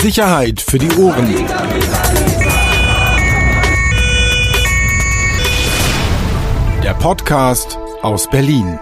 Sicherheit 0.00 0.60
für 0.60 0.78
die 0.78 0.90
Ohren. 0.98 1.26
Der 6.82 6.94
Podcast 6.94 7.78
aus 8.02 8.28
Berlin. 8.28 8.78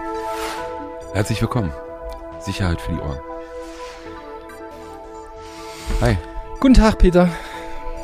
Herzlich 1.13 1.41
willkommen. 1.41 1.71
Sicherheit 2.39 2.81
für 2.81 2.91
die 2.91 2.99
Ohren. 2.99 3.19
Hi. 6.01 6.17
Guten 6.59 6.73
Tag, 6.73 6.99
Peter. 6.99 7.29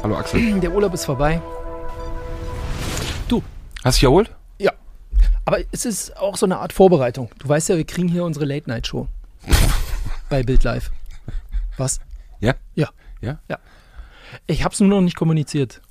Hallo 0.01 0.15
Axel. 0.15 0.59
Der 0.61 0.71
Urlaub 0.71 0.93
ist 0.93 1.05
vorbei. 1.05 1.41
Du, 3.27 3.43
Hast 3.83 3.97
du 3.97 3.99
dich 3.99 4.03
erholt? 4.03 4.31
ja. 4.57 4.71
Aber 5.45 5.57
es 5.71 5.85
ist 5.85 6.15
auch 6.17 6.37
so 6.37 6.45
eine 6.45 6.57
Art 6.59 6.71
Vorbereitung. 6.71 7.29
Du 7.39 7.49
weißt 7.49 7.69
ja, 7.69 7.77
wir 7.77 7.83
kriegen 7.85 8.07
hier 8.07 8.23
unsere 8.23 8.45
Late-Night-Show. 8.45 9.07
bei 10.29 10.43
Bild 10.43 10.63
Live. 10.63 10.91
Was? 11.77 11.99
Ja? 12.41 12.55
Ja. 12.75 12.89
Ja? 13.21 13.39
Ich 14.47 14.63
habe 14.63 14.73
es 14.73 14.79
nur 14.79 14.89
noch 14.89 15.01
nicht 15.01 15.15
kommuniziert 15.15 15.81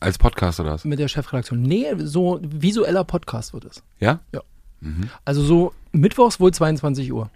Als 0.00 0.18
Podcast 0.18 0.60
oder 0.60 0.72
was? 0.72 0.84
mit 0.84 0.98
der 0.98 1.08
Chefredaktion. 1.08 1.62
Nee, 1.62 1.86
so 1.98 2.40
visueller 2.42 3.04
Podcast 3.04 3.52
wird 3.54 3.64
es. 3.64 3.82
Ja? 4.00 4.20
Also 5.24 5.42
so 5.42 5.72
mittwochs 5.92 6.40
wohl 6.40 6.52
22 6.52 7.12
Uhr. 7.12 7.30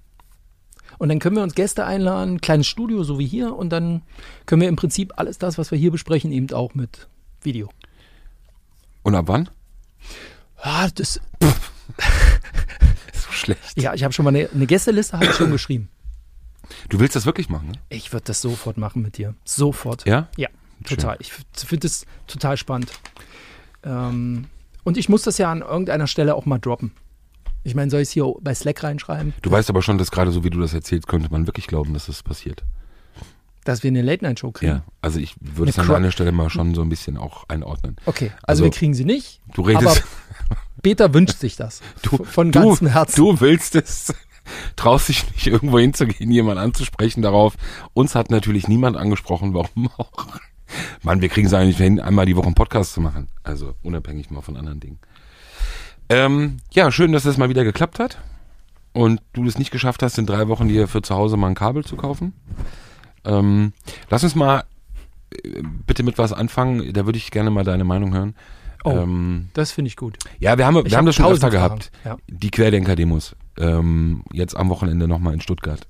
Und 0.99 1.09
dann 1.09 1.19
können 1.19 1.37
wir 1.37 1.43
uns 1.43 1.55
Gäste 1.55 1.85
einladen, 1.85 2.41
kleines 2.41 2.67
Studio, 2.67 3.03
so 3.05 3.19
wie 3.19 3.27
hier. 3.27 3.55
Und 3.55 3.71
dann 3.71 4.03
können 4.47 4.63
wir 4.63 4.69
im 4.69 4.77
Prinzip 4.77 5.13
alles 5.17 5.39
das, 5.39 5.59
was 5.59 5.71
wir 5.71 5.79
hier 5.79 5.91
besprechen, 5.91 6.31
eben 6.33 6.51
auch 6.53 6.75
mit 6.75 7.09
Video. 7.43 7.69
Und 9.03 9.15
ab 9.15 9.25
wann? 9.29 9.49
Ah, 10.57 10.89
das, 10.95 11.17
Ist 11.17 11.21
so 13.27 13.33
schlecht. 13.33 13.81
ja, 13.81 13.93
ich 13.93 14.03
habe 14.05 14.15
schon 14.15 14.25
mal 14.25 14.31
eine, 14.31 14.49
eine 14.51 14.67
Gästeliste 14.67 15.15
habe 15.17 15.27
ich 15.27 15.35
schon 15.35 15.51
geschrieben. 15.53 15.89
Du 16.89 16.99
willst 17.01 17.17
das 17.17 17.27
wirklich 17.27 17.49
machen, 17.49 17.69
ne? 17.69 17.79
Ich 17.89 18.13
würde 18.13 18.25
das 18.25 18.41
sofort 18.41 18.77
machen 18.77 19.03
mit 19.03 19.19
dir. 19.19 19.35
Sofort. 19.45 20.07
Ja? 20.07 20.29
Ja, 20.37 20.49
total. 20.85 21.17
Ich 21.21 21.33
finde 21.33 21.87
das 21.89 22.07
total 22.27 22.57
spannend. 22.57 22.93
Ähm, 23.85 24.47
und 24.83 24.97
ich 24.97 25.09
muss 25.09 25.23
das 25.23 25.39
ja 25.39 25.51
an 25.51 25.63
irgendeiner 25.63 26.07
Stelle 26.07 26.35
auch 26.35 26.47
mal 26.47 26.59
droppen. 26.59 26.93
Ich 27.63 27.75
meine, 27.75 27.91
soll 27.91 28.01
ich 28.01 28.09
es 28.09 28.13
hier 28.13 28.31
bei 28.43 28.55
Slack 28.55 28.83
reinschreiben, 28.83 29.33
Du 29.41 29.51
weißt 29.51 29.71
aber 29.71 29.81
schon, 29.81 29.97
dass 29.97 30.11
gerade 30.11 30.31
so 30.31 30.45
wie 30.45 30.51
du 30.51 30.61
das 30.61 30.75
erzählst, 30.75 31.07
könnte 31.09 31.31
man 31.31 31.47
wirklich 31.47 31.67
glauben, 31.67 31.95
dass 31.95 32.07
das 32.07 32.23
passiert. 32.23 32.63
dass 33.65 33.83
wir 33.83 33.89
eine 33.89 34.03
Late-Night-Show 34.03 34.53
kriegen? 34.53 34.73
Ja. 34.73 34.85
Also 35.01 35.19
ich 35.19 35.35
würde 35.41 35.71
es 35.71 35.79
an 35.79 35.89
deiner 35.89 36.11
Stelle 36.11 36.33
mal 36.33 36.51
schon 36.51 36.75
so 36.75 36.83
ein 36.83 36.91
bisschen 36.91 37.17
auch 37.17 37.49
einordnen. 37.49 37.97
Okay, 38.05 38.33
also, 38.43 38.45
Also, 38.47 38.65
wir 38.65 38.71
kriegen 38.71 38.93
sie 38.93 39.07
nicht. 39.07 39.41
Du 39.55 39.63
redest. 39.63 40.05
Peter 40.83 41.15
wünscht 41.15 41.39
sich 41.39 41.57
das. 41.57 41.81
Du, 42.03 42.23
von 42.25 42.53
du, 42.53 42.61
ganzem 42.61 42.89
Herzen. 42.89 43.17
Du 43.17 43.41
willst 43.41 43.75
es. 43.77 44.13
Traust 44.77 45.09
dich 45.09 45.31
nicht 45.33 45.47
irgendwo 45.47 45.79
hinzugehen, 45.79 46.31
jemanden 46.31 46.63
anzusprechen 46.63 47.23
darauf. 47.23 47.55
Uns 47.93 48.15
hat 48.15 48.31
natürlich 48.31 48.69
niemand 48.69 48.97
angesprochen, 48.97 49.55
warum 49.55 49.89
auch. 49.97 50.27
Mann, 51.03 51.21
wir 51.21 51.29
kriegen 51.29 51.47
es 51.47 51.55
eigentlich 51.55 51.77
hin, 51.77 52.01
einmal 52.01 52.27
die 52.27 52.37
Woche 52.37 52.47
einen 52.47 52.55
Podcast 52.55 52.95
zu 52.95 53.01
machen. 53.01 53.29
Also 53.43 53.75
unabhängig 53.83 54.31
mal 54.31 54.41
von 54.41 54.57
anderen 54.57 54.81
Dingen. 54.81 54.99
Ähm, 56.09 56.59
ja, 56.73 56.91
schön, 56.91 57.13
dass 57.13 57.23
das 57.23 57.37
mal 57.39 57.49
wieder 57.49 57.65
geklappt 57.65 57.99
hat. 57.99 58.19
Und 58.93 59.21
du 59.33 59.45
es 59.47 59.59
nicht 59.59 59.71
geschafft 59.71 60.03
hast, 60.03 60.19
in 60.19 60.27
drei 60.27 60.49
Wochen 60.49 60.69
dir 60.69 60.87
für 60.89 61.03
zu 61.03 61.15
Hause 61.15 61.37
mal 61.37 61.49
ein 61.49 61.55
Kabel 61.55 61.85
zu 61.85 61.97
kaufen. 61.97 62.33
Ähm, 63.25 63.73
lass 64.11 64.23
uns 64.23 64.35
mal 64.35 64.65
äh, 65.31 65.63
bitte 65.87 66.03
mit 66.03 66.17
was 66.19 66.33
anfangen. 66.33 66.93
Da 66.93 67.05
würde 67.07 67.19
ich 67.19 67.31
gerne 67.31 67.51
mal 67.51 67.65
deine 67.65 67.85
Meinung 67.85 68.15
hören. 68.15 68.35
Oh. 68.85 68.91
Ähm, 68.91 69.49
Das 69.55 69.73
finde 69.73 69.89
ich 69.89 69.97
gut. 69.97 70.19
ja, 70.39 70.59
wir 70.59 70.67
haben, 70.67 70.77
Ich 70.79 70.93
wir 70.93 70.99
haben 70.99 71.07
hab 71.07 71.07
das 71.07 71.17
schon 71.17 71.27
öfter 71.27 71.51
Fragen. 71.51 71.53
gehabt. 71.79 71.91
Ja. 72.05 72.17
Die 72.29 72.51
Querdenker-Demos. 72.51 73.35
Ähm, 73.59 74.23
jetzt 74.33 74.57
am 74.57 74.69
Wochenende 74.69 75.09
nochmal 75.09 75.35
in 75.35 75.41
Stuttgart. 75.41 75.87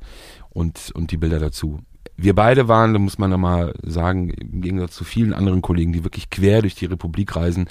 Und, 0.50 0.92
und 0.94 1.10
die 1.10 1.16
Bilder 1.16 1.40
dazu. 1.40 1.80
Wir 2.16 2.34
beide 2.34 2.68
waren, 2.68 2.92
da 2.92 3.00
muss 3.00 3.18
man 3.18 3.30
nochmal 3.30 3.74
sagen, 3.82 4.30
im 4.30 4.60
Gegensatz 4.60 4.94
zu 4.94 5.02
vielen 5.02 5.32
anderen 5.32 5.62
Kollegen, 5.62 5.92
die 5.92 6.04
wirklich 6.04 6.30
quer 6.30 6.60
durch 6.60 6.76
die 6.76 6.84
Republik 6.86 7.34
reisen, 7.34 7.68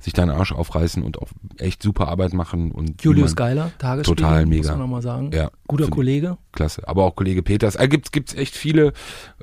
sich 0.00 0.12
da 0.12 0.22
einen 0.22 0.32
Arsch 0.32 0.50
aufreißen 0.50 1.00
und 1.02 1.20
auch 1.20 1.28
echt 1.58 1.80
super 1.80 2.08
Arbeit 2.08 2.34
machen. 2.34 2.72
Und 2.72 3.04
Julius 3.04 3.36
Geiler, 3.36 3.70
Tagesspiegel, 3.78 4.16
Total 4.16 4.46
muss 4.46 4.56
mega. 4.56 4.70
man 4.70 4.78
nochmal 4.80 5.02
sagen. 5.02 5.30
Ja, 5.32 5.50
Guter 5.68 5.88
Kollege. 5.88 6.38
Klasse. 6.50 6.88
Aber 6.88 7.04
auch 7.04 7.14
Kollege 7.14 7.44
Peters. 7.44 7.76
Äh, 7.76 7.86
gibt's, 7.86 8.10
gibt's 8.10 8.34
echt 8.34 8.56
viele. 8.56 8.94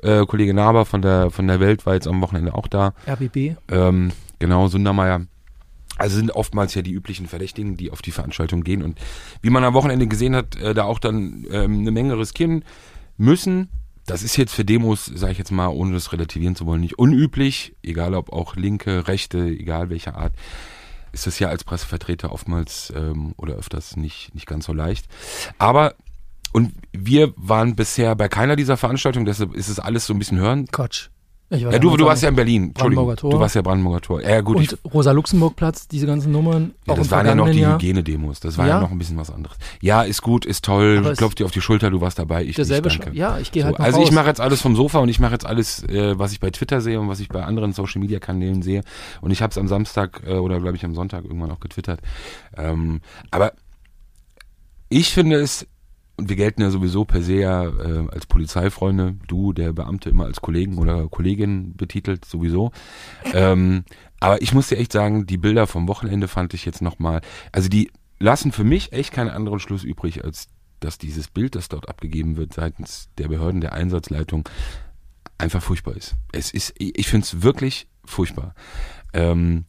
Äh, 0.02 0.26
Kollege 0.26 0.52
Naber 0.52 0.84
von 0.84 1.00
der, 1.00 1.30
von 1.30 1.48
der 1.48 1.58
Welt 1.58 1.86
war 1.86 1.94
jetzt 1.94 2.06
am 2.06 2.20
Wochenende 2.20 2.54
auch 2.54 2.66
da. 2.66 2.92
RBB. 3.08 3.56
Ähm, 3.70 4.12
genau, 4.38 4.68
Sundermeier. 4.68 5.22
Also 5.98 6.16
sind 6.16 6.30
oftmals 6.30 6.74
ja 6.74 6.82
die 6.82 6.92
üblichen 6.92 7.26
Verdächtigen, 7.26 7.76
die 7.76 7.90
auf 7.90 8.02
die 8.02 8.12
Veranstaltung 8.12 8.64
gehen 8.64 8.82
und 8.82 8.98
wie 9.42 9.50
man 9.50 9.64
am 9.64 9.74
Wochenende 9.74 10.06
gesehen 10.06 10.34
hat, 10.34 10.56
äh, 10.56 10.74
da 10.74 10.84
auch 10.84 10.98
dann 10.98 11.46
ähm, 11.50 11.80
eine 11.80 11.90
Menge 11.90 12.18
riskieren 12.18 12.64
müssen. 13.16 13.68
Das 14.06 14.22
ist 14.22 14.36
jetzt 14.36 14.54
für 14.54 14.64
Demos, 14.64 15.06
sage 15.06 15.32
ich 15.32 15.38
jetzt 15.38 15.52
mal, 15.52 15.68
ohne 15.68 15.92
das 15.92 16.12
relativieren 16.12 16.56
zu 16.56 16.66
wollen, 16.66 16.80
nicht 16.80 16.98
unüblich. 16.98 17.76
Egal 17.82 18.14
ob 18.14 18.32
auch 18.32 18.56
Linke, 18.56 19.06
Rechte, 19.06 19.38
egal 19.38 19.90
welcher 19.90 20.16
Art, 20.16 20.32
ist 21.12 21.26
das 21.26 21.38
ja 21.38 21.48
als 21.48 21.62
Pressevertreter 21.62 22.32
oftmals 22.32 22.92
ähm, 22.96 23.34
oder 23.36 23.54
öfters 23.54 23.96
nicht, 23.96 24.34
nicht 24.34 24.46
ganz 24.46 24.64
so 24.64 24.72
leicht. 24.72 25.06
Aber 25.58 25.94
und 26.52 26.72
wir 26.92 27.32
waren 27.36 27.76
bisher 27.76 28.14
bei 28.14 28.28
keiner 28.28 28.56
dieser 28.56 28.76
Veranstaltungen, 28.76 29.24
deshalb 29.24 29.54
ist 29.54 29.68
es 29.68 29.78
alles 29.78 30.06
so 30.06 30.14
ein 30.14 30.18
bisschen 30.18 30.38
hören. 30.38 30.66
Quatsch. 30.66 31.08
Ja, 31.52 31.78
du, 31.78 31.96
du 31.96 32.04
warst 32.06 32.22
ja 32.22 32.28
in 32.30 32.36
Berlin. 32.36 32.68
Entschuldigung, 32.68 33.04
Brandenburger 33.06 33.16
Tor. 33.16 33.30
du 33.30 33.38
warst 33.40 33.54
ja 33.54 33.62
Brandenburger 33.62 34.00
Tor. 34.00 34.22
Ja, 34.22 34.40
gut, 34.40 34.56
Und 34.56 34.78
Rosa-Luxemburg-Platz, 34.92 35.86
diese 35.88 36.06
ganzen 36.06 36.32
Nummern. 36.32 36.72
ja, 36.86 36.94
das 36.94 37.10
waren 37.10 37.26
ja 37.26 37.34
noch 37.34 37.50
die 37.50 37.60
Jahr. 37.60 37.74
Hygienedemos. 37.74 38.40
Das 38.40 38.56
war 38.58 38.66
ja. 38.66 38.74
Ja. 38.76 38.80
noch 38.80 38.90
ein 38.90 38.98
bisschen 38.98 39.18
was 39.18 39.30
anderes. 39.30 39.56
Ja, 39.80 40.02
ist 40.02 40.22
gut, 40.22 40.46
ist 40.46 40.64
toll. 40.64 41.14
Klopft 41.16 41.38
dir 41.38 41.44
auf 41.44 41.50
die 41.50 41.60
Schulter, 41.60 41.90
du 41.90 42.00
warst 42.00 42.18
dabei. 42.18 42.44
Ich 42.44 42.56
Derselbe 42.56 42.88
nicht, 42.88 43.04
danke. 43.04 43.16
Ja, 43.16 43.38
ich 43.38 43.52
gehe 43.52 43.62
So, 43.62 43.66
halt 43.68 43.80
also 43.80 43.98
raus. 43.98 44.08
ich 44.08 44.14
mache 44.14 44.28
jetzt 44.28 44.40
alles 44.40 44.60
vom 44.62 44.74
Sofa 44.76 44.98
und 45.00 45.08
ich 45.08 45.20
mache 45.20 45.32
jetzt 45.32 45.44
alles, 45.46 45.82
äh, 45.84 46.18
was 46.18 46.32
ich 46.32 46.40
bei 46.40 46.50
Twitter 46.50 46.80
sehe 46.80 46.98
und 46.98 47.08
was 47.08 47.20
ich 47.20 47.28
bei 47.28 47.44
anderen 47.44 47.72
Social 47.72 48.00
Media 48.00 48.18
Kanälen 48.18 48.62
sehe. 48.62 48.82
Und 49.20 49.30
ich 49.30 49.42
habe 49.42 49.50
es 49.50 49.58
am 49.58 49.68
Samstag 49.68 50.22
äh, 50.26 50.34
oder 50.34 50.58
glaube 50.60 50.76
ich 50.76 50.84
am 50.84 50.94
Sonntag 50.94 51.24
irgendwann 51.24 51.50
auch 51.50 51.60
getwittert. 51.60 52.00
Ähm, 52.56 53.00
aber 53.30 53.52
ich 54.88 55.10
finde 55.12 55.36
es, 55.36 55.66
und 56.22 56.28
wir 56.28 56.36
gelten 56.36 56.62
ja 56.62 56.70
sowieso 56.70 57.04
per 57.04 57.20
se 57.20 57.34
ja 57.34 57.64
äh, 57.64 58.06
als 58.12 58.26
Polizeifreunde, 58.26 59.16
du, 59.26 59.52
der 59.52 59.72
Beamte, 59.72 60.08
immer 60.08 60.26
als 60.26 60.40
Kollegen 60.40 60.78
oder 60.78 61.08
Kollegin 61.08 61.74
betitelt, 61.76 62.24
sowieso. 62.24 62.70
Ähm, 63.32 63.82
aber 64.20 64.40
ich 64.40 64.54
muss 64.54 64.68
dir 64.68 64.78
echt 64.78 64.92
sagen, 64.92 65.26
die 65.26 65.36
Bilder 65.36 65.66
vom 65.66 65.88
Wochenende 65.88 66.28
fand 66.28 66.54
ich 66.54 66.64
jetzt 66.64 66.80
nochmal, 66.80 67.22
also 67.50 67.68
die 67.68 67.90
lassen 68.20 68.52
für 68.52 68.62
mich 68.62 68.92
echt 68.92 69.12
keinen 69.12 69.30
anderen 69.30 69.58
Schluss 69.58 69.82
übrig, 69.82 70.24
als 70.24 70.46
dass 70.78 70.96
dieses 70.96 71.26
Bild, 71.26 71.56
das 71.56 71.68
dort 71.68 71.88
abgegeben 71.88 72.36
wird 72.36 72.52
seitens 72.52 73.08
der 73.18 73.26
Behörden, 73.26 73.60
der 73.60 73.72
Einsatzleitung, 73.72 74.48
einfach 75.38 75.62
furchtbar 75.62 75.96
ist. 75.96 76.14
Es 76.30 76.52
ist, 76.52 76.72
ich 76.78 77.08
finde 77.08 77.24
es 77.24 77.42
wirklich 77.42 77.88
furchtbar. 78.04 78.54
Ähm, 79.12 79.64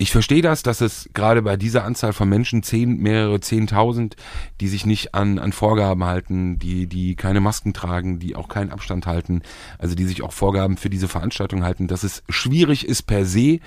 ich 0.00 0.12
verstehe 0.12 0.42
das, 0.42 0.62
dass 0.62 0.80
es 0.80 1.10
gerade 1.12 1.42
bei 1.42 1.56
dieser 1.56 1.84
Anzahl 1.84 2.12
von 2.12 2.28
Menschen, 2.28 2.62
zehn, 2.62 2.98
mehrere 2.98 3.40
Zehntausend, 3.40 4.14
die 4.60 4.68
sich 4.68 4.86
nicht 4.86 5.14
an, 5.14 5.40
an 5.40 5.52
Vorgaben 5.52 6.04
halten, 6.04 6.58
die, 6.58 6.86
die 6.86 7.16
keine 7.16 7.40
Masken 7.40 7.74
tragen, 7.74 8.20
die 8.20 8.36
auch 8.36 8.48
keinen 8.48 8.70
Abstand 8.70 9.06
halten, 9.06 9.42
also 9.76 9.96
die 9.96 10.04
sich 10.04 10.22
auch 10.22 10.32
Vorgaben 10.32 10.76
für 10.76 10.88
diese 10.88 11.08
Veranstaltung 11.08 11.64
halten, 11.64 11.88
dass 11.88 12.04
es 12.04 12.22
schwierig 12.28 12.86
ist 12.86 13.02
per 13.02 13.24
se, 13.24 13.58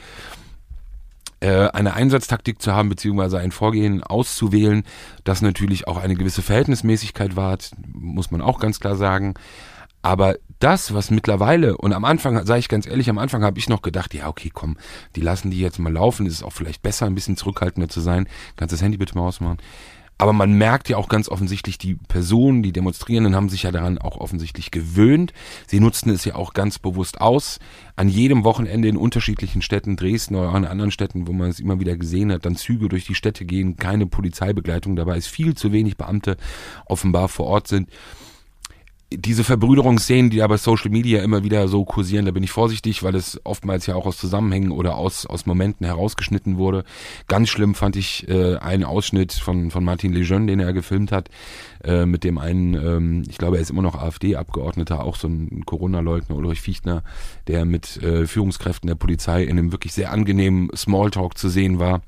äh, 1.42 1.68
eine 1.70 1.96
Einsatztaktik 1.96 2.62
zu 2.62 2.72
haben, 2.72 2.88
beziehungsweise 2.88 3.40
ein 3.40 3.52
Vorgehen 3.52 4.02
auszuwählen, 4.02 4.84
das 5.26 5.42
natürlich 5.42 5.88
auch 5.88 5.98
eine 5.98 6.16
gewisse 6.16 6.42
Verhältnismäßigkeit 6.42 7.36
wahrt, 7.36 7.72
muss 7.94 8.32
man 8.32 8.42
auch 8.42 8.60
ganz 8.60 8.80
klar 8.80 8.96
sagen. 8.96 9.34
Aber 10.02 10.36
das, 10.60 10.94
was 10.94 11.12
mittlerweile, 11.12 11.78
und 11.78 11.94
am 11.94 12.06
Anfang, 12.06 12.46
sage 12.46 12.60
ich 12.60 12.70
ganz 12.70 12.86
ehrlich, 12.86 13.10
am 13.10 13.18
Anfang 13.18 13.44
habe 13.44 13.60
ich 13.60 13.70
noch 13.70 13.82
gedacht, 13.82 14.14
ja, 14.14 14.28
okay, 14.28 14.52
komm, 14.54 14.78
die 15.16 15.22
lassen 15.22 15.52
die 15.52 15.60
jetzt 15.60 15.80
mal 15.80 15.92
laufen, 15.92 16.26
ist 16.26 16.34
es 16.34 16.44
auch 16.44 16.54
vielleicht 16.54 16.82
besser, 16.82 17.06
ein 17.06 17.16
bisschen 17.16 17.38
zurückhaltender 17.38 17.90
zu 17.90 18.00
sein. 18.00 18.28
Kannst 18.56 18.74
das 18.74 18.82
Handy 18.82 18.98
bitte 18.98 19.16
mal 19.16 19.28
ausmachen. 19.28 19.58
Aber 20.22 20.34
man 20.34 20.54
merkt 20.54 20.88
ja 20.88 20.98
auch 20.98 21.10
ganz 21.10 21.30
offensichtlich, 21.30 21.80
die 21.80 21.96
Personen, 21.96 22.62
die 22.62 22.72
Demonstrierenden 22.72 23.36
haben 23.36 23.50
sich 23.50 23.64
ja 23.64 23.72
daran 23.72 23.98
auch 23.98 24.18
offensichtlich 24.18 24.70
gewöhnt. 24.70 25.34
Sie 25.66 25.80
nutzten 25.80 26.12
es 26.12 26.26
ja 26.26 26.36
auch 26.36 26.54
ganz 26.54 26.78
bewusst 26.78 27.20
aus. 27.20 27.58
An 27.96 28.08
jedem 28.08 28.44
Wochenende 28.44 28.88
in 28.88 28.98
unterschiedlichen 28.98 29.64
Städten, 29.64 29.96
Dresden 29.96 30.36
oder 30.36 30.50
auch 30.50 30.56
in 30.56 30.66
anderen 30.66 30.92
Städten, 30.92 31.28
wo 31.28 31.34
man 31.34 31.50
es 31.50 31.60
immer 31.60 31.80
wieder 31.80 31.98
gesehen 31.98 32.32
hat, 32.32 32.46
dann 32.46 32.56
Züge 32.56 32.88
durch 32.88 33.06
die 33.06 33.16
Städte 33.16 33.46
gehen, 33.46 33.78
keine 33.78 34.06
Polizeibegleitung 34.06 34.96
dabei 34.96 35.18
ist, 35.18 35.26
viel 35.26 35.56
zu 35.56 35.72
wenig 35.72 35.98
Beamte 35.98 36.38
offenbar 36.86 37.28
vor 37.28 37.48
Ort 37.48 37.68
sind 37.68 37.90
diese 39.14 39.44
Verbrüderungsszenen, 39.44 40.30
die 40.30 40.38
da 40.38 40.48
bei 40.48 40.58
Social 40.58 40.90
Media 40.90 41.22
immer 41.22 41.44
wieder 41.44 41.68
so 41.68 41.84
kursieren, 41.84 42.26
da 42.26 42.32
bin 42.32 42.44
ich 42.44 42.52
vorsichtig, 42.52 43.04
weil 43.04 43.16
es 43.16 43.40
oftmals 43.44 43.86
ja 43.86 43.96
auch 43.96 44.06
aus 44.06 44.18
Zusammenhängen 44.18 44.72
oder 44.72 44.96
aus, 44.96 45.26
aus 45.26 45.46
Momenten 45.46 45.86
herausgeschnitten 45.86 46.58
wurde. 46.58 46.86
Ganz 47.28 47.50
schlimm 47.50 47.76
fand 47.76 47.98
ich 47.98 48.28
äh, 48.30 48.56
einen 48.56 48.86
Ausschnitt 48.86 49.34
von, 49.34 49.70
von 49.70 49.84
Martin 49.84 50.14
Lejeune, 50.14 50.48
den 50.48 50.62
er 50.62 50.72
gefilmt 50.72 51.12
hat, 51.12 51.30
äh, 51.84 52.06
mit 52.06 52.24
dem 52.24 52.38
einen, 52.38 52.74
ähm, 52.74 53.24
ich 53.30 53.38
glaube, 53.38 53.58
er 53.58 53.62
ist 53.62 53.70
immer 53.70 53.82
noch 53.82 53.96
AfD-Abgeordneter, 53.96 55.04
auch 55.04 55.18
so 55.18 55.28
ein 55.28 55.64
Corona-Leugner, 55.66 56.36
Ulrich 56.36 56.62
Fichtner, 56.62 57.04
der 57.48 57.66
mit 57.66 58.02
äh, 58.02 58.26
Führungskräften 58.26 58.88
der 58.88 58.96
Polizei 58.96 59.44
in 59.44 59.60
einem 59.60 59.74
wirklich 59.74 59.92
sehr 59.94 60.12
angenehmen 60.12 60.70
Smalltalk 60.76 61.38
zu 61.38 61.50
sehen 61.50 61.80
war. 61.80 62.02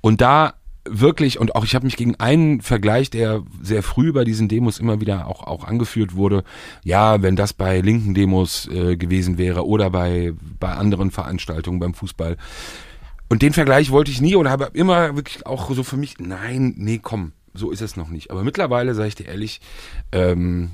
Und 0.00 0.20
da 0.20 0.54
wirklich, 0.84 1.38
und 1.38 1.54
auch 1.56 1.64
ich 1.64 1.74
habe 1.74 1.86
mich 1.86 1.96
gegen 1.96 2.16
einen 2.16 2.60
Vergleich, 2.60 3.10
der 3.10 3.42
sehr 3.62 3.82
früh 3.82 4.12
bei 4.12 4.24
diesen 4.24 4.48
Demos 4.48 4.78
immer 4.78 5.00
wieder 5.00 5.26
auch, 5.26 5.42
auch 5.42 5.64
angeführt 5.64 6.14
wurde, 6.14 6.44
ja, 6.82 7.22
wenn 7.22 7.36
das 7.36 7.52
bei 7.52 7.80
linken 7.80 8.14
Demos 8.14 8.68
äh, 8.68 8.96
gewesen 8.96 9.38
wäre 9.38 9.66
oder 9.66 9.90
bei, 9.90 10.34
bei 10.60 10.72
anderen 10.72 11.10
Veranstaltungen 11.10 11.80
beim 11.80 11.94
Fußball. 11.94 12.36
Und 13.28 13.42
den 13.42 13.52
Vergleich 13.52 13.90
wollte 13.90 14.10
ich 14.10 14.20
nie 14.20 14.34
und 14.34 14.48
habe 14.48 14.70
immer 14.74 15.16
wirklich 15.16 15.46
auch 15.46 15.70
so 15.70 15.82
für 15.82 15.96
mich, 15.96 16.18
nein, 16.18 16.74
nee, 16.76 17.00
komm, 17.02 17.32
so 17.54 17.70
ist 17.70 17.80
es 17.80 17.96
noch 17.96 18.08
nicht. 18.08 18.30
Aber 18.30 18.44
mittlerweile, 18.44 18.94
sage 18.94 19.08
ich 19.08 19.14
dir 19.14 19.26
ehrlich, 19.26 19.60
ähm, 20.12 20.72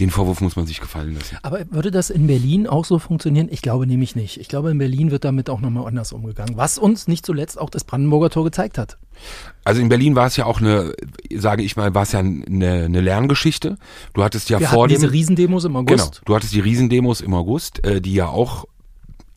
den 0.00 0.10
Vorwurf 0.10 0.40
muss 0.40 0.56
man 0.56 0.66
sich 0.66 0.80
gefallen 0.80 1.14
lassen. 1.14 1.38
Aber 1.42 1.60
würde 1.70 1.90
das 1.90 2.10
in 2.10 2.26
Berlin 2.26 2.66
auch 2.66 2.84
so 2.84 2.98
funktionieren? 2.98 3.48
Ich 3.50 3.62
glaube 3.62 3.86
nämlich 3.86 4.16
nicht. 4.16 4.38
Ich 4.38 4.48
glaube, 4.48 4.70
in 4.70 4.78
Berlin 4.78 5.10
wird 5.10 5.24
damit 5.24 5.50
auch 5.50 5.60
nochmal 5.60 5.86
anders 5.86 6.12
umgegangen. 6.12 6.56
Was 6.56 6.78
uns 6.78 7.08
nicht 7.08 7.24
zuletzt 7.24 7.58
auch 7.58 7.70
das 7.70 7.84
Brandenburger 7.84 8.30
Tor 8.30 8.44
gezeigt 8.44 8.78
hat. 8.78 8.98
Also 9.64 9.80
in 9.80 9.88
Berlin 9.88 10.14
war 10.14 10.26
es 10.26 10.36
ja 10.36 10.46
auch 10.46 10.60
eine, 10.60 10.94
sage 11.34 11.62
ich 11.62 11.76
mal, 11.76 11.94
war 11.94 12.02
es 12.02 12.12
ja 12.12 12.20
eine, 12.20 12.84
eine 12.84 13.00
Lerngeschichte. 13.00 13.76
Du 14.14 14.22
hattest 14.22 14.48
ja 14.50 14.60
Wir 14.60 14.68
vor 14.68 14.88
dem, 14.88 14.94
diese 14.94 15.12
Riesendemos 15.12 15.64
im 15.64 15.72
genau, 15.72 16.02
August. 16.02 16.22
du 16.24 16.34
hattest 16.34 16.52
die 16.52 16.60
Riesendemos 16.60 17.20
im 17.20 17.34
August, 17.34 17.84
äh, 17.84 18.00
die 18.00 18.14
ja 18.14 18.28
auch 18.28 18.66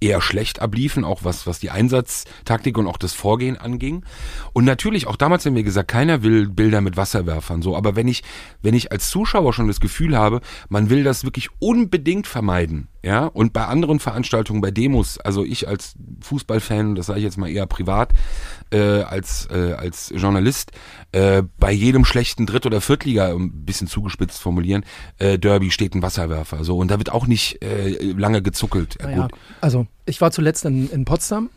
eher 0.02 0.20
schlecht 0.20 0.62
abliefen, 0.62 1.06
auch 1.06 1.24
was, 1.24 1.48
was 1.48 1.60
die 1.60 1.70
Einsatztaktik 1.70 2.78
und 2.78 2.88
auch 2.88 2.98
das 2.98 3.14
Vorgehen 3.14 3.58
anging. 3.58 4.04
Und 4.52 4.66
natürlich, 4.66 5.08
auch 5.08 5.16
damals 5.16 5.46
haben 5.46 5.56
wir 5.56 5.64
gesagt, 5.64 5.90
keiner 5.90 6.24
will 6.24 6.50
Bilder 6.50 6.82
mit 6.82 6.98
Wasserwerfern, 6.98 7.62
so. 7.62 7.78
Aber 7.78 7.96
wenn 7.96 8.08
ich, 8.08 8.24
wenn 8.62 8.74
ich 8.74 8.92
als 8.92 9.10
Zuschauer 9.10 9.54
schon 9.54 9.68
das 9.68 9.80
Gefühl 9.80 10.18
habe, 10.18 10.42
man 10.68 10.90
will 10.90 11.04
das 11.04 11.24
wirklich 11.24 11.50
unbedingt 11.60 12.28
vermeiden, 12.28 12.88
ja, 13.04 13.26
und 13.26 13.52
bei 13.52 13.66
anderen 13.66 14.00
Veranstaltungen, 14.00 14.62
bei 14.62 14.70
Demos, 14.70 15.18
also 15.18 15.44
ich 15.44 15.68
als 15.68 15.96
Fußballfan, 16.22 16.94
das 16.96 17.08
sage 17.08 17.20
ich 17.20 17.26
jetzt 17.26 17.38
mal 17.38 17.50
eher 17.50 17.66
privat, 17.66 18.14
äh, 18.72 19.02
als, 19.02 19.48
äh, 19.52 19.74
als 19.74 20.14
Journalist, 20.16 20.72
äh, 21.12 21.42
bei 21.58 21.72
jedem 21.72 22.06
schlechten 22.06 22.46
Dritt- 22.46 22.68
oder 22.68 22.80
Viertliga, 22.80 23.34
um 23.34 23.46
ein 23.46 23.66
bisschen 23.66 23.88
zugespitzt 23.88 24.40
formulieren, 24.40 24.84
äh, 25.18 25.40
Derby 25.40 25.72
steht 25.72 25.96
ein 25.96 26.04
Wasserwerfer, 26.04 26.64
so. 26.64 26.78
Und 26.78 26.92
da 26.92 27.00
wird 27.00 27.12
auch 27.12 27.26
nicht 27.26 27.64
äh, 27.64 28.12
lange 28.12 28.44
gezuckelt. 28.44 28.98
Ja, 29.00 29.08
Naja, 29.08 29.28
also 29.62 29.88
ich 30.06 30.22
war 30.22 30.32
zuletzt 30.32 30.66
in, 30.66 30.90
in 30.92 31.06
Potsdam, 31.06 31.50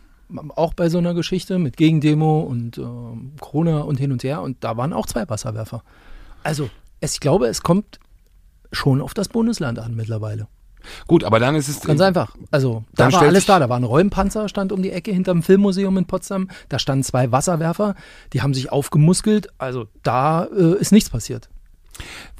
auch 0.56 0.72
bei 0.72 0.88
so 0.88 0.96
einer 0.96 1.12
Geschichte 1.12 1.58
mit 1.58 1.76
Gegendemo 1.76 2.40
und 2.40 2.78
ähm, 2.78 3.32
Corona 3.38 3.80
und 3.80 3.98
hin 3.98 4.12
und 4.12 4.24
her 4.24 4.40
und 4.40 4.64
da 4.64 4.78
waren 4.78 4.94
auch 4.94 5.06
zwei 5.06 5.28
Wasserwerfer. 5.28 5.82
Also 6.42 6.70
es, 7.00 7.14
ich 7.14 7.20
glaube, 7.20 7.48
es 7.48 7.62
kommt 7.62 8.00
schon 8.72 9.02
auf 9.02 9.12
das 9.12 9.28
Bundesland 9.28 9.78
an 9.78 9.94
mittlerweile. 9.94 10.48
Gut, 11.06 11.24
aber 11.24 11.40
dann 11.40 11.54
ist 11.54 11.68
es. 11.68 11.80
Ganz 11.80 12.00
einfach. 12.00 12.34
Also 12.50 12.84
da 12.94 13.12
war 13.12 13.22
alles 13.22 13.46
da. 13.46 13.58
Da 13.58 13.68
war 13.68 13.78
ein 13.78 13.84
Räumpanzer, 13.84 14.48
stand 14.48 14.72
um 14.72 14.82
die 14.82 14.90
Ecke 14.90 15.12
hinterm 15.12 15.42
Filmmuseum 15.42 15.96
in 15.98 16.06
Potsdam. 16.06 16.48
Da 16.68 16.78
standen 16.78 17.04
zwei 17.04 17.32
Wasserwerfer, 17.32 17.94
die 18.32 18.42
haben 18.42 18.54
sich 18.54 18.72
aufgemuskelt. 18.72 19.48
Also 19.58 19.86
da 20.02 20.44
äh, 20.44 20.78
ist 20.78 20.92
nichts 20.92 21.10
passiert. 21.10 21.48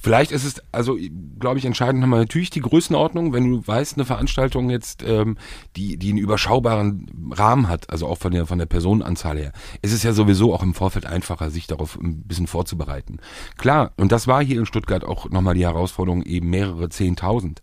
Vielleicht 0.04 0.32
ist 0.32 0.44
es, 0.44 0.62
also 0.70 0.98
glaube 1.38 1.58
ich, 1.58 1.64
entscheidend 1.64 2.00
nochmal 2.02 2.20
natürlich 2.20 2.50
die 2.50 2.60
Größenordnung, 2.60 3.32
wenn 3.32 3.50
du 3.50 3.66
weißt, 3.66 3.96
eine 3.96 4.04
Veranstaltung 4.04 4.68
jetzt, 4.68 5.02
ähm, 5.02 5.38
die, 5.76 5.96
die 5.96 6.10
einen 6.10 6.18
überschaubaren 6.18 7.30
Rahmen 7.30 7.68
hat, 7.68 7.88
also 7.88 8.06
auch 8.06 8.18
von 8.18 8.32
der, 8.32 8.44
von 8.44 8.58
der 8.58 8.66
Personenanzahl 8.66 9.38
her, 9.38 9.52
ist 9.80 9.92
es 9.92 10.02
ja 10.02 10.12
sowieso 10.12 10.52
auch 10.52 10.62
im 10.62 10.74
Vorfeld 10.74 11.06
einfacher, 11.06 11.50
sich 11.50 11.66
darauf 11.66 11.98
ein 11.98 12.22
bisschen 12.24 12.46
vorzubereiten. 12.46 13.18
Klar, 13.56 13.92
und 13.96 14.12
das 14.12 14.26
war 14.26 14.44
hier 14.44 14.58
in 14.58 14.66
Stuttgart 14.66 15.04
auch 15.04 15.30
nochmal 15.30 15.54
die 15.54 15.64
Herausforderung, 15.64 16.22
eben 16.22 16.50
mehrere 16.50 16.90
Zehntausend. 16.90 17.62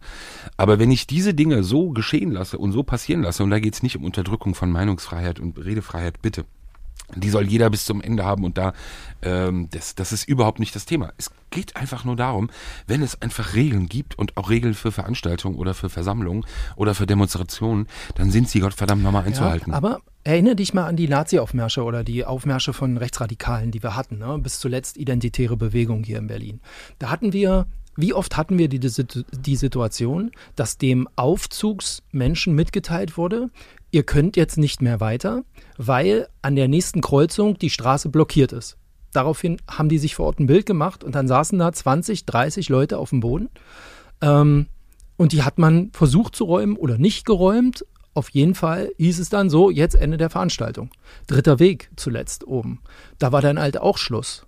Aber 0.58 0.80
wenn 0.80 0.90
ich 0.90 1.06
diese 1.06 1.36
Dinge 1.36 1.64
so 1.64 1.92
geschehen 1.92 2.32
lasse 2.32 2.58
und 2.58 2.72
so 2.72 2.82
passieren 2.82 3.22
lasse, 3.22 3.44
und 3.44 3.52
da 3.52 3.60
geht 3.60 3.76
es 3.76 3.84
nicht 3.84 3.98
um 3.98 4.04
Unterdrückung 4.04 4.56
von 4.56 4.72
Meinungsfreiheit 4.72 5.40
und 5.40 5.64
Redefreiheit, 5.64 6.22
bitte. 6.24 6.46
Die 7.16 7.30
soll 7.30 7.48
jeder 7.48 7.70
bis 7.70 7.86
zum 7.86 8.02
Ende 8.02 8.26
haben 8.26 8.44
und 8.44 8.58
da, 8.58 8.74
ähm, 9.22 9.70
das, 9.72 9.96
das 9.96 10.12
ist 10.12 10.28
überhaupt 10.28 10.60
nicht 10.60 10.76
das 10.76 10.86
Thema. 10.86 11.12
Es 11.18 11.32
geht 11.50 11.76
einfach 11.76 12.06
nur 12.06 12.16
darum, 12.16 12.50
wenn 12.88 13.02
es 13.02 13.22
einfach 13.22 13.54
Regeln 13.54 13.88
gibt 13.88 14.18
und 14.18 14.38
auch 14.38 14.50
Regeln 14.50 14.74
für 14.74 14.92
Veranstaltungen 14.92 15.58
oder 15.58 15.74
für 15.74 15.90
Versammlungen 15.90 16.46
oder 16.76 16.96
für 16.96 17.06
Demonstrationen, 17.06 17.88
dann 18.16 18.32
sind 18.32 18.50
sie 18.50 18.60
Gottverdammt 18.60 19.04
nochmal 19.04 19.26
einzuhalten. 19.26 19.72
Ja, 19.72 19.78
aber 19.78 20.02
erinnere 20.24 20.56
dich 20.56 20.74
mal 20.74 20.86
an 20.86 20.96
die 20.96 21.08
Nazi-Aufmärsche 21.08 21.84
oder 21.84 22.04
die 22.04 22.26
Aufmärsche 22.26 22.74
von 22.74 22.98
Rechtsradikalen, 22.98 23.72
die 23.72 23.84
wir 23.84 23.96
hatten. 23.96 24.20
Ne? 24.20 24.38
Bis 24.40 24.60
zuletzt 24.60 24.98
identitäre 24.98 25.58
Bewegung 25.58 26.04
hier 26.04 26.18
in 26.18 26.28
Berlin. 26.28 26.62
Da 27.00 27.10
hatten 27.10 27.34
wir, 27.34 27.68
wie 27.96 28.14
oft 28.14 28.38
hatten 28.38 28.58
wir 28.58 28.70
die, 28.70 28.80
die, 28.80 29.56
Situation, 29.56 30.32
dass 30.56 30.78
dem 30.78 31.08
Aufzugsmenschen 31.16 32.56
mitgeteilt 32.56 33.18
wurde, 33.18 33.50
ihr 33.92 34.04
könnt 34.04 34.38
jetzt 34.38 34.58
nicht 34.58 34.82
mehr 34.82 35.00
weiter, 35.00 35.44
weil 35.78 36.28
an 36.42 36.56
der 36.56 36.68
nächsten 36.68 37.02
Kreuzung 37.02 37.58
die 37.58 37.70
Straße 37.70 38.10
blockiert 38.10 38.54
ist. 38.54 38.78
Daraufhin 39.14 39.58
haben 39.70 39.90
die 39.90 39.98
sich 39.98 40.16
vor 40.16 40.28
Ort 40.28 40.40
ein 40.40 40.48
Bild 40.48 40.66
gemacht 40.66 41.04
und 41.04 41.16
dann 41.16 41.28
saßen 41.28 41.60
da 41.60 41.72
20, 41.72 42.26
30 42.26 42.70
Leute 42.70 42.98
auf 42.98 43.10
dem 43.10 43.20
Boden. 43.20 43.50
Ähm, 44.22 44.68
und 45.18 45.34
die 45.34 45.44
hat 45.44 45.60
man 45.60 45.92
versucht 45.92 46.36
zu 46.36 46.46
räumen 46.46 46.78
oder 46.78 46.98
nicht 46.98 47.26
geräumt. 47.26 47.86
Auf 48.14 48.30
jeden 48.30 48.56
Fall 48.56 48.92
hieß 48.98 49.20
es 49.20 49.30
dann 49.30 49.50
so, 49.50 49.70
jetzt 49.70 49.96
Ende 49.96 50.18
der 50.18 50.30
Veranstaltung. 50.30 50.90
Dritter 51.28 51.60
Weg 51.60 51.92
zuletzt 51.96 52.48
oben. 52.48 52.82
Da 53.20 53.32
war 53.32 53.42
dann 53.42 53.60
halt 53.60 53.78
auch 53.78 53.98
Schluss. 53.98 54.46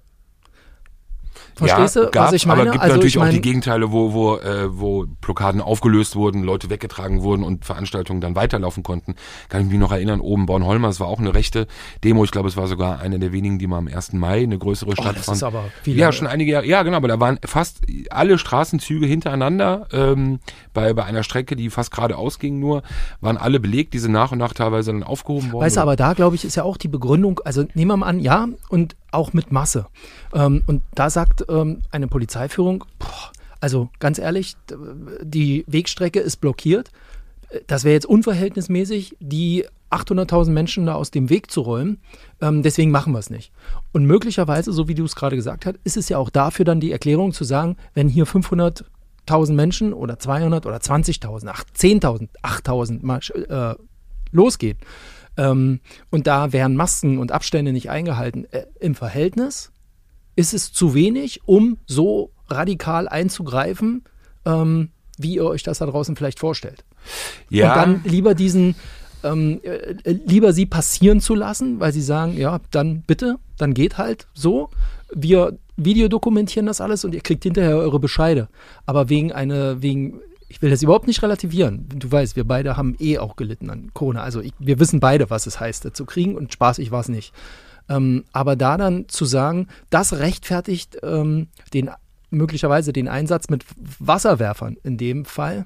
Verstehst 1.55 1.95
ja, 1.95 2.05
du, 2.05 2.11
gab's, 2.11 2.27
was 2.27 2.33
ich 2.33 2.45
meine? 2.45 2.61
Aber 2.61 2.71
gibt 2.71 2.83
also 2.83 2.95
natürlich 2.95 3.15
ich 3.15 3.19
auch 3.19 3.25
die 3.25 3.31
meine, 3.31 3.41
Gegenteile, 3.41 3.91
wo, 3.91 4.13
wo, 4.13 4.37
äh, 4.37 4.67
wo 4.71 5.05
Blockaden 5.21 5.61
aufgelöst 5.61 6.15
wurden, 6.15 6.43
Leute 6.43 6.69
weggetragen 6.69 7.21
wurden 7.21 7.43
und 7.43 7.65
Veranstaltungen 7.65 8.21
dann 8.21 8.35
weiterlaufen 8.35 8.81
konnten. 8.81 9.15
Kann 9.49 9.61
ich 9.61 9.67
mich 9.67 9.79
noch 9.79 9.91
erinnern, 9.91 10.19
oben 10.19 10.45
Bornholmer, 10.45 10.89
es 10.89 10.99
war 10.99 11.07
auch 11.07 11.19
eine 11.19 11.33
rechte 11.33 11.67
Demo. 12.03 12.23
Ich 12.23 12.31
glaube, 12.31 12.47
es 12.47 12.57
war 12.57 12.67
sogar 12.67 12.99
eine 12.99 13.19
der 13.19 13.31
wenigen, 13.31 13.59
die 13.59 13.67
mal 13.67 13.77
am 13.77 13.87
1. 13.87 14.13
Mai 14.13 14.43
eine 14.43 14.57
größere 14.57 14.91
oh, 14.91 14.93
Stadt 14.93 15.17
das 15.17 15.27
ist 15.27 15.43
aber 15.43 15.65
viel 15.83 15.97
Ja, 15.97 16.11
schon 16.11 16.27
einige 16.27 16.51
Jahre. 16.51 16.65
Ja, 16.65 16.83
genau, 16.83 16.97
aber 16.97 17.07
da 17.07 17.19
waren 17.19 17.39
fast 17.45 17.81
alle 18.09 18.37
Straßenzüge 18.37 19.05
hintereinander 19.05 19.87
ähm, 19.91 20.39
bei, 20.73 20.93
bei 20.93 21.05
einer 21.05 21.23
Strecke, 21.23 21.55
die 21.55 21.69
fast 21.69 21.91
geradeaus 21.91 22.39
ging 22.39 22.59
nur, 22.59 22.83
waren 23.21 23.37
alle 23.37 23.59
belegt, 23.59 23.93
diese 23.93 24.09
nach 24.09 24.31
und 24.31 24.39
nach 24.39 24.53
teilweise 24.53 24.91
dann 24.91 25.03
aufgehoben 25.03 25.51
worden. 25.51 25.65
Weißt 25.65 25.77
du, 25.77 25.81
aber 25.81 25.95
da 25.95 26.13
glaube 26.13 26.35
ich, 26.35 26.45
ist 26.45 26.55
ja 26.55 26.63
auch 26.63 26.77
die 26.77 26.87
Begründung, 26.87 27.39
also 27.45 27.63
nehmen 27.73 27.91
wir 27.91 27.97
mal 27.97 28.07
an, 28.07 28.19
ja, 28.19 28.47
und 28.69 28.95
auch 29.13 29.33
mit 29.33 29.51
Masse. 29.51 29.87
Ähm, 30.33 30.63
und 30.67 30.81
da 30.95 31.09
sagt 31.09 31.45
ähm, 31.49 31.81
eine 31.91 32.07
Polizeiführung, 32.07 32.85
boah, 32.99 33.31
also 33.59 33.89
ganz 33.99 34.19
ehrlich, 34.19 34.57
die 35.21 35.63
Wegstrecke 35.67 36.19
ist 36.19 36.41
blockiert. 36.41 36.91
Das 37.67 37.85
wäre 37.85 37.93
jetzt 37.93 38.05
unverhältnismäßig, 38.05 39.15
die 39.21 39.65
800.000 39.89 40.49
Menschen 40.49 40.85
da 40.85 40.95
aus 40.95 41.11
dem 41.11 41.29
Weg 41.29 41.51
zu 41.51 41.61
räumen. 41.61 42.01
Ähm, 42.41 42.63
deswegen 42.63 42.91
machen 42.91 43.13
wir 43.13 43.19
es 43.19 43.29
nicht. 43.29 43.51
Und 43.91 44.05
möglicherweise, 44.05 44.73
so 44.73 44.87
wie 44.87 44.95
du 44.95 45.05
es 45.05 45.15
gerade 45.15 45.35
gesagt 45.35 45.65
hast, 45.65 45.75
ist 45.83 45.97
es 45.97 46.09
ja 46.09 46.17
auch 46.17 46.29
dafür 46.29 46.65
dann 46.65 46.79
die 46.79 46.91
Erklärung 46.91 47.31
zu 47.31 47.43
sagen, 47.43 47.77
wenn 47.93 48.09
hier 48.09 48.25
500.000 48.25 49.53
Menschen 49.53 49.93
oder 49.93 50.19
200 50.19 50.65
oder 50.65 50.77
20.000, 50.77 51.47
ach, 51.47 51.63
10.000, 51.77 52.29
8.000 52.41 53.05
mal 53.05 53.19
äh, 53.49 53.75
losgeht, 54.31 54.77
ähm, 55.37 55.79
und 56.09 56.27
da 56.27 56.53
werden 56.53 56.75
Masken 56.75 57.17
und 57.17 57.31
Abstände 57.31 57.73
nicht 57.73 57.89
eingehalten, 57.89 58.45
äh, 58.51 58.65
im 58.79 58.95
Verhältnis 58.95 59.71
ist 60.35 60.53
es 60.53 60.71
zu 60.73 60.93
wenig, 60.93 61.41
um 61.45 61.77
so 61.85 62.31
radikal 62.47 63.07
einzugreifen, 63.07 64.03
ähm, 64.45 64.89
wie 65.17 65.35
ihr 65.35 65.45
euch 65.45 65.63
das 65.63 65.79
da 65.79 65.85
draußen 65.85 66.15
vielleicht 66.15 66.39
vorstellt. 66.39 66.83
ja, 67.49 67.69
Und 67.69 67.77
dann 67.77 68.01
lieber 68.03 68.33
diesen, 68.33 68.75
ähm, 69.23 69.61
äh, 69.63 69.95
lieber 70.03 70.53
sie 70.53 70.65
passieren 70.65 71.21
zu 71.21 71.35
lassen, 71.35 71.79
weil 71.79 71.93
sie 71.93 72.01
sagen, 72.01 72.37
ja, 72.37 72.59
dann 72.71 73.01
bitte, 73.01 73.37
dann 73.57 73.73
geht 73.73 73.97
halt 73.97 74.27
so. 74.33 74.69
Wir 75.13 75.57
videodokumentieren 75.77 76.65
das 76.65 76.81
alles 76.81 77.05
und 77.05 77.13
ihr 77.13 77.21
kriegt 77.21 77.43
hinterher 77.43 77.77
eure 77.77 77.99
Bescheide. 77.99 78.49
Aber 78.85 79.09
wegen 79.09 79.31
einer, 79.31 79.81
wegen, 79.81 80.19
ich 80.53 80.61
will 80.61 80.69
das 80.69 80.83
überhaupt 80.83 81.07
nicht 81.07 81.23
relativieren. 81.23 81.89
Du 81.89 82.11
weißt, 82.11 82.35
wir 82.35 82.43
beide 82.43 82.77
haben 82.77 82.95
eh 82.99 83.17
auch 83.17 83.37
gelitten 83.37 83.71
an 83.71 83.89
Corona. 83.95 84.21
Also 84.21 84.39
ich, 84.39 84.53
wir 84.59 84.79
wissen 84.79 84.99
beide, 84.99 85.31
was 85.31 85.47
es 85.47 85.59
heißt, 85.59 85.83
das 85.83 85.93
zu 85.93 86.05
kriegen 86.05 86.35
und 86.35 86.53
spaßig 86.53 86.91
war 86.91 86.99
es 86.99 87.09
nicht. 87.09 87.33
Ähm, 87.89 88.25
aber 88.33 88.55
da 88.55 88.77
dann 88.77 89.09
zu 89.09 89.25
sagen, 89.25 89.67
das 89.89 90.13
rechtfertigt 90.19 90.97
ähm, 91.01 91.47
den 91.73 91.89
möglicherweise 92.29 92.93
den 92.93 93.07
Einsatz 93.07 93.49
mit 93.49 93.65
Wasserwerfern 93.97 94.77
in 94.83 94.97
dem 94.97 95.25
Fall, 95.25 95.65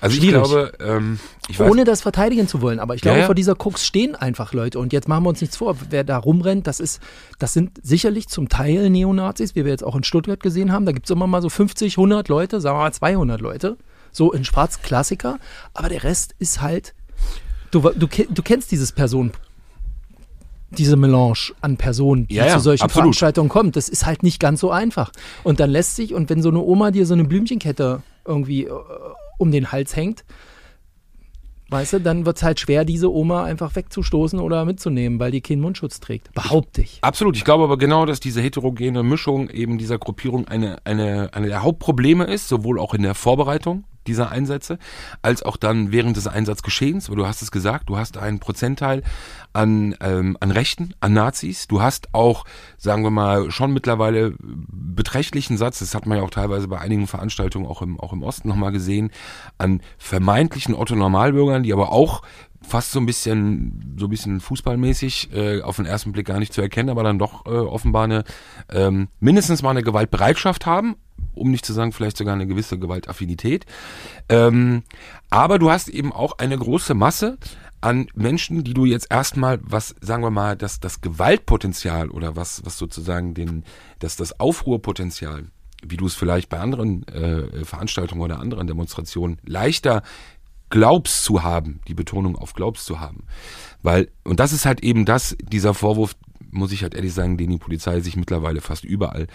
also 0.00 0.14
ich 0.16 0.22
schwierig. 0.22 0.42
glaube, 0.42 0.72
ähm, 0.80 1.18
ich 1.48 1.58
weiß, 1.58 1.70
ohne 1.70 1.84
das 1.84 2.00
verteidigen 2.02 2.48
zu 2.48 2.60
wollen. 2.60 2.80
Aber 2.80 2.94
ich 2.94 3.00
glaube, 3.02 3.16
Ja, 3.18 3.20
ja. 3.22 3.26
vor 3.26 3.34
dieser 3.34 3.54
Krux 3.54 3.84
stehen 3.86 4.14
einfach 4.16 4.52
Leute. 4.52 4.78
Und 4.78 4.92
jetzt 4.92 5.08
machen 5.08 5.24
wir 5.24 5.28
uns 5.28 5.40
nichts 5.40 5.56
vor. 5.56 5.76
Wer 5.90 6.02
da 6.04 6.18
rumrennt, 6.18 6.66
das 6.66 6.80
ist, 6.80 7.00
das 7.38 7.52
sind 7.52 7.78
sicherlich 7.82 8.28
zum 8.28 8.48
Teil 8.48 8.90
Neonazis, 8.90 9.54
wie 9.54 9.64
wir 9.64 9.70
jetzt 9.72 9.84
auch 9.84 9.94
in 9.96 10.04
Stuttgart 10.04 10.40
gesehen 10.40 10.72
haben. 10.72 10.86
Da 10.86 10.92
gibt 10.92 11.06
es 11.06 11.10
immer 11.10 11.26
mal 11.26 11.42
so 11.42 11.48
50, 11.48 11.96
100 11.96 12.28
Leute, 12.28 12.60
sagen 12.60 12.76
wir 12.78 12.82
mal 12.82 12.92
200 12.92 13.40
Leute. 13.40 13.76
So 14.10 14.32
in 14.32 14.44
Schwarz 14.44 14.82
Klassiker. 14.82 15.38
Aber 15.74 15.88
der 15.88 16.02
Rest 16.04 16.34
ist 16.38 16.60
halt, 16.60 16.94
du, 17.70 17.80
du, 17.80 18.06
du 18.08 18.42
kennst 18.42 18.70
dieses 18.72 18.92
Person, 18.92 19.32
diese 20.70 20.96
Melange 20.96 21.52
an 21.60 21.76
Personen, 21.76 22.26
die 22.28 22.34
Ja, 22.36 22.46
ja, 22.46 22.54
zu 22.54 22.60
solchen 22.60 22.82
absolut. 22.84 23.04
Veranstaltungen 23.04 23.48
kommt. 23.50 23.76
Das 23.76 23.88
ist 23.88 24.06
halt 24.06 24.22
nicht 24.22 24.40
ganz 24.40 24.60
so 24.60 24.70
einfach. 24.70 25.12
Und 25.44 25.60
dann 25.60 25.70
lässt 25.70 25.96
sich, 25.96 26.14
und 26.14 26.30
wenn 26.30 26.42
so 26.42 26.48
eine 26.48 26.60
Oma 26.60 26.90
dir 26.90 27.04
so 27.06 27.14
eine 27.14 27.24
Blümchenkette 27.24 28.02
irgendwie 28.26 28.64
äh, 28.64 28.70
um 29.42 29.50
den 29.50 29.72
Hals 29.72 29.96
hängt, 29.96 30.24
weißt 31.68 31.94
du, 31.94 32.00
dann 32.00 32.24
wird 32.24 32.36
es 32.36 32.42
halt 32.42 32.60
schwer, 32.60 32.84
diese 32.84 33.12
Oma 33.12 33.44
einfach 33.44 33.74
wegzustoßen 33.74 34.38
oder 34.38 34.64
mitzunehmen, 34.64 35.18
weil 35.18 35.32
die 35.32 35.40
keinen 35.40 35.60
Mundschutz 35.60 36.00
trägt. 36.00 36.32
Behaupte 36.34 36.82
ich. 36.82 36.98
Absolut. 37.02 37.36
Ich 37.36 37.44
glaube 37.44 37.64
aber 37.64 37.78
genau, 37.78 38.06
dass 38.06 38.20
diese 38.20 38.40
heterogene 38.40 39.02
Mischung 39.02 39.50
eben 39.50 39.78
dieser 39.78 39.98
Gruppierung 39.98 40.46
eine, 40.46 40.76
eine, 40.84 41.30
eine 41.32 41.48
der 41.48 41.62
Hauptprobleme 41.62 42.24
ist, 42.24 42.48
sowohl 42.48 42.78
auch 42.78 42.94
in 42.94 43.02
der 43.02 43.14
Vorbereitung 43.14 43.84
dieser 44.06 44.30
Einsätze, 44.30 44.78
als 45.22 45.42
auch 45.42 45.56
dann 45.56 45.92
während 45.92 46.16
des 46.16 46.26
Einsatzgeschehens, 46.26 47.08
weil 47.08 47.16
du 47.16 47.26
hast 47.26 47.42
es 47.42 47.50
gesagt, 47.50 47.88
du 47.88 47.96
hast 47.96 48.16
einen 48.16 48.38
Prozentteil 48.38 49.02
an, 49.52 49.94
ähm, 50.00 50.36
an 50.40 50.50
Rechten, 50.50 50.94
an 51.00 51.12
Nazis, 51.12 51.68
du 51.68 51.82
hast 51.82 52.14
auch, 52.14 52.44
sagen 52.78 53.02
wir 53.02 53.10
mal, 53.10 53.50
schon 53.50 53.72
mittlerweile 53.72 54.34
beträchtlichen 54.38 55.56
Satz, 55.56 55.78
das 55.80 55.94
hat 55.94 56.06
man 56.06 56.18
ja 56.18 56.24
auch 56.24 56.30
teilweise 56.30 56.68
bei 56.68 56.78
einigen 56.78 57.06
Veranstaltungen 57.06 57.66
auch 57.66 57.82
im, 57.82 58.00
auch 58.00 58.12
im 58.12 58.22
Osten 58.22 58.48
nochmal 58.48 58.72
gesehen, 58.72 59.10
an 59.58 59.80
vermeintlichen 59.98 60.74
Otto-Normalbürgern, 60.74 61.62
die 61.62 61.72
aber 61.72 61.92
auch 61.92 62.22
fast 62.62 62.92
so 62.92 63.00
ein 63.00 63.06
bisschen 63.06 63.96
so 63.98 64.06
ein 64.06 64.10
bisschen 64.10 64.40
fußballmäßig 64.40 65.30
äh, 65.32 65.62
auf 65.62 65.76
den 65.76 65.86
ersten 65.86 66.12
Blick 66.12 66.26
gar 66.26 66.38
nicht 66.38 66.52
zu 66.52 66.62
erkennen, 66.62 66.90
aber 66.90 67.02
dann 67.02 67.18
doch 67.18 67.46
äh, 67.46 67.50
offenbar 67.50 68.04
eine 68.04 68.24
ähm, 68.70 69.08
mindestens 69.20 69.62
mal 69.62 69.70
eine 69.70 69.82
Gewaltbereitschaft 69.82 70.66
haben, 70.66 70.96
um 71.34 71.50
nicht 71.50 71.66
zu 71.66 71.72
sagen 71.72 71.92
vielleicht 71.92 72.16
sogar 72.16 72.34
eine 72.34 72.46
gewisse 72.46 72.78
Gewaltaffinität. 72.78 73.66
Ähm, 74.28 74.82
aber 75.30 75.58
du 75.58 75.70
hast 75.70 75.88
eben 75.88 76.12
auch 76.12 76.38
eine 76.38 76.56
große 76.58 76.94
Masse 76.94 77.38
an 77.80 78.06
Menschen, 78.14 78.62
die 78.62 78.74
du 78.74 78.84
jetzt 78.84 79.08
erstmal, 79.10 79.58
was 79.62 79.94
sagen 80.00 80.22
wir 80.22 80.30
mal, 80.30 80.56
dass 80.56 80.80
das 80.80 81.00
Gewaltpotenzial 81.00 82.10
oder 82.10 82.36
was 82.36 82.64
was 82.64 82.78
sozusagen 82.78 83.34
den, 83.34 83.64
dass 83.98 84.16
das 84.16 84.38
Aufruhrpotenzial 84.38 85.46
wie 85.84 85.96
du 85.96 86.06
es 86.06 86.14
vielleicht 86.14 86.48
bei 86.48 86.60
anderen 86.60 87.06
äh, 87.08 87.64
Veranstaltungen 87.64 88.20
oder 88.22 88.38
anderen 88.38 88.66
Demonstrationen 88.68 89.38
leichter 89.44 90.02
glaubst 90.70 91.24
zu 91.24 91.42
haben, 91.42 91.80
die 91.86 91.94
Betonung 91.94 92.36
auf 92.36 92.54
glaubst 92.54 92.86
zu 92.86 92.98
haben. 92.98 93.24
Weil, 93.82 94.10
und 94.24 94.40
das 94.40 94.52
ist 94.52 94.64
halt 94.64 94.82
eben 94.82 95.04
das, 95.04 95.36
dieser 95.42 95.74
Vorwurf, 95.74 96.16
muss 96.52 96.72
ich 96.72 96.82
halt 96.82 96.94
ehrlich 96.94 97.12
sagen, 97.12 97.36
den 97.36 97.50
die 97.50 97.58
Polizei 97.58 98.00
sich 98.00 98.16
mittlerweile 98.16 98.60
fast 98.60 98.84
überall 98.84 99.26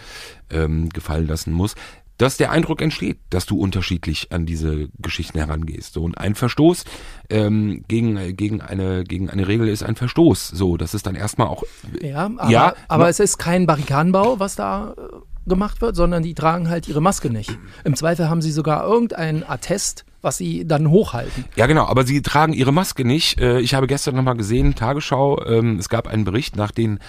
ähm, 0.50 0.89
gefallen 0.89 1.27
lassen 1.27 1.51
muss, 1.51 1.75
dass 2.17 2.38
der 2.38 2.51
Eindruck 2.51 2.81
entsteht, 2.81 3.19
dass 3.29 3.45
du 3.45 3.59
unterschiedlich 3.59 4.31
an 4.31 4.45
diese 4.45 4.89
Geschichten 5.00 5.38
herangehst. 5.38 5.93
So, 5.93 6.03
und 6.03 6.17
ein 6.17 6.36
Verstoß 6.36 6.83
ähm, 7.29 7.83
gegen, 7.88 8.36
gegen, 8.36 8.62
eine, 8.62 9.03
gegen 9.03 9.29
eine 9.29 9.47
Regel 9.47 9.67
ist 9.67 9.83
ein 9.83 9.95
Verstoß. 9.95 10.47
So, 10.47 10.77
das 10.77 10.93
ist 10.93 11.05
dann 11.05 11.15
erstmal 11.15 11.47
auch. 11.47 11.63
Ja, 12.01 12.25
aber, 12.38 12.50
ja, 12.50 12.74
aber 12.88 13.09
es 13.09 13.19
ist 13.19 13.38
kein 13.38 13.67
Barrikadenbau, 13.67 14.39
was 14.39 14.55
da 14.55 14.95
äh, 14.97 15.50
gemacht 15.50 15.81
wird, 15.81 15.95
sondern 15.95 16.24
die 16.24 16.33
tragen 16.33 16.69
halt 16.69 16.88
ihre 16.88 17.01
Maske 17.01 17.29
nicht. 17.29 17.57
Im 17.83 17.95
Zweifel 17.95 18.29
haben 18.29 18.41
sie 18.41 18.51
sogar 18.51 18.86
irgendein 18.86 19.47
Attest, 19.47 20.05
was 20.21 20.38
sie 20.38 20.65
dann 20.65 20.89
hochhalten. 20.89 21.45
Ja, 21.55 21.67
genau, 21.67 21.86
aber 21.86 22.05
sie 22.05 22.21
tragen 22.21 22.53
ihre 22.53 22.71
Maske 22.71 23.05
nicht. 23.05 23.39
Äh, 23.39 23.59
ich 23.59 23.74
habe 23.74 23.88
gestern 23.88 24.15
nochmal 24.15 24.36
gesehen, 24.38 24.75
Tagesschau, 24.75 25.43
ähm, 25.45 25.77
es 25.77 25.89
gab 25.89 26.07
einen 26.07 26.24
Bericht 26.24 26.55
nach 26.55 26.71
den 26.71 27.00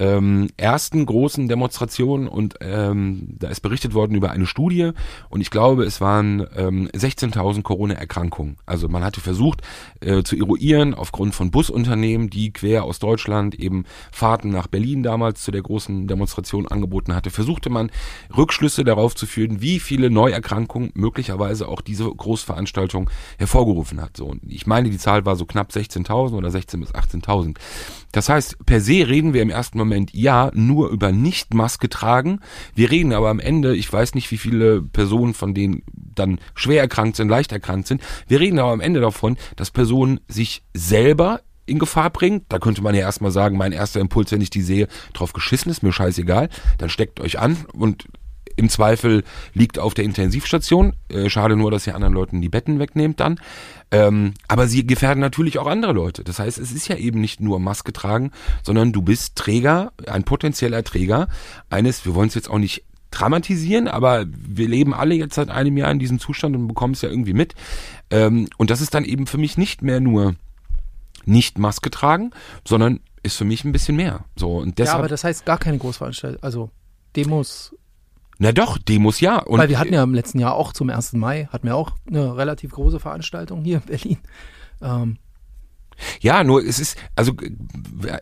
ähm, 0.00 0.48
ersten 0.56 1.04
großen 1.04 1.46
Demonstrationen 1.46 2.26
und 2.26 2.54
ähm, 2.62 3.36
da 3.38 3.48
ist 3.48 3.60
berichtet 3.60 3.92
worden 3.92 4.14
über 4.14 4.30
eine 4.30 4.46
Studie 4.46 4.92
und 5.28 5.42
ich 5.42 5.50
glaube, 5.50 5.84
es 5.84 6.00
waren 6.00 6.46
ähm, 6.56 6.88
16.000 6.88 7.62
Corona-Erkrankungen. 7.62 8.56
Also 8.64 8.88
man 8.88 9.04
hatte 9.04 9.20
versucht 9.20 9.60
äh, 10.00 10.22
zu 10.22 10.36
eruieren 10.36 10.94
aufgrund 10.94 11.34
von 11.34 11.50
Busunternehmen, 11.50 12.30
die 12.30 12.50
quer 12.50 12.84
aus 12.84 12.98
Deutschland 12.98 13.54
eben 13.54 13.84
Fahrten 14.10 14.48
nach 14.48 14.68
Berlin 14.68 15.02
damals 15.02 15.42
zu 15.42 15.50
der 15.50 15.62
großen 15.62 16.08
Demonstration 16.08 16.66
angeboten 16.66 17.14
hatte, 17.14 17.30
versuchte 17.30 17.68
man 17.68 17.90
Rückschlüsse 18.34 18.84
darauf 18.84 19.14
zu 19.14 19.26
führen, 19.26 19.60
wie 19.60 19.80
viele 19.80 20.08
Neuerkrankungen 20.08 20.92
möglicherweise 20.94 21.68
auch 21.68 21.82
diese 21.82 22.04
Großveranstaltung 22.04 23.10
hervorgerufen 23.36 24.00
hat. 24.00 24.16
So, 24.16 24.24
und 24.24 24.40
ich 24.48 24.66
meine, 24.66 24.88
die 24.88 24.98
Zahl 24.98 25.26
war 25.26 25.36
so 25.36 25.44
knapp 25.44 25.70
16.000 25.70 26.32
oder 26.32 26.48
16.000 26.48 26.80
bis 26.80 26.94
18.000. 26.94 27.56
Das 28.12 28.28
heißt, 28.28 28.64
per 28.64 28.80
se 28.80 29.06
reden 29.06 29.34
wir 29.34 29.42
im 29.42 29.50
ersten 29.50 29.76
Moment 29.76 29.89
ja 30.12 30.50
nur 30.54 30.90
über 30.90 31.12
Nicht-Maske 31.12 31.88
tragen. 31.88 32.40
Wir 32.74 32.90
reden 32.90 33.12
aber 33.12 33.30
am 33.30 33.40
Ende, 33.40 33.76
ich 33.76 33.92
weiß 33.92 34.14
nicht, 34.14 34.30
wie 34.30 34.38
viele 34.38 34.82
Personen 34.82 35.34
von 35.34 35.54
denen 35.54 35.82
dann 35.92 36.38
schwer 36.54 36.82
erkrankt 36.82 37.16
sind, 37.16 37.28
leicht 37.28 37.52
erkrankt 37.52 37.88
sind. 37.88 38.02
Wir 38.28 38.40
reden 38.40 38.58
aber 38.58 38.72
am 38.72 38.80
Ende 38.80 39.00
davon, 39.00 39.36
dass 39.56 39.70
Personen 39.70 40.20
sich 40.28 40.62
selber 40.74 41.40
in 41.66 41.78
Gefahr 41.78 42.10
bringen. 42.10 42.44
Da 42.48 42.58
könnte 42.58 42.82
man 42.82 42.94
ja 42.94 43.02
erstmal 43.02 43.30
sagen, 43.30 43.56
mein 43.56 43.72
erster 43.72 44.00
Impuls, 44.00 44.32
wenn 44.32 44.40
ich 44.40 44.50
die 44.50 44.62
sehe, 44.62 44.88
drauf 45.12 45.32
geschissen 45.32 45.70
ist, 45.70 45.82
mir 45.82 45.92
scheißegal. 45.92 46.48
Dann 46.78 46.90
steckt 46.90 47.20
euch 47.20 47.38
an 47.38 47.56
und 47.72 48.06
im 48.56 48.68
Zweifel 48.68 49.24
liegt 49.54 49.78
auf 49.78 49.94
der 49.94 50.04
Intensivstation. 50.04 50.94
Äh, 51.08 51.30
schade 51.30 51.56
nur, 51.56 51.70
dass 51.70 51.86
ihr 51.86 51.94
anderen 51.94 52.14
Leuten 52.14 52.40
die 52.40 52.48
Betten 52.48 52.78
wegnehmt 52.78 53.20
dann. 53.20 53.40
Ähm, 53.90 54.34
aber 54.48 54.68
sie 54.68 54.86
gefährden 54.86 55.20
natürlich 55.20 55.58
auch 55.58 55.66
andere 55.66 55.92
Leute. 55.92 56.24
Das 56.24 56.38
heißt, 56.38 56.58
es 56.58 56.72
ist 56.72 56.88
ja 56.88 56.96
eben 56.96 57.20
nicht 57.20 57.40
nur 57.40 57.58
Maske 57.58 57.92
tragen, 57.92 58.30
sondern 58.62 58.92
du 58.92 59.02
bist 59.02 59.36
Träger, 59.36 59.92
ein 60.06 60.24
potenzieller 60.24 60.84
Träger 60.84 61.28
eines, 61.70 62.04
wir 62.04 62.14
wollen 62.14 62.28
es 62.28 62.34
jetzt 62.34 62.50
auch 62.50 62.58
nicht 62.58 62.84
dramatisieren, 63.10 63.88
aber 63.88 64.26
wir 64.28 64.68
leben 64.68 64.94
alle 64.94 65.14
jetzt 65.14 65.34
seit 65.34 65.50
einem 65.50 65.76
Jahr 65.76 65.90
in 65.90 65.98
diesem 65.98 66.20
Zustand 66.20 66.54
und 66.54 66.68
bekommen 66.68 66.94
es 66.94 67.02
ja 67.02 67.08
irgendwie 67.08 67.32
mit. 67.32 67.54
Ähm, 68.10 68.48
und 68.56 68.70
das 68.70 68.80
ist 68.80 68.94
dann 68.94 69.04
eben 69.04 69.26
für 69.26 69.38
mich 69.38 69.58
nicht 69.58 69.82
mehr 69.82 70.00
nur 70.00 70.36
nicht 71.24 71.58
Maske 71.58 71.90
tragen, 71.90 72.30
sondern 72.66 73.00
ist 73.22 73.36
für 73.36 73.44
mich 73.44 73.64
ein 73.64 73.72
bisschen 73.72 73.96
mehr. 73.96 74.24
So 74.36 74.58
und 74.58 74.78
deshalb, 74.78 74.94
ja, 74.94 74.98
aber 75.00 75.08
das 75.08 75.24
heißt 75.24 75.44
gar 75.44 75.58
keine 75.58 75.78
Großveranstaltung, 75.78 76.42
also 76.42 76.70
Demos 77.16 77.74
na 78.40 78.52
doch, 78.52 78.78
Demos 78.78 79.20
ja. 79.20 79.38
Und 79.38 79.58
Weil 79.58 79.68
wir 79.68 79.78
hatten 79.78 79.92
ja 79.92 80.02
im 80.02 80.14
letzten 80.14 80.38
Jahr 80.38 80.54
auch 80.54 80.72
zum 80.72 80.88
1. 80.88 81.12
Mai, 81.12 81.46
hatten 81.52 81.66
wir 81.66 81.76
auch 81.76 81.92
eine 82.08 82.38
relativ 82.38 82.72
große 82.72 82.98
Veranstaltung 82.98 83.62
hier 83.64 83.76
in 83.76 83.82
Berlin. 83.82 84.18
Ähm, 84.80 85.18
ja, 86.22 86.42
nur 86.42 86.64
es 86.64 86.80
ist, 86.80 86.96
also 87.14 87.34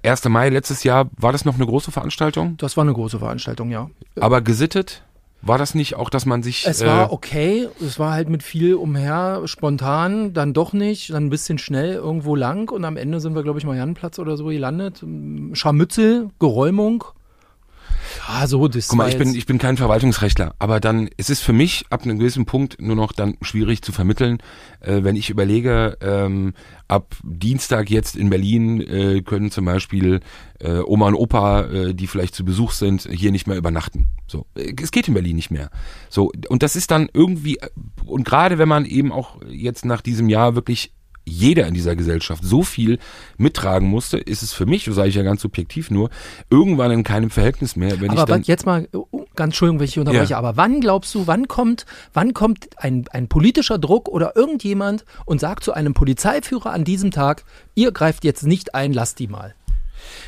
1. 0.03 0.25
Mai 0.25 0.49
letztes 0.49 0.83
Jahr, 0.83 1.09
war 1.17 1.31
das 1.31 1.45
noch 1.45 1.55
eine 1.55 1.67
große 1.67 1.93
Veranstaltung? 1.93 2.57
Das 2.57 2.77
war 2.77 2.83
eine 2.83 2.95
große 2.95 3.21
Veranstaltung, 3.21 3.71
ja. 3.71 3.91
Aber 4.19 4.41
gesittet? 4.41 5.05
War 5.41 5.57
das 5.57 5.77
nicht 5.77 5.95
auch, 5.95 6.11
dass 6.11 6.27
man 6.27 6.43
sich. 6.43 6.67
Es 6.67 6.85
war 6.85 7.11
äh, 7.11 7.13
okay, 7.13 7.69
es 7.81 8.01
war 8.01 8.11
halt 8.11 8.29
mit 8.29 8.43
viel 8.43 8.75
umher, 8.75 9.43
spontan, 9.45 10.33
dann 10.33 10.53
doch 10.53 10.73
nicht, 10.73 11.11
dann 11.11 11.27
ein 11.27 11.31
bisschen 11.31 11.59
schnell 11.59 11.95
irgendwo 11.95 12.35
lang 12.35 12.73
und 12.73 12.85
am 12.85 12.97
Ende 12.97 13.21
sind 13.21 13.37
wir, 13.37 13.45
glaube 13.45 13.61
ich, 13.61 13.65
Mariannenplatz 13.65 14.19
oder 14.19 14.37
so 14.37 14.47
gelandet. 14.47 15.05
Scharmützel, 15.53 16.31
Geräumung. 16.41 17.05
Ja, 18.28 18.47
so, 18.47 18.68
das 18.68 18.88
Guck 18.88 18.99
mal, 18.99 19.08
ich 19.08 19.16
bin, 19.16 19.35
ich 19.35 19.47
bin 19.47 19.58
kein 19.58 19.78
Verwaltungsrechtler, 19.78 20.54
aber 20.58 20.80
dann 20.80 21.08
ist 21.16 21.30
es 21.30 21.40
für 21.40 21.54
mich 21.54 21.87
ab 21.88 22.02
einem 22.02 22.18
gewissen 22.18 22.44
Punkt 22.44 22.80
nur 22.80 22.94
noch 22.94 23.12
dann 23.12 23.38
schwierig 23.40 23.80
zu 23.80 23.90
vermitteln, 23.90 24.38
äh, 24.80 25.02
wenn 25.02 25.16
ich 25.16 25.30
überlege, 25.30 25.97
ähm, 26.02 26.52
ab 26.88 27.16
Dienstag 27.23 27.90
jetzt 27.90 28.16
in 28.16 28.28
Berlin 28.28 28.80
äh, 28.82 29.23
können 29.23 29.50
zum 29.50 29.64
Beispiel 29.64 30.20
äh, 30.61 30.78
Oma 30.78 31.08
und 31.08 31.14
Opa, 31.14 31.62
äh, 31.62 31.94
die 31.94 32.06
vielleicht 32.06 32.35
zu 32.35 32.44
Besuch 32.44 32.73
sind, 32.73 33.08
hier 33.11 33.32
nicht 33.32 33.47
mehr 33.47 33.56
übernachten. 33.56 34.08
So, 34.26 34.47
äh, 34.54 34.75
es 34.80 34.90
geht 34.90 35.08
in 35.08 35.14
Berlin 35.14 35.37
nicht 35.37 35.50
mehr. 35.50 35.70
So 36.11 36.30
und 36.49 36.62
das 36.62 36.76
ist 36.76 36.90
dann 36.90 37.08
irgendwie 37.12 37.58
und 38.04 38.25
gerade 38.25 38.58
wenn 38.58 38.68
man 38.68 38.85
eben 38.85 39.11
auch 39.11 39.40
jetzt 39.49 39.87
nach 39.87 40.02
diesem 40.02 40.28
Jahr 40.28 40.54
wirklich 40.54 40.92
jeder 41.28 41.66
in 41.66 41.75
dieser 41.75 41.97
Gesellschaft 41.97 42.42
so 42.44 42.62
viel 42.62 42.99
mittragen 43.37 43.88
musste, 43.88 44.18
ist 44.18 44.42
es 44.42 44.52
für 44.52 44.66
mich, 44.66 44.85
so 44.85 44.92
sage 44.92 45.08
ich 45.08 45.14
ja 45.14 45.23
ganz 45.23 45.42
subjektiv 45.42 45.90
nur, 45.90 46.11
irgendwann 46.50 46.90
in 46.90 47.04
keinem 47.04 47.30
Verhältnis 47.30 47.76
mehr. 47.76 48.00
Wenn 48.00 48.11
aber 48.11 48.23
ich 48.23 48.26
dann, 48.26 48.42
jetzt 48.42 48.66
mal, 48.66 48.88
oh, 48.92 49.25
ganz 49.37 49.52
Entschuldigung, 49.52 49.80
wenn 49.80 49.87
ich 49.87 49.99
unterbreche, 49.99 50.32
ja. 50.32 50.38
aber 50.38 50.56
wann 50.56 50.80
glaubst 50.80 51.14
du, 51.14 51.26
wann 51.26 51.49
kommt, 51.49 51.87
wann 52.12 52.35
kommt 52.35 52.68
ein, 52.76 53.04
ein 53.11 53.28
politischer 53.28 53.78
Druck 53.78 54.08
oder 54.08 54.37
irgendjemand 54.37 55.04
und 55.25 55.40
sagt 55.40 55.64
zu 55.64 55.73
einem 55.73 55.94
Polizeiführer 55.94 56.73
an 56.73 56.85
diesem 56.85 57.11
Tag, 57.11 57.44
ihr 57.75 57.92
greift 57.92 58.25
jetzt 58.25 58.44
nicht 58.44 58.75
ein, 58.75 58.92
lasst 58.92 59.18
die 59.18 59.28
mal? 59.28 59.54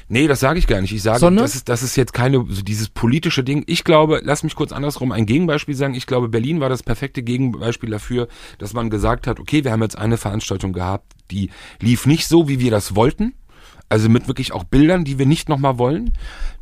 Nee, 0.08 0.26
das 0.26 0.40
sage 0.40 0.58
ich 0.58 0.66
gar 0.66 0.80
nicht. 0.80 0.92
Ich 0.92 1.02
sage, 1.02 1.34
das 1.34 1.54
ist, 1.54 1.68
das 1.68 1.82
ist 1.82 1.96
jetzt 1.96 2.12
keine, 2.12 2.44
so 2.48 2.62
dieses 2.62 2.88
politische 2.88 3.44
Ding. 3.44 3.64
Ich 3.66 3.84
glaube, 3.84 4.20
lass 4.24 4.42
mich 4.42 4.54
kurz 4.54 4.72
andersrum 4.72 5.12
ein 5.12 5.26
Gegenbeispiel 5.26 5.74
sagen. 5.74 5.94
Ich 5.94 6.06
glaube, 6.06 6.28
Berlin 6.28 6.60
war 6.60 6.68
das 6.68 6.82
perfekte 6.82 7.22
Gegenbeispiel 7.22 7.90
dafür, 7.90 8.28
dass 8.58 8.72
man 8.72 8.90
gesagt 8.90 9.26
hat, 9.26 9.40
okay, 9.40 9.64
wir 9.64 9.72
haben 9.72 9.82
jetzt 9.82 9.98
eine 9.98 10.16
Veranstaltung 10.16 10.72
gehabt, 10.72 11.12
die 11.30 11.50
lief 11.80 12.06
nicht 12.06 12.26
so, 12.26 12.48
wie 12.48 12.60
wir 12.60 12.70
das 12.70 12.96
wollten. 12.96 13.34
Also 13.88 14.08
mit 14.08 14.28
wirklich 14.28 14.52
auch 14.52 14.62
Bildern, 14.62 15.04
die 15.04 15.18
wir 15.18 15.26
nicht 15.26 15.48
nochmal 15.48 15.78
wollen. 15.78 16.12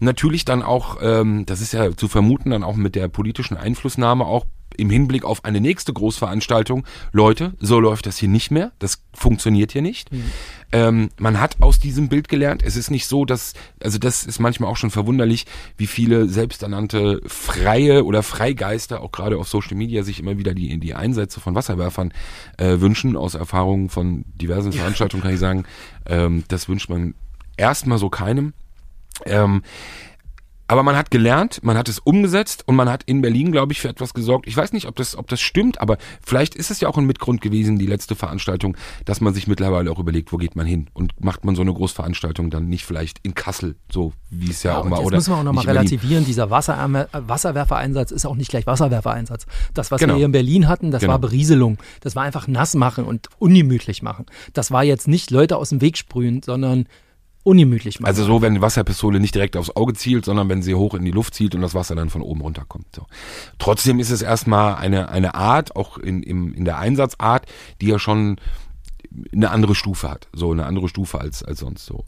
Natürlich 0.00 0.46
dann 0.46 0.62
auch, 0.62 0.96
ähm, 1.02 1.44
das 1.44 1.60
ist 1.60 1.74
ja 1.74 1.94
zu 1.94 2.08
vermuten, 2.08 2.50
dann 2.50 2.64
auch 2.64 2.76
mit 2.76 2.94
der 2.94 3.08
politischen 3.08 3.56
Einflussnahme 3.56 4.24
auch 4.24 4.46
im 4.76 4.90
Hinblick 4.90 5.24
auf 5.24 5.44
eine 5.44 5.60
nächste 5.60 5.92
Großveranstaltung, 5.92 6.84
Leute, 7.12 7.54
so 7.58 7.80
läuft 7.80 8.06
das 8.06 8.18
hier 8.18 8.28
nicht 8.28 8.50
mehr, 8.50 8.72
das 8.78 9.02
funktioniert 9.12 9.72
hier 9.72 9.82
nicht. 9.82 10.12
Mhm. 10.12 10.24
Ähm, 10.70 11.08
man 11.18 11.40
hat 11.40 11.56
aus 11.60 11.78
diesem 11.78 12.08
Bild 12.08 12.28
gelernt. 12.28 12.62
Es 12.62 12.76
ist 12.76 12.90
nicht 12.90 13.06
so, 13.06 13.24
dass, 13.24 13.54
also 13.82 13.98
das 13.98 14.26
ist 14.26 14.38
manchmal 14.38 14.70
auch 14.70 14.76
schon 14.76 14.90
verwunderlich, 14.90 15.46
wie 15.78 15.86
viele 15.86 16.28
selbsternannte 16.28 17.22
Freie 17.26 18.04
oder 18.04 18.22
Freigeister, 18.22 19.00
auch 19.00 19.10
gerade 19.10 19.38
auf 19.38 19.48
Social 19.48 19.76
Media, 19.76 20.02
sich 20.02 20.20
immer 20.20 20.36
wieder 20.38 20.54
die, 20.54 20.78
die 20.78 20.94
Einsätze 20.94 21.40
von 21.40 21.54
Wasserwerfern 21.54 22.12
äh, 22.58 22.80
wünschen. 22.80 23.16
Aus 23.16 23.34
Erfahrungen 23.34 23.88
von 23.88 24.24
diversen. 24.34 24.72
Veranstaltungen 24.72 25.22
kann 25.22 25.32
ich 25.32 25.40
sagen, 25.40 25.64
ähm, 26.06 26.44
das 26.48 26.68
wünscht 26.68 26.90
man 26.90 27.14
erstmal 27.56 27.98
so 27.98 28.10
keinem. 28.10 28.52
Ähm, 29.24 29.62
Aber 30.68 30.82
man 30.82 30.96
hat 30.96 31.10
gelernt, 31.10 31.60
man 31.62 31.78
hat 31.78 31.88
es 31.88 31.98
umgesetzt 31.98 32.62
und 32.66 32.76
man 32.76 32.90
hat 32.90 33.02
in 33.04 33.22
Berlin, 33.22 33.52
glaube 33.52 33.72
ich, 33.72 33.80
für 33.80 33.88
etwas 33.88 34.12
gesorgt. 34.12 34.46
Ich 34.46 34.56
weiß 34.56 34.72
nicht, 34.74 34.86
ob 34.86 34.96
das, 34.96 35.16
ob 35.16 35.26
das 35.28 35.40
stimmt, 35.40 35.80
aber 35.80 35.96
vielleicht 36.22 36.54
ist 36.54 36.70
es 36.70 36.80
ja 36.80 36.88
auch 36.88 36.98
ein 36.98 37.06
Mitgrund 37.06 37.40
gewesen, 37.40 37.78
die 37.78 37.86
letzte 37.86 38.14
Veranstaltung, 38.14 38.76
dass 39.06 39.22
man 39.22 39.32
sich 39.32 39.46
mittlerweile 39.46 39.90
auch 39.90 39.98
überlegt, 39.98 40.30
wo 40.30 40.36
geht 40.36 40.56
man 40.56 40.66
hin 40.66 40.88
und 40.92 41.18
macht 41.24 41.44
man 41.46 41.56
so 41.56 41.62
eine 41.62 41.72
Großveranstaltung 41.72 42.50
dann 42.50 42.68
nicht 42.68 42.84
vielleicht 42.84 43.18
in 43.22 43.34
Kassel, 43.34 43.76
so 43.90 44.12
wie 44.30 44.50
es 44.50 44.62
ja, 44.62 44.72
Ja, 44.72 44.78
auch 44.80 44.84
mal 44.84 44.96
jetzt 44.98 45.06
oder 45.06 45.16
müssen 45.16 45.32
wir 45.32 45.36
auch 45.38 45.42
nochmal 45.42 45.64
relativieren. 45.64 46.26
Dieser 46.26 46.50
Wasser, 46.50 46.76
Wasserwerfereinsatz 47.12 48.10
ist 48.10 48.26
auch 48.26 48.36
nicht 48.36 48.50
gleich 48.50 48.66
Wasserwerfereinsatz. 48.66 49.46
Das, 49.72 49.90
was 49.90 50.00
Genau. 50.00 50.14
wir 50.14 50.16
hier 50.18 50.26
in 50.26 50.32
Berlin 50.32 50.68
hatten, 50.68 50.90
das 50.90 51.00
Genau. 51.00 51.12
war 51.12 51.18
Berieselung. 51.18 51.78
Das 52.00 52.14
war 52.14 52.24
einfach 52.24 52.46
nass 52.46 52.74
machen 52.74 53.04
und 53.04 53.28
ungemütlich 53.38 54.02
machen. 54.02 54.26
Das 54.52 54.70
war 54.70 54.84
jetzt 54.84 55.08
nicht 55.08 55.30
Leute 55.30 55.56
aus 55.56 55.70
dem 55.70 55.80
Weg 55.80 55.96
sprühen, 55.96 56.42
sondern 56.42 56.86
ungemütlich 57.48 58.00
machen. 58.00 58.08
Also 58.08 58.24
so, 58.24 58.42
wenn 58.42 58.54
die 58.54 58.60
Wasserpistole 58.60 59.20
nicht 59.20 59.34
direkt 59.34 59.56
aufs 59.56 59.74
Auge 59.74 59.94
zielt, 59.94 60.24
sondern 60.24 60.48
wenn 60.48 60.62
sie 60.62 60.74
hoch 60.74 60.94
in 60.94 61.04
die 61.04 61.10
Luft 61.10 61.34
zielt 61.34 61.54
und 61.54 61.62
das 61.62 61.74
Wasser 61.74 61.94
dann 61.94 62.10
von 62.10 62.22
oben 62.22 62.40
runterkommt. 62.42 62.86
So. 62.94 63.06
Trotzdem 63.58 63.98
ist 63.98 64.10
es 64.10 64.22
erstmal 64.22 64.76
eine, 64.76 65.08
eine 65.08 65.34
Art, 65.34 65.74
auch 65.74 65.98
in, 65.98 66.22
im, 66.22 66.52
in 66.54 66.64
der 66.64 66.78
Einsatzart, 66.78 67.46
die 67.80 67.86
ja 67.88 67.98
schon 67.98 68.36
eine 69.32 69.50
andere 69.50 69.74
Stufe 69.74 70.10
hat. 70.10 70.28
So 70.32 70.52
eine 70.52 70.66
andere 70.66 70.88
Stufe 70.88 71.20
als, 71.20 71.42
als 71.42 71.60
sonst 71.60 71.86
so. 71.86 72.04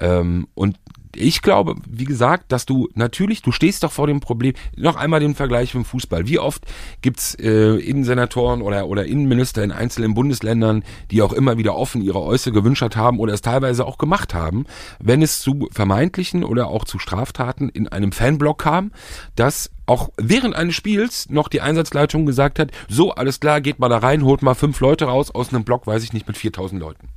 Ähm, 0.00 0.46
und 0.54 0.78
ich 1.14 1.42
glaube, 1.42 1.74
wie 1.88 2.04
gesagt, 2.04 2.52
dass 2.52 2.66
du 2.66 2.88
natürlich, 2.94 3.42
du 3.42 3.52
stehst 3.52 3.82
doch 3.82 3.92
vor 3.92 4.06
dem 4.06 4.20
Problem, 4.20 4.54
noch 4.76 4.96
einmal 4.96 5.20
den 5.20 5.34
Vergleich 5.34 5.74
mit 5.74 5.84
dem 5.84 5.86
Fußball. 5.86 6.26
Wie 6.26 6.38
oft 6.38 6.64
gibt's 7.00 7.34
äh, 7.34 7.76
Innensenatoren 7.76 8.62
oder, 8.62 8.86
oder 8.86 9.04
Innenminister 9.04 9.62
in 9.62 9.72
einzelnen 9.72 10.14
Bundesländern, 10.14 10.84
die 11.10 11.22
auch 11.22 11.32
immer 11.32 11.58
wieder 11.58 11.76
offen 11.76 12.02
ihre 12.02 12.22
Äußere 12.22 12.52
gewünscht 12.52 12.82
haben 12.96 13.18
oder 13.18 13.32
es 13.32 13.42
teilweise 13.42 13.86
auch 13.86 13.98
gemacht 13.98 14.34
haben, 14.34 14.64
wenn 14.98 15.22
es 15.22 15.40
zu 15.40 15.68
vermeintlichen 15.70 16.44
oder 16.44 16.68
auch 16.68 16.84
zu 16.84 16.98
Straftaten 16.98 17.68
in 17.68 17.88
einem 17.88 18.12
Fanblock 18.12 18.58
kam, 18.58 18.92
dass 19.36 19.70
auch 19.86 20.10
während 20.16 20.54
eines 20.56 20.74
Spiels 20.74 21.28
noch 21.28 21.48
die 21.48 21.60
Einsatzleitung 21.60 22.26
gesagt 22.26 22.58
hat, 22.58 22.70
so, 22.88 23.12
alles 23.12 23.40
klar, 23.40 23.60
geht 23.60 23.78
mal 23.78 23.88
da 23.88 23.98
rein, 23.98 24.24
holt 24.24 24.42
mal 24.42 24.54
fünf 24.54 24.80
Leute 24.80 25.04
raus 25.04 25.30
aus 25.30 25.52
einem 25.52 25.64
Block, 25.64 25.86
weiß 25.86 26.02
ich 26.02 26.12
nicht, 26.12 26.26
mit 26.26 26.36
4000 26.36 26.80
Leuten. 26.80 27.08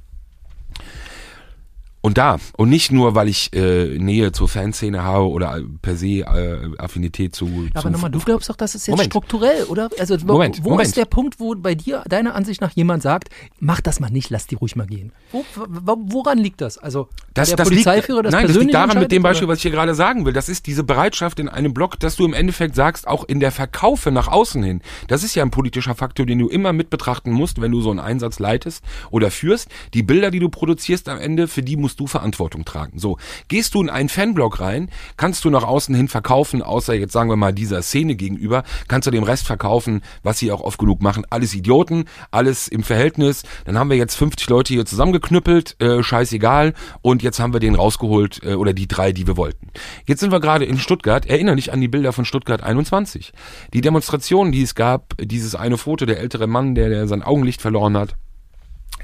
Und 2.05 2.19
da, 2.19 2.37
und 2.55 2.69
nicht 2.69 2.91
nur, 2.91 3.15
weil 3.15 3.27
ich 3.27 3.51
äh, 3.55 3.97
Nähe 3.97 4.31
zur 4.31 4.47
Fanszene 4.47 5.01
habe 5.01 5.27
oder 5.27 5.59
per 5.81 5.95
se 5.95 6.19
äh, 6.19 6.69
Affinität 6.77 7.33
zu. 7.33 7.47
Ja, 7.47 7.71
aber 7.73 7.89
nochmal, 7.89 8.11
du 8.11 8.19
glaubst 8.19 8.47
doch, 8.47 8.55
das 8.55 8.75
ist 8.75 8.85
jetzt 8.85 8.91
Moment. 8.91 9.11
strukturell, 9.11 9.63
oder? 9.63 9.89
Also 9.97 10.15
wo, 10.21 10.33
Moment, 10.33 10.63
wo 10.63 10.69
Moment. 10.69 10.87
ist 10.87 10.97
der 10.97 11.05
Punkt, 11.05 11.39
wo 11.39 11.55
bei 11.55 11.73
dir 11.73 12.03
deiner 12.07 12.35
Ansicht 12.35 12.61
nach 12.61 12.69
jemand 12.73 13.01
sagt, 13.01 13.29
mach 13.59 13.81
das 13.81 13.99
mal 13.99 14.11
nicht, 14.11 14.29
lass 14.29 14.45
die 14.45 14.53
ruhig 14.53 14.75
mal 14.75 14.85
gehen? 14.85 15.13
Wo, 15.31 15.43
wo, 15.55 15.97
woran 15.97 16.37
liegt 16.37 16.61
das? 16.61 16.77
Also 16.77 17.09
Das, 17.33 17.47
der 17.47 17.57
das 17.57 17.69
Polizeiführer 17.69 18.21
liegt, 18.21 18.27
das 18.27 18.33
nein, 18.33 18.47
das 18.49 18.55
liegt 18.55 18.75
daran 18.75 18.99
mit 18.99 19.11
dem 19.11 19.23
Beispiel, 19.23 19.45
oder? 19.45 19.53
was 19.53 19.57
ich 19.57 19.63
hier 19.63 19.71
gerade 19.71 19.95
sagen 19.95 20.27
will. 20.27 20.33
Das 20.33 20.47
ist 20.47 20.67
diese 20.67 20.83
Bereitschaft 20.83 21.39
in 21.39 21.49
einem 21.49 21.73
Block, 21.73 21.99
dass 21.99 22.15
du 22.15 22.25
im 22.25 22.35
Endeffekt 22.35 22.75
sagst, 22.75 23.07
auch 23.07 23.23
in 23.23 23.39
der 23.39 23.51
Verkaufe 23.51 24.11
nach 24.11 24.27
außen 24.27 24.61
hin. 24.61 24.81
Das 25.07 25.23
ist 25.23 25.33
ja 25.33 25.41
ein 25.41 25.49
politischer 25.49 25.95
Faktor, 25.95 26.27
den 26.27 26.37
du 26.37 26.49
immer 26.49 26.71
mit 26.71 26.91
betrachten 26.91 27.31
musst, 27.31 27.61
wenn 27.61 27.71
du 27.71 27.81
so 27.81 27.89
einen 27.89 27.99
Einsatz 27.99 28.37
leitest 28.37 28.85
oder 29.09 29.31
führst. 29.31 29.69
Die 29.95 30.03
Bilder, 30.03 30.29
die 30.29 30.39
du 30.39 30.49
produzierst 30.49 31.09
am 31.09 31.17
Ende, 31.17 31.47
für 31.47 31.63
die 31.63 31.77
musst 31.77 31.94
du 31.99 32.07
Verantwortung 32.07 32.65
tragen. 32.65 32.99
So, 32.99 33.17
gehst 33.47 33.73
du 33.73 33.81
in 33.81 33.89
einen 33.89 34.09
Fanblock 34.09 34.59
rein, 34.59 34.89
kannst 35.17 35.45
du 35.45 35.49
nach 35.49 35.63
außen 35.63 35.95
hin 35.95 36.07
verkaufen, 36.07 36.61
außer 36.61 36.93
jetzt 36.93 37.13
sagen 37.13 37.29
wir 37.29 37.35
mal 37.35 37.53
dieser 37.53 37.81
Szene 37.81 38.15
gegenüber, 38.15 38.63
kannst 38.87 39.07
du 39.07 39.11
dem 39.11 39.23
Rest 39.23 39.47
verkaufen, 39.47 40.01
was 40.23 40.39
sie 40.39 40.51
auch 40.51 40.61
oft 40.61 40.77
genug 40.77 41.01
machen. 41.01 41.25
Alles 41.29 41.53
Idioten, 41.53 42.05
alles 42.31 42.67
im 42.67 42.83
Verhältnis. 42.83 43.43
Dann 43.65 43.77
haben 43.77 43.89
wir 43.89 43.97
jetzt 43.97 44.15
50 44.15 44.49
Leute 44.49 44.73
hier 44.73 44.85
zusammengeknüppelt, 44.85 45.81
äh, 45.81 46.03
scheißegal. 46.03 46.73
Und 47.01 47.23
jetzt 47.23 47.39
haben 47.39 47.53
wir 47.53 47.59
den 47.59 47.75
rausgeholt, 47.75 48.41
äh, 48.43 48.53
oder 48.53 48.73
die 48.73 48.87
drei, 48.87 49.11
die 49.11 49.27
wir 49.27 49.37
wollten. 49.37 49.69
Jetzt 50.05 50.19
sind 50.19 50.31
wir 50.31 50.39
gerade 50.39 50.65
in 50.65 50.77
Stuttgart. 50.77 51.25
Erinnere 51.25 51.55
dich 51.55 51.71
an 51.73 51.81
die 51.81 51.87
Bilder 51.87 52.13
von 52.13 52.25
Stuttgart 52.25 52.63
21. 52.63 53.33
Die 53.73 53.81
Demonstrationen, 53.81 54.51
die 54.51 54.61
es 54.61 54.75
gab, 54.75 55.15
dieses 55.19 55.55
eine 55.55 55.77
Foto, 55.77 56.05
der 56.05 56.19
ältere 56.19 56.47
Mann, 56.47 56.75
der, 56.75 56.89
der 56.89 57.07
sein 57.07 57.23
Augenlicht 57.23 57.61
verloren 57.61 57.97
hat. 57.97 58.15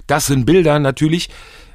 Das 0.08 0.28
sind 0.28 0.46
Bilder 0.46 0.80
natürlich, 0.80 1.30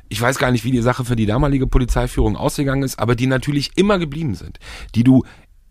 ich 0.08 0.20
weiß 0.20 0.38
gar 0.38 0.50
nicht, 0.50 0.64
wie 0.64 0.70
die 0.70 0.82
Sache 0.82 1.04
für 1.04 1.16
die 1.16 1.26
damalige 1.26 1.66
Polizeiführung 1.66 2.36
ausgegangen 2.36 2.82
ist, 2.82 2.98
aber 2.98 3.14
die 3.14 3.26
natürlich 3.26 3.72
immer 3.76 3.98
geblieben 3.98 4.34
sind. 4.34 4.58
Die 4.94 5.04
du 5.04 5.24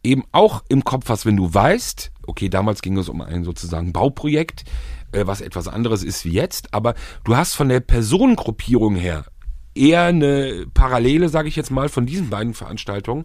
eben 0.04 0.24
auch 0.32 0.64
im 0.70 0.84
Kopf 0.84 1.10
hast, 1.10 1.26
wenn 1.26 1.38
du 1.38 1.54
weißt, 1.54 2.12
okay, 2.28 2.50
damals 2.50 2.82
ging 2.82 2.98
es 2.98 3.10
um 3.10 3.22
ein 3.22 3.44
sozusagen 3.44 3.94
Bauprojekt, 3.94 4.64
äh, 5.12 5.26
was 5.26 5.42
etwas 5.42 5.68
anderes 5.68 6.04
ist 6.04 6.26
wie 6.26 6.34
jetzt, 6.34 6.74
aber 6.74 6.94
du 7.24 7.36
hast 7.36 7.54
von 7.56 7.70
der 7.70 7.80
Personengruppierung 7.80 8.96
her 8.96 9.26
eher 9.74 10.04
eine 10.04 10.68
Parallele, 10.74 11.28
sage 11.30 11.50
ich 11.50 11.56
jetzt 11.56 11.72
mal, 11.72 11.90
von 11.90 12.06
diesen 12.06 12.30
beiden 12.30 12.54
Veranstaltungen, 12.54 13.24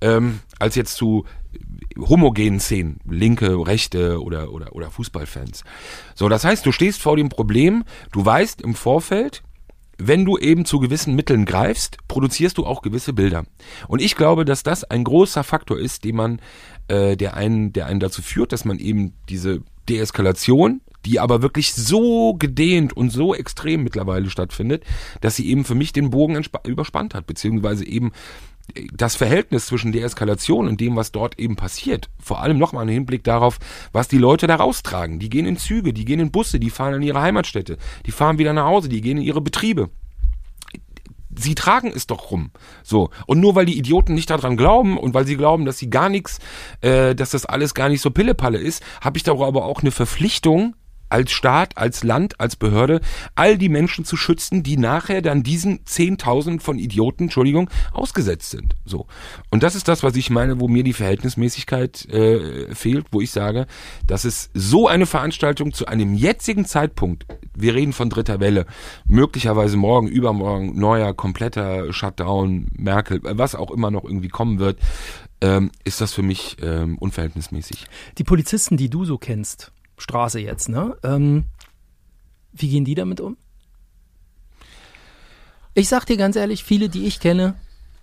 ähm, 0.00 0.40
als 0.58 0.76
jetzt 0.76 0.94
zu 0.94 1.24
homogenen 1.98 2.60
Szenen, 2.60 3.00
linke, 3.04 3.66
rechte 3.66 4.22
oder, 4.22 4.52
oder, 4.52 4.74
oder 4.74 4.90
Fußballfans. 4.90 5.64
So, 6.14 6.28
das 6.28 6.44
heißt, 6.44 6.64
du 6.64 6.70
stehst 6.70 7.02
vor 7.02 7.16
dem 7.16 7.28
Problem, 7.28 7.84
du 8.12 8.24
weißt 8.24 8.60
im 8.62 8.76
Vorfeld, 8.76 9.42
wenn 9.98 10.24
du 10.24 10.38
eben 10.38 10.64
zu 10.64 10.78
gewissen 10.78 11.14
Mitteln 11.14 11.44
greifst, 11.44 11.98
produzierst 12.06 12.56
du 12.56 12.64
auch 12.64 12.82
gewisse 12.82 13.12
Bilder. 13.12 13.44
Und 13.88 14.00
ich 14.00 14.14
glaube, 14.14 14.44
dass 14.44 14.62
das 14.62 14.84
ein 14.84 15.04
großer 15.04 15.42
Faktor 15.42 15.78
ist, 15.78 16.04
den 16.04 16.16
man, 16.16 16.40
äh, 16.86 17.16
der 17.16 17.34
einen, 17.34 17.72
der 17.72 17.86
einen 17.86 18.00
dazu 18.00 18.22
führt, 18.22 18.52
dass 18.52 18.64
man 18.64 18.78
eben 18.78 19.14
diese 19.28 19.60
Deeskalation, 19.88 20.80
die 21.04 21.20
aber 21.20 21.42
wirklich 21.42 21.74
so 21.74 22.34
gedehnt 22.34 22.96
und 22.96 23.10
so 23.10 23.34
extrem 23.34 23.82
mittlerweile 23.82 24.30
stattfindet, 24.30 24.84
dass 25.20 25.36
sie 25.36 25.48
eben 25.48 25.64
für 25.64 25.74
mich 25.74 25.92
den 25.92 26.10
Bogen 26.10 26.40
überspannt 26.64 27.14
hat, 27.14 27.26
beziehungsweise 27.26 27.86
eben 27.86 28.12
das 28.92 29.16
Verhältnis 29.16 29.66
zwischen 29.66 29.92
Deeskalation 29.92 30.68
und 30.68 30.80
dem, 30.80 30.96
was 30.96 31.12
dort 31.12 31.38
eben 31.38 31.56
passiert, 31.56 32.10
vor 32.22 32.40
allem 32.40 32.58
nochmal 32.58 32.84
im 32.84 32.92
Hinblick 32.92 33.24
darauf, 33.24 33.58
was 33.92 34.08
die 34.08 34.18
Leute 34.18 34.46
da 34.46 34.56
raustragen. 34.56 35.18
Die 35.18 35.30
gehen 35.30 35.46
in 35.46 35.56
Züge, 35.56 35.92
die 35.92 36.04
gehen 36.04 36.20
in 36.20 36.30
Busse, 36.30 36.60
die 36.60 36.70
fahren 36.70 36.94
in 36.94 37.02
ihre 37.02 37.20
Heimatstätte, 37.20 37.78
die 38.06 38.10
fahren 38.10 38.38
wieder 38.38 38.52
nach 38.52 38.66
Hause, 38.66 38.88
die 38.88 39.00
gehen 39.00 39.18
in 39.18 39.24
ihre 39.24 39.40
Betriebe. 39.40 39.90
Sie 41.34 41.54
tragen 41.54 41.92
es 41.94 42.06
doch 42.06 42.30
rum. 42.30 42.50
So. 42.82 43.10
Und 43.26 43.38
nur 43.38 43.54
weil 43.54 43.66
die 43.66 43.78
Idioten 43.78 44.14
nicht 44.14 44.28
daran 44.28 44.56
glauben 44.56 44.98
und 44.98 45.14
weil 45.14 45.26
sie 45.26 45.36
glauben, 45.36 45.66
dass 45.66 45.78
sie 45.78 45.88
gar 45.88 46.08
nichts, 46.08 46.40
äh, 46.80 47.14
dass 47.14 47.30
das 47.30 47.46
alles 47.46 47.74
gar 47.74 47.88
nicht 47.88 48.00
so 48.00 48.10
Pillepalle 48.10 48.58
ist, 48.58 48.82
habe 49.00 49.18
ich 49.18 49.22
darüber 49.22 49.46
aber 49.46 49.64
auch 49.64 49.80
eine 49.80 49.92
Verpflichtung, 49.92 50.74
als 51.08 51.30
Staat, 51.30 51.76
als 51.76 52.04
Land, 52.04 52.40
als 52.40 52.56
Behörde, 52.56 53.00
all 53.34 53.58
die 53.58 53.68
Menschen 53.68 54.04
zu 54.04 54.16
schützen, 54.16 54.62
die 54.62 54.76
nachher 54.76 55.22
dann 55.22 55.42
diesen 55.42 55.80
10.000 55.84 56.60
von 56.60 56.78
Idioten, 56.78 57.24
Entschuldigung, 57.24 57.70
ausgesetzt 57.92 58.50
sind. 58.50 58.74
So. 58.84 59.06
Und 59.50 59.62
das 59.62 59.74
ist 59.74 59.88
das, 59.88 60.02
was 60.02 60.16
ich 60.16 60.30
meine, 60.30 60.60
wo 60.60 60.68
mir 60.68 60.84
die 60.84 60.92
Verhältnismäßigkeit 60.92 62.06
äh, 62.06 62.74
fehlt, 62.74 63.06
wo 63.12 63.20
ich 63.20 63.30
sage, 63.30 63.66
dass 64.06 64.24
es 64.24 64.50
so 64.54 64.88
eine 64.88 65.06
Veranstaltung 65.06 65.72
zu 65.72 65.86
einem 65.86 66.14
jetzigen 66.14 66.64
Zeitpunkt, 66.64 67.26
wir 67.54 67.74
reden 67.74 67.92
von 67.92 68.10
dritter 68.10 68.40
Welle, 68.40 68.66
möglicherweise 69.06 69.76
morgen, 69.76 70.08
übermorgen, 70.08 70.78
neuer, 70.78 71.14
kompletter 71.14 71.92
Shutdown, 71.92 72.68
Merkel, 72.76 73.20
was 73.22 73.54
auch 73.54 73.70
immer 73.70 73.90
noch 73.90 74.04
irgendwie 74.04 74.28
kommen 74.28 74.58
wird, 74.58 74.78
ähm, 75.40 75.70
ist 75.84 76.00
das 76.00 76.12
für 76.12 76.22
mich 76.22 76.56
ähm, 76.62 76.98
unverhältnismäßig. 76.98 77.86
Die 78.18 78.24
Polizisten, 78.24 78.76
die 78.76 78.90
du 78.90 79.04
so 79.04 79.18
kennst, 79.18 79.72
Straße 80.00 80.40
jetzt, 80.40 80.68
ne? 80.68 80.96
Ähm, 81.02 81.44
wie 82.52 82.68
gehen 82.68 82.84
die 82.84 82.94
damit 82.94 83.20
um? 83.20 83.36
Ich 85.74 85.88
sag 85.88 86.06
dir 86.06 86.16
ganz 86.16 86.34
ehrlich, 86.36 86.64
viele, 86.64 86.88
die 86.88 87.06
ich 87.06 87.20
kenne, 87.20 87.54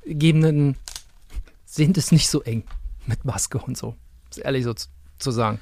geben 0.06 0.46
einen, 0.46 0.78
sehen 1.66 1.94
das 1.94 2.12
nicht 2.12 2.30
so 2.30 2.42
eng 2.42 2.64
mit 3.06 3.26
Maske 3.26 3.58
und 3.58 3.78
so. 3.78 3.96
Ist 4.30 4.38
ehrlich 4.40 4.64
so 4.64 4.74
zu, 4.74 5.32
sagen. 5.32 5.60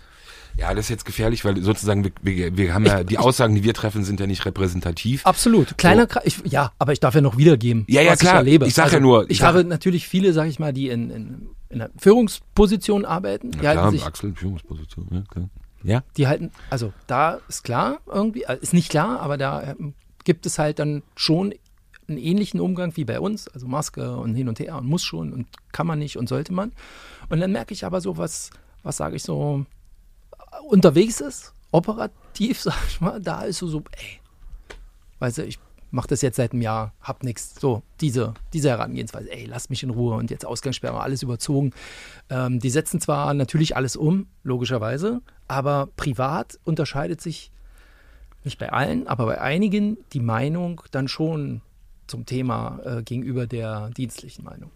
Ja, 0.57 0.71
das 0.75 0.85
ist 0.85 0.89
jetzt 0.89 1.05
gefährlich, 1.05 1.43
weil 1.45 1.59
sozusagen 1.63 2.03
wir, 2.03 2.11
wir, 2.21 2.55
wir 2.57 2.73
haben 2.75 2.85
ja 2.85 3.03
die 3.03 3.17
Aussagen, 3.17 3.55
die 3.55 3.63
wir 3.63 3.73
treffen, 3.73 4.03
sind 4.03 4.19
ja 4.19 4.27
nicht 4.27 4.45
repräsentativ. 4.45 5.25
Absolut. 5.25 5.75
Kleiner 5.79 6.05
Kreis. 6.05 6.23
Ich, 6.25 6.51
ja, 6.51 6.71
aber 6.77 6.93
ich 6.93 6.99
darf 6.99 7.15
ja 7.15 7.21
noch 7.21 7.37
wiedergeben, 7.37 7.85
Ja, 7.87 8.01
ja, 8.03 8.11
was 8.11 8.19
klar. 8.19 8.33
ich 8.33 8.37
erlebe. 8.39 8.67
Ich 8.67 8.75
sag 8.75 8.91
ja 8.91 8.99
nur- 8.99 9.23
ich 9.25 9.31
Ich, 9.31 9.41
habe 9.41 9.63
natürlich 9.63 10.07
viele, 10.07 10.33
sag 10.33 10.47
ich 10.47 10.59
mal, 10.59 10.71
die 10.71 10.89
in, 10.89 11.09
in, 11.09 11.49
in 11.69 11.81
einer 11.81 11.89
Führungsposition 11.97 13.05
arbeiten. 13.05 13.51
Halten 13.63 13.91
sich 13.91 14.05
Axel, 14.05 14.35
Führungsposition, 14.35 15.07
ja, 15.11 15.23
klar. 15.31 15.49
Ja, 15.83 16.03
die 16.17 16.27
halten, 16.27 16.51
also 16.69 16.93
da 17.07 17.39
ist 17.49 17.63
klar 17.63 17.99
irgendwie, 18.07 18.43
äh, 18.43 18.57
ist 18.61 18.73
nicht 18.73 18.89
klar, 18.89 19.19
aber 19.19 19.37
da 19.37 19.63
ähm, 19.63 19.93
gibt 20.23 20.45
es 20.45 20.57
halt 20.57 20.79
dann 20.79 21.03
schon 21.15 21.53
einen 22.07 22.17
ähnlichen 22.17 22.59
Umgang 22.59 22.95
wie 22.95 23.05
bei 23.05 23.19
uns, 23.19 23.47
also 23.47 23.67
Maske 23.67 24.15
und 24.17 24.35
hin 24.35 24.47
und 24.47 24.59
her 24.59 24.77
und 24.77 24.85
muss 24.85 25.03
schon 25.03 25.33
und 25.33 25.47
kann 25.71 25.87
man 25.87 25.99
nicht 25.99 26.17
und 26.17 26.29
sollte 26.29 26.53
man. 26.53 26.71
Und 27.29 27.39
dann 27.39 27.51
merke 27.51 27.73
ich 27.73 27.85
aber 27.85 28.01
so, 28.01 28.17
was, 28.17 28.49
was 28.83 28.97
sage 28.97 29.15
ich 29.15 29.23
so, 29.23 29.65
äh, 30.31 30.65
unterwegs 30.67 31.21
ist, 31.21 31.53
operativ, 31.71 32.61
sag 32.61 32.77
ich 32.87 33.01
mal, 33.01 33.21
da 33.21 33.43
ist 33.43 33.57
so, 33.57 33.67
so 33.67 33.83
ey, 33.91 34.19
weißt 35.19 35.39
du, 35.39 35.45
ich 35.45 35.59
mache 35.93 36.07
das 36.07 36.21
jetzt 36.23 36.37
seit 36.37 36.53
einem 36.53 36.63
Jahr, 36.63 36.93
hab 37.01 37.23
nichts, 37.23 37.55
so, 37.59 37.83
diese, 38.01 38.33
diese 38.51 38.69
Herangehensweise, 38.69 39.31
ey, 39.31 39.45
lass 39.45 39.69
mich 39.69 39.83
in 39.83 39.91
Ruhe 39.91 40.15
und 40.15 40.31
jetzt 40.31 40.45
Ausgangssperre, 40.45 40.99
alles 40.99 41.21
überzogen. 41.21 41.71
Ähm, 42.29 42.59
die 42.59 42.71
setzen 42.71 42.99
zwar 42.99 43.33
natürlich 43.35 43.77
alles 43.77 43.95
um, 43.95 44.25
logischerweise, 44.43 45.21
aber 45.47 45.89
privat 45.95 46.59
unterscheidet 46.63 47.21
sich 47.21 47.51
nicht 48.43 48.57
bei 48.57 48.73
allen, 48.73 49.07
aber 49.07 49.27
bei 49.27 49.39
einigen 49.39 49.97
die 50.13 50.19
Meinung 50.19 50.81
dann 50.89 51.07
schon 51.07 51.61
zum 52.07 52.25
Thema 52.25 52.79
äh, 52.83 53.03
gegenüber 53.03 53.45
der 53.45 53.91
dienstlichen 53.91 54.43
Meinung. 54.43 54.71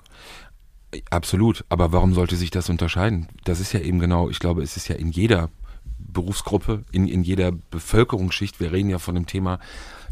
Absolut, 1.10 1.66
aber 1.68 1.92
warum 1.92 2.14
sollte 2.14 2.36
sich 2.36 2.52
das 2.52 2.70
unterscheiden? 2.70 3.28
Das 3.44 3.60
ist 3.60 3.74
ja 3.74 3.80
eben 3.80 3.98
genau, 3.98 4.30
ich 4.30 4.40
glaube, 4.40 4.62
es 4.62 4.78
ist 4.78 4.88
ja 4.88 4.96
in 4.96 5.10
jeder 5.10 5.50
Berufsgruppe, 5.98 6.84
in, 6.92 7.08
in 7.08 7.24
jeder 7.24 7.52
Bevölkerungsschicht, 7.52 8.60
wir 8.60 8.72
reden 8.72 8.90
ja 8.90 9.00
von 9.00 9.16
dem 9.16 9.26
Thema, 9.26 9.60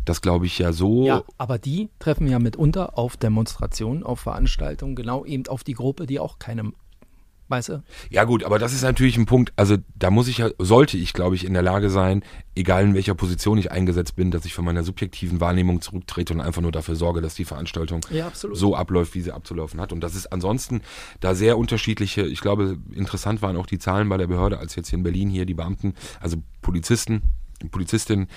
das 0.05 0.21
glaube 0.21 0.45
ich 0.45 0.59
ja 0.59 0.71
so. 0.71 1.05
Ja, 1.05 1.23
aber 1.37 1.57
die 1.57 1.89
treffen 1.99 2.27
ja 2.27 2.39
mitunter 2.39 2.97
auf 2.97 3.17
Demonstrationen, 3.17 4.03
auf 4.03 4.19
Veranstaltungen, 4.19 4.95
genau 4.95 5.25
eben 5.25 5.47
auf 5.47 5.63
die 5.63 5.73
Gruppe, 5.73 6.05
die 6.05 6.19
auch 6.19 6.39
keine, 6.39 6.71
weißt 7.47 7.69
du? 7.69 7.83
Ja 8.09 8.23
gut, 8.23 8.43
aber 8.43 8.59
das 8.59 8.73
ist 8.73 8.83
natürlich 8.83 9.17
ein 9.17 9.25
Punkt, 9.25 9.51
also 9.55 9.77
da 9.95 10.11
muss 10.11 10.27
ich 10.27 10.37
ja, 10.37 10.49
sollte 10.59 10.97
ich 10.97 11.13
glaube 11.13 11.35
ich 11.35 11.45
in 11.45 11.53
der 11.53 11.61
Lage 11.63 11.89
sein, 11.89 12.23
egal 12.55 12.83
in 12.83 12.93
welcher 12.93 13.15
Position 13.15 13.57
ich 13.57 13.71
eingesetzt 13.71 14.15
bin, 14.15 14.31
dass 14.31 14.45
ich 14.45 14.53
von 14.53 14.63
meiner 14.63 14.83
subjektiven 14.83 15.41
Wahrnehmung 15.41 15.81
zurücktrete 15.81 16.33
und 16.33 16.41
einfach 16.41 16.61
nur 16.61 16.71
dafür 16.71 16.95
sorge, 16.95 17.21
dass 17.21 17.35
die 17.35 17.45
Veranstaltung 17.45 18.01
Ja, 18.11 18.31
so 18.33 18.75
abläuft, 18.75 19.15
wie 19.15 19.21
sie 19.21 19.31
abzulaufen 19.31 19.81
hat. 19.81 19.91
Und 19.91 20.01
das 20.01 20.15
ist 20.15 20.31
ansonsten 20.31 20.81
da 21.19 21.35
sehr 21.35 21.57
unterschiedliche, 21.57 22.21
ich 22.21 22.41
glaube, 22.41 22.77
interessant 22.93 23.41
waren 23.41 23.57
auch 23.57 23.65
die 23.65 23.79
Zahlen 23.79 24.07
bei 24.07 24.17
der 24.17 24.27
Behörde, 24.27 24.59
als 24.59 24.75
jetzt 24.75 24.89
hier 24.89 24.97
in 24.97 25.03
Berlin 25.03 25.29
hier 25.29 25.45
die 25.45 25.55
Beamten, 25.55 25.95
also 26.19 26.37
Polizisten, 27.69 27.95
Polizistinnen 27.95 28.27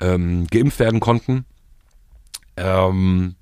ähm, 0.00 0.46
geimpft 0.48 0.78
werden 0.78 1.00
konnten. 1.00 1.44
Ähm, 2.56 3.36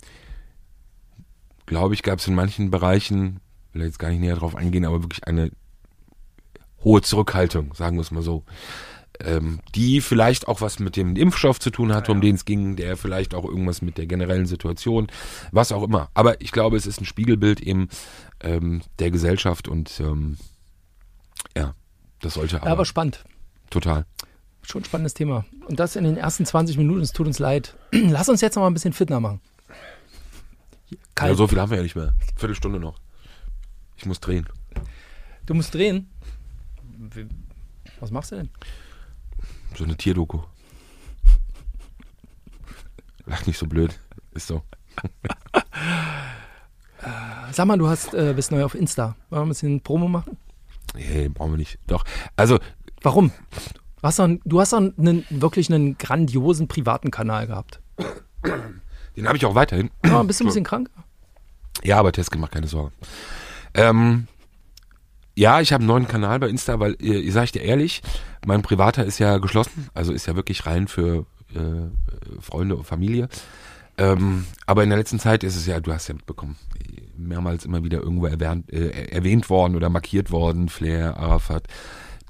glaube 1.67 1.95
ich, 1.95 2.03
gab 2.03 2.19
es 2.19 2.27
in 2.27 2.35
manchen 2.35 2.71
Bereichen, 2.71 3.41
will 3.73 3.85
jetzt 3.85 3.99
gar 3.99 4.11
nicht 4.11 4.21
näher 4.21 4.37
drauf 4.37 4.55
eingehen, 4.55 4.85
aber 4.85 5.03
wirklich 5.03 5.27
eine 5.27 5.51
hohe 6.83 7.03
Zurückhaltung, 7.03 7.75
sagen 7.75 7.97
wir 7.97 8.03
es 8.03 8.11
mal 8.11 8.23
so. 8.23 8.45
Ähm, 9.21 9.61
die 9.77 10.01
vielleicht 10.01 10.49
auch 10.49 10.61
was 10.61 10.81
mit 10.81 10.97
dem 10.97 11.15
Impfstoff 11.15 11.61
zu 11.61 11.71
tun 11.71 11.95
hatte, 11.95 12.11
um 12.11 12.21
den 12.21 12.35
es 12.35 12.45
ging, 12.45 12.75
der 12.75 12.97
vielleicht 12.97 13.33
auch 13.33 13.45
irgendwas 13.45 13.81
mit 13.81 13.97
der 13.97 14.07
generellen 14.07 14.47
Situation, 14.47 15.07
was 15.53 15.71
auch 15.71 15.85
immer. 15.85 16.11
Aber 16.15 16.41
ich 16.41 16.51
glaube, 16.51 16.77
es 16.77 16.85
ist 16.85 17.01
ein 17.01 17.05
Spiegelbild 17.05 17.61
eben 17.61 17.89
ähm, 18.41 18.83
der 18.99 19.13
Gesellschaft 19.13 19.69
und 19.69 20.01
ähm, 20.01 20.37
ja, 21.57 21.75
das 22.21 22.35
sollte 22.35 22.57
aber, 22.57 22.67
Ja, 22.67 22.73
aber 22.73 22.85
spannend. 22.85 23.25
total. 23.71 24.05
Schon 24.65 24.83
ein 24.83 24.85
spannendes 24.85 25.15
Thema. 25.15 25.45
Und 25.67 25.79
das 25.79 25.95
in 25.97 26.05
den 26.05 26.17
ersten 26.17 26.47
20 26.47 26.77
Minuten, 26.79 27.01
es 27.03 27.13
tut 27.13 27.27
uns 27.27 27.39
leid. 27.39 27.77
Lass 27.93 28.29
uns 28.29 28.41
jetzt 28.41 28.57
noch 28.57 28.63
mal 28.63 28.69
ein 28.69 28.75
bisschen 28.75 28.93
fitner 28.93 29.21
machen. 29.21 29.41
Kalt. 31.15 31.33
Ja, 31.33 31.37
so 31.37 31.47
viel 31.47 31.61
haben 31.61 31.71
wir 31.71 31.77
ja 31.77 31.83
nicht 31.83 31.97
mehr. 31.97 32.15
Viertelstunde 32.37 32.81
noch. 32.81 32.99
Ich 33.97 34.07
muss 34.07 34.21
drehen. 34.21 34.49
Du 35.47 35.55
musst 35.55 35.75
drehen. 35.75 36.11
Was 38.01 38.11
machst 38.11 38.33
du 38.33 38.37
denn? 38.37 38.51
So 39.77 39.85
eine 39.85 39.97
Tierdoku. 39.97 40.41
Lach 43.27 43.47
nicht 43.47 43.59
so 43.59 43.67
blöd. 43.67 43.99
Ist 44.33 44.47
so. 44.47 44.63
Sag 47.53 47.67
mal, 47.67 47.79
du 47.79 47.89
hast, 47.89 48.15
äh, 48.15 48.33
bist 48.35 48.51
neu 48.51 48.65
auf 48.65 48.75
Insta. 48.75 49.17
Wollen 49.29 49.43
wir 49.43 49.47
ein 49.47 49.49
bisschen 49.49 49.81
Promo 49.81 50.09
machen? 50.09 50.37
Nee, 50.95 51.29
brauchen 51.29 51.53
wir 51.53 51.59
nicht. 51.59 51.79
Doch. 51.87 52.05
Also, 52.37 52.59
Warum? 53.05 53.33
Du 54.05 54.09
hast 54.09 54.19
doch, 54.19 54.29
du 54.45 54.61
hast 54.61 54.75
doch 54.75 54.83
einen, 54.99 55.25
wirklich 55.31 55.73
einen 55.73 55.97
grandiosen 55.97 56.69
privaten 56.69 57.11
Kanal 57.11 57.47
gehabt. 57.47 57.81
den 59.17 59.27
habe 59.27 59.39
ich 59.39 59.47
auch 59.47 59.55
weiterhin. 59.55 59.89
Ja, 60.05 60.23
bist 60.25 60.41
du 60.41 60.45
ein 60.45 60.49
bisschen 60.49 60.63
krank? 60.63 60.91
Ja, 61.83 62.01
aber 62.01 62.13
Test 62.13 62.31
gemacht, 62.31 62.53
keine 62.53 62.67
Sorge. 62.67 62.93
Ähm, 63.73 64.29
ja, 65.35 65.63
ich 65.63 65.73
habe 65.73 65.81
einen 65.81 65.89
neuen 65.89 66.07
Kanal 66.07 66.39
bei 66.39 66.51
Insta, 66.51 66.79
weil, 66.81 66.99
äh, 67.01 67.19
ihr 67.19 67.33
sag 67.33 67.45
ich 67.45 67.53
dir 67.53 67.63
ehrlich, 67.63 68.03
mein 68.45 68.61
privater 68.61 69.07
ist 69.07 69.21
ja 69.21 69.39
geschlossen, 69.39 69.89
also 69.95 70.13
ist 70.13 70.27
ja 70.27 70.37
wirklich 70.37 70.67
rein 70.67 70.87
für 70.87 71.25
äh, 71.55 71.89
Freunde 72.43 72.77
und 72.77 72.85
Familie. 72.85 73.31
Ähm, 73.97 74.45
aber 74.67 74.83
in 74.83 74.91
der 74.91 74.99
letzten 74.99 75.19
Zeit 75.19 75.45
ist 75.45 75.57
es 75.57 75.65
ja, 75.65 75.81
du 75.81 75.95
hast 75.95 76.09
ja 76.09 76.15
mitbekommen, 76.15 76.57
mehrmals 77.17 77.65
immer 77.65 77.83
wieder 77.83 78.03
irgendwo 78.03 78.27
erwähnt, 78.27 78.71
äh, 78.71 79.09
erwähnt 79.09 79.49
worden 79.49 79.77
oder 79.77 79.89
markiert 79.89 80.31
worden, 80.31 80.69
Flair, 80.69 81.17
Arafat, 81.17 81.69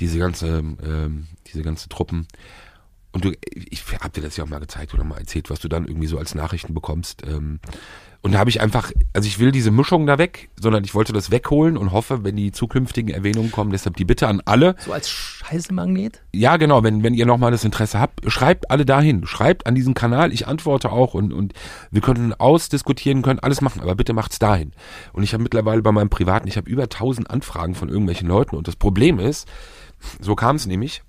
diese 0.01 0.19
ganze, 0.19 0.49
ähm, 0.49 1.27
diese 1.47 1.63
ganze 1.63 1.89
Truppen. 1.89 2.27
Und 3.13 3.25
du, 3.25 3.33
ich 3.53 3.85
hab 4.01 4.13
dir 4.13 4.23
das 4.23 4.37
ja 4.37 4.45
auch 4.45 4.49
mal 4.49 4.59
gezeigt 4.59 4.93
oder 4.93 5.05
mal 5.05 5.19
erzählt, 5.19 5.49
was 5.51 5.61
du 5.61 5.69
dann 5.69 5.87
irgendwie 5.87 6.09
so 6.09 6.19
als 6.19 6.35
Nachrichten 6.35 6.75
bekommst. 6.75 7.25
Ähm, 7.25 7.61
und 8.25 8.33
da 8.33 8.39
habe 8.39 8.49
ich 8.49 8.63
einfach, 8.63 8.91
also 9.13 9.27
ich 9.27 9.39
will 9.39 9.53
diese 9.53 9.71
Mischung 9.71 10.07
da 10.07 10.17
weg, 10.17 10.49
sondern 10.59 10.83
ich 10.83 10.95
wollte 10.95 11.13
das 11.13 11.31
wegholen 11.31 11.77
und 11.77 11.93
hoffe, 11.93 12.25
wenn 12.25 12.37
die 12.37 12.53
zukünftigen 12.53 13.13
Erwähnungen 13.13 13.51
kommen, 13.51 13.71
deshalb 13.71 13.99
die 13.99 14.07
Bitte 14.07 14.29
an 14.29 14.41
alle. 14.47 14.77
So 14.79 14.95
als 14.95 15.11
Scheißemagnet? 15.11 16.23
Ja, 16.33 16.57
genau, 16.57 16.83
wenn, 16.83 17.03
wenn 17.03 17.13
ihr 17.13 17.27
nochmal 17.27 17.51
das 17.51 17.65
Interesse 17.65 18.01
habt, 18.01 18.23
schreibt 18.33 18.71
alle 18.71 18.87
dahin. 18.87 19.27
Schreibt 19.27 19.67
an 19.67 19.75
diesen 19.75 19.93
Kanal, 19.93 20.33
ich 20.33 20.47
antworte 20.47 20.91
auch 20.91 21.13
und, 21.13 21.35
und 21.35 21.53
wir 21.91 22.01
können 22.01 22.33
ausdiskutieren, 22.33 23.21
können 23.21 23.41
alles 23.41 23.61
machen, 23.61 23.83
aber 23.83 23.95
bitte 23.95 24.15
macht's 24.15 24.39
dahin. 24.39 24.73
Und 25.13 25.23
ich 25.23 25.35
habe 25.35 25.43
mittlerweile 25.43 25.83
bei 25.83 25.93
meinem 25.93 26.09
Privaten, 26.09 26.49
ich 26.49 26.57
habe 26.57 26.71
über 26.71 26.85
1000 26.85 27.29
Anfragen 27.29 27.75
von 27.75 27.91
irgendwelchen 27.91 28.27
Leuten 28.27 28.57
und 28.57 28.67
das 28.67 28.77
Problem 28.77 29.19
ist, 29.19 29.47
so 30.19 30.35
kam 30.35 30.57
es 30.57 30.65
nämlich, 30.65 31.03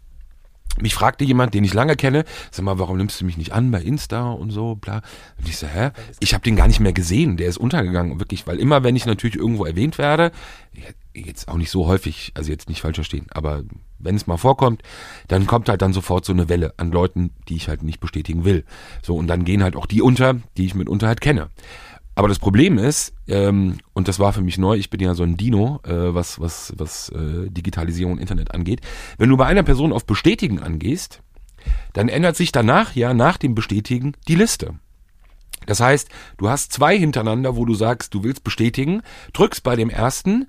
mich 0.80 0.94
fragte 0.94 1.24
jemand, 1.24 1.54
den 1.54 1.64
ich 1.64 1.74
lange 1.74 1.96
kenne, 1.96 2.26
sag 2.52 2.66
mal, 2.66 2.80
warum 2.80 2.98
nimmst 2.98 3.20
du 3.22 3.26
mich 3.26 3.38
nicht 3.38 3.54
an 3.54 3.72
bei 3.72 3.82
Insta 3.82 4.32
und 4.32 4.52
so, 4.52 4.76
bla. 4.76 5.02
Und 5.38 5.48
ich 5.48 5.58
so, 5.58 5.68
hä? 5.68 5.92
Ich 6.20 6.34
habe 6.34 6.44
den 6.44 6.56
gar 6.56 6.68
nicht 6.68 6.80
mehr 6.80 6.94
gesehen, 6.94 7.38
der 7.38 7.48
ist 7.48 7.58
untergegangen, 7.58 8.20
wirklich, 8.20 8.46
weil 8.48 8.60
immer, 8.60 8.84
wenn 8.84 8.96
ich 8.96 9.06
natürlich 9.06 9.36
irgendwo 9.36 9.66
erwähnt 9.66 9.98
werde, 9.98 10.32
jetzt 11.14 11.48
auch 11.48 11.58
nicht 11.58 11.72
so 11.72 11.88
häufig, 11.88 12.32
also 12.36 12.52
jetzt 12.52 12.68
nicht 12.70 12.82
falsch 12.82 12.96
verstehen, 12.96 13.28
aber 13.32 13.64
wenn 14.00 14.16
es 14.16 14.28
mal 14.28 14.38
vorkommt, 14.38 14.82
dann 15.28 15.48
kommt 15.48 15.70
halt 15.70 15.82
dann 15.82 15.94
sofort 15.94 16.26
so 16.26 16.34
eine 16.34 16.50
Welle 16.50 16.74
an 16.78 16.92
Leuten, 16.92 17.32
die 17.48 17.56
ich 17.56 17.70
halt 17.70 17.84
nicht 17.84 18.00
bestätigen 18.00 18.46
will. 18.46 18.66
So, 19.02 19.16
und 19.16 19.28
dann 19.28 19.46
gehen 19.46 19.64
halt 19.64 19.76
auch 19.76 19.86
die 19.86 20.02
unter, 20.02 20.36
die 20.58 20.66
ich 20.66 20.76
mitunter 20.76 21.08
halt 21.08 21.22
kenne. 21.22 21.50
Aber 22.16 22.30
das 22.30 22.40
Problem 22.40 22.78
ist, 22.78 23.14
ähm, 23.28 23.78
und 23.94 24.08
das 24.08 24.20
war 24.20 24.32
für 24.32 24.42
mich 24.42 24.58
neu, 24.58 24.76
ich 24.78 24.90
bin 24.90 25.02
ja 25.02 25.14
so 25.14 25.24
ein 25.24 25.36
Dino, 25.36 25.82
äh, 25.84 26.14
was, 26.14 26.40
was, 26.40 26.74
was 26.78 27.10
äh, 27.10 27.50
Digitalisierung 27.50 28.14
und 28.14 28.20
Internet 28.20 28.54
angeht. 28.54 28.80
Wenn 29.18 29.30
du 29.30 29.38
bei 29.38 29.46
einer 29.46 29.64
Person 29.64 29.92
auf 29.92 30.06
Bestätigen 30.06 30.60
angehst, 30.60 31.22
dann 31.94 32.08
ändert 32.08 32.38
sich 32.38 32.54
danach 32.54 32.96
ja 32.96 33.14
nach 33.14 33.38
dem 33.38 33.54
Bestätigen 33.54 34.14
die 34.30 34.36
Liste. 34.36 34.76
Das 35.66 35.80
heißt, 35.80 36.10
du 36.38 36.50
hast 36.50 36.72
zwei 36.72 36.98
hintereinander, 36.98 37.56
wo 37.56 37.66
du 37.66 37.74
sagst, 37.74 38.14
du 38.14 38.24
willst 38.24 38.44
bestätigen, 38.44 39.02
drückst 39.34 39.64
bei 39.64 39.76
dem 39.76 39.90
ersten 39.90 40.48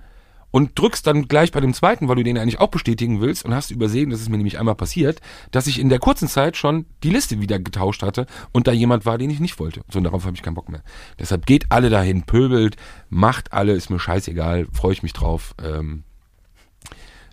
und 0.51 0.79
drückst 0.79 1.07
dann 1.07 1.29
gleich 1.29 1.53
bei 1.53 1.61
dem 1.61 1.75
zweiten, 1.75 2.09
weil 2.09 2.17
du 2.17 2.23
den 2.25 2.39
eigentlich 2.39 2.61
auch 2.61 2.69
bestätigen 2.69 3.21
willst 3.21 3.45
und 3.45 3.55
hast 3.55 3.71
übersehen, 3.71 4.11
das 4.11 4.21
ist 4.21 4.29
mir 4.31 4.37
nämlich 4.39 4.59
einmal 4.59 4.75
passiert, 4.75 5.21
dass 5.51 5.67
ich 5.67 5.79
in 5.81 5.89
der 5.89 5.99
kurzen 5.99 6.29
Zeit 6.29 6.57
schon 6.57 6.87
die 7.03 7.11
Liste 7.11 7.41
wieder 7.41 7.59
getauscht 7.59 8.03
hatte 8.03 8.27
und 8.53 8.67
da 8.67 8.73
jemand 8.73 9.05
war, 9.05 9.19
den 9.19 9.29
ich 9.31 9.41
nicht 9.41 9.59
wollte. 9.59 9.83
So, 9.91 9.99
und 9.99 10.05
darauf 10.05 10.25
habe 10.25 10.35
ich 10.37 10.43
keinen 10.43 10.55
Bock 10.55 10.69
mehr. 10.71 10.83
Deshalb 11.19 11.45
geht 11.47 11.67
alle 11.71 11.91
dahin, 11.91 12.23
pöbelt, 12.23 12.77
macht 13.11 13.53
alle, 13.53 13.73
ist 13.73 13.91
mir 13.91 13.99
scheißegal, 13.99 14.67
freue 14.73 14.93
ich 14.93 15.03
mich 15.03 15.13
drauf. 15.13 15.55
Ähm, 15.63 16.05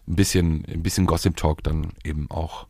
ein 0.08 0.16
bisschen, 0.16 0.66
ein 0.66 0.84
bisschen 0.84 1.06
Gossip 1.06 1.38
Talk 1.38 1.64
dann 1.64 1.94
eben 2.04 2.30
auch 2.30 2.68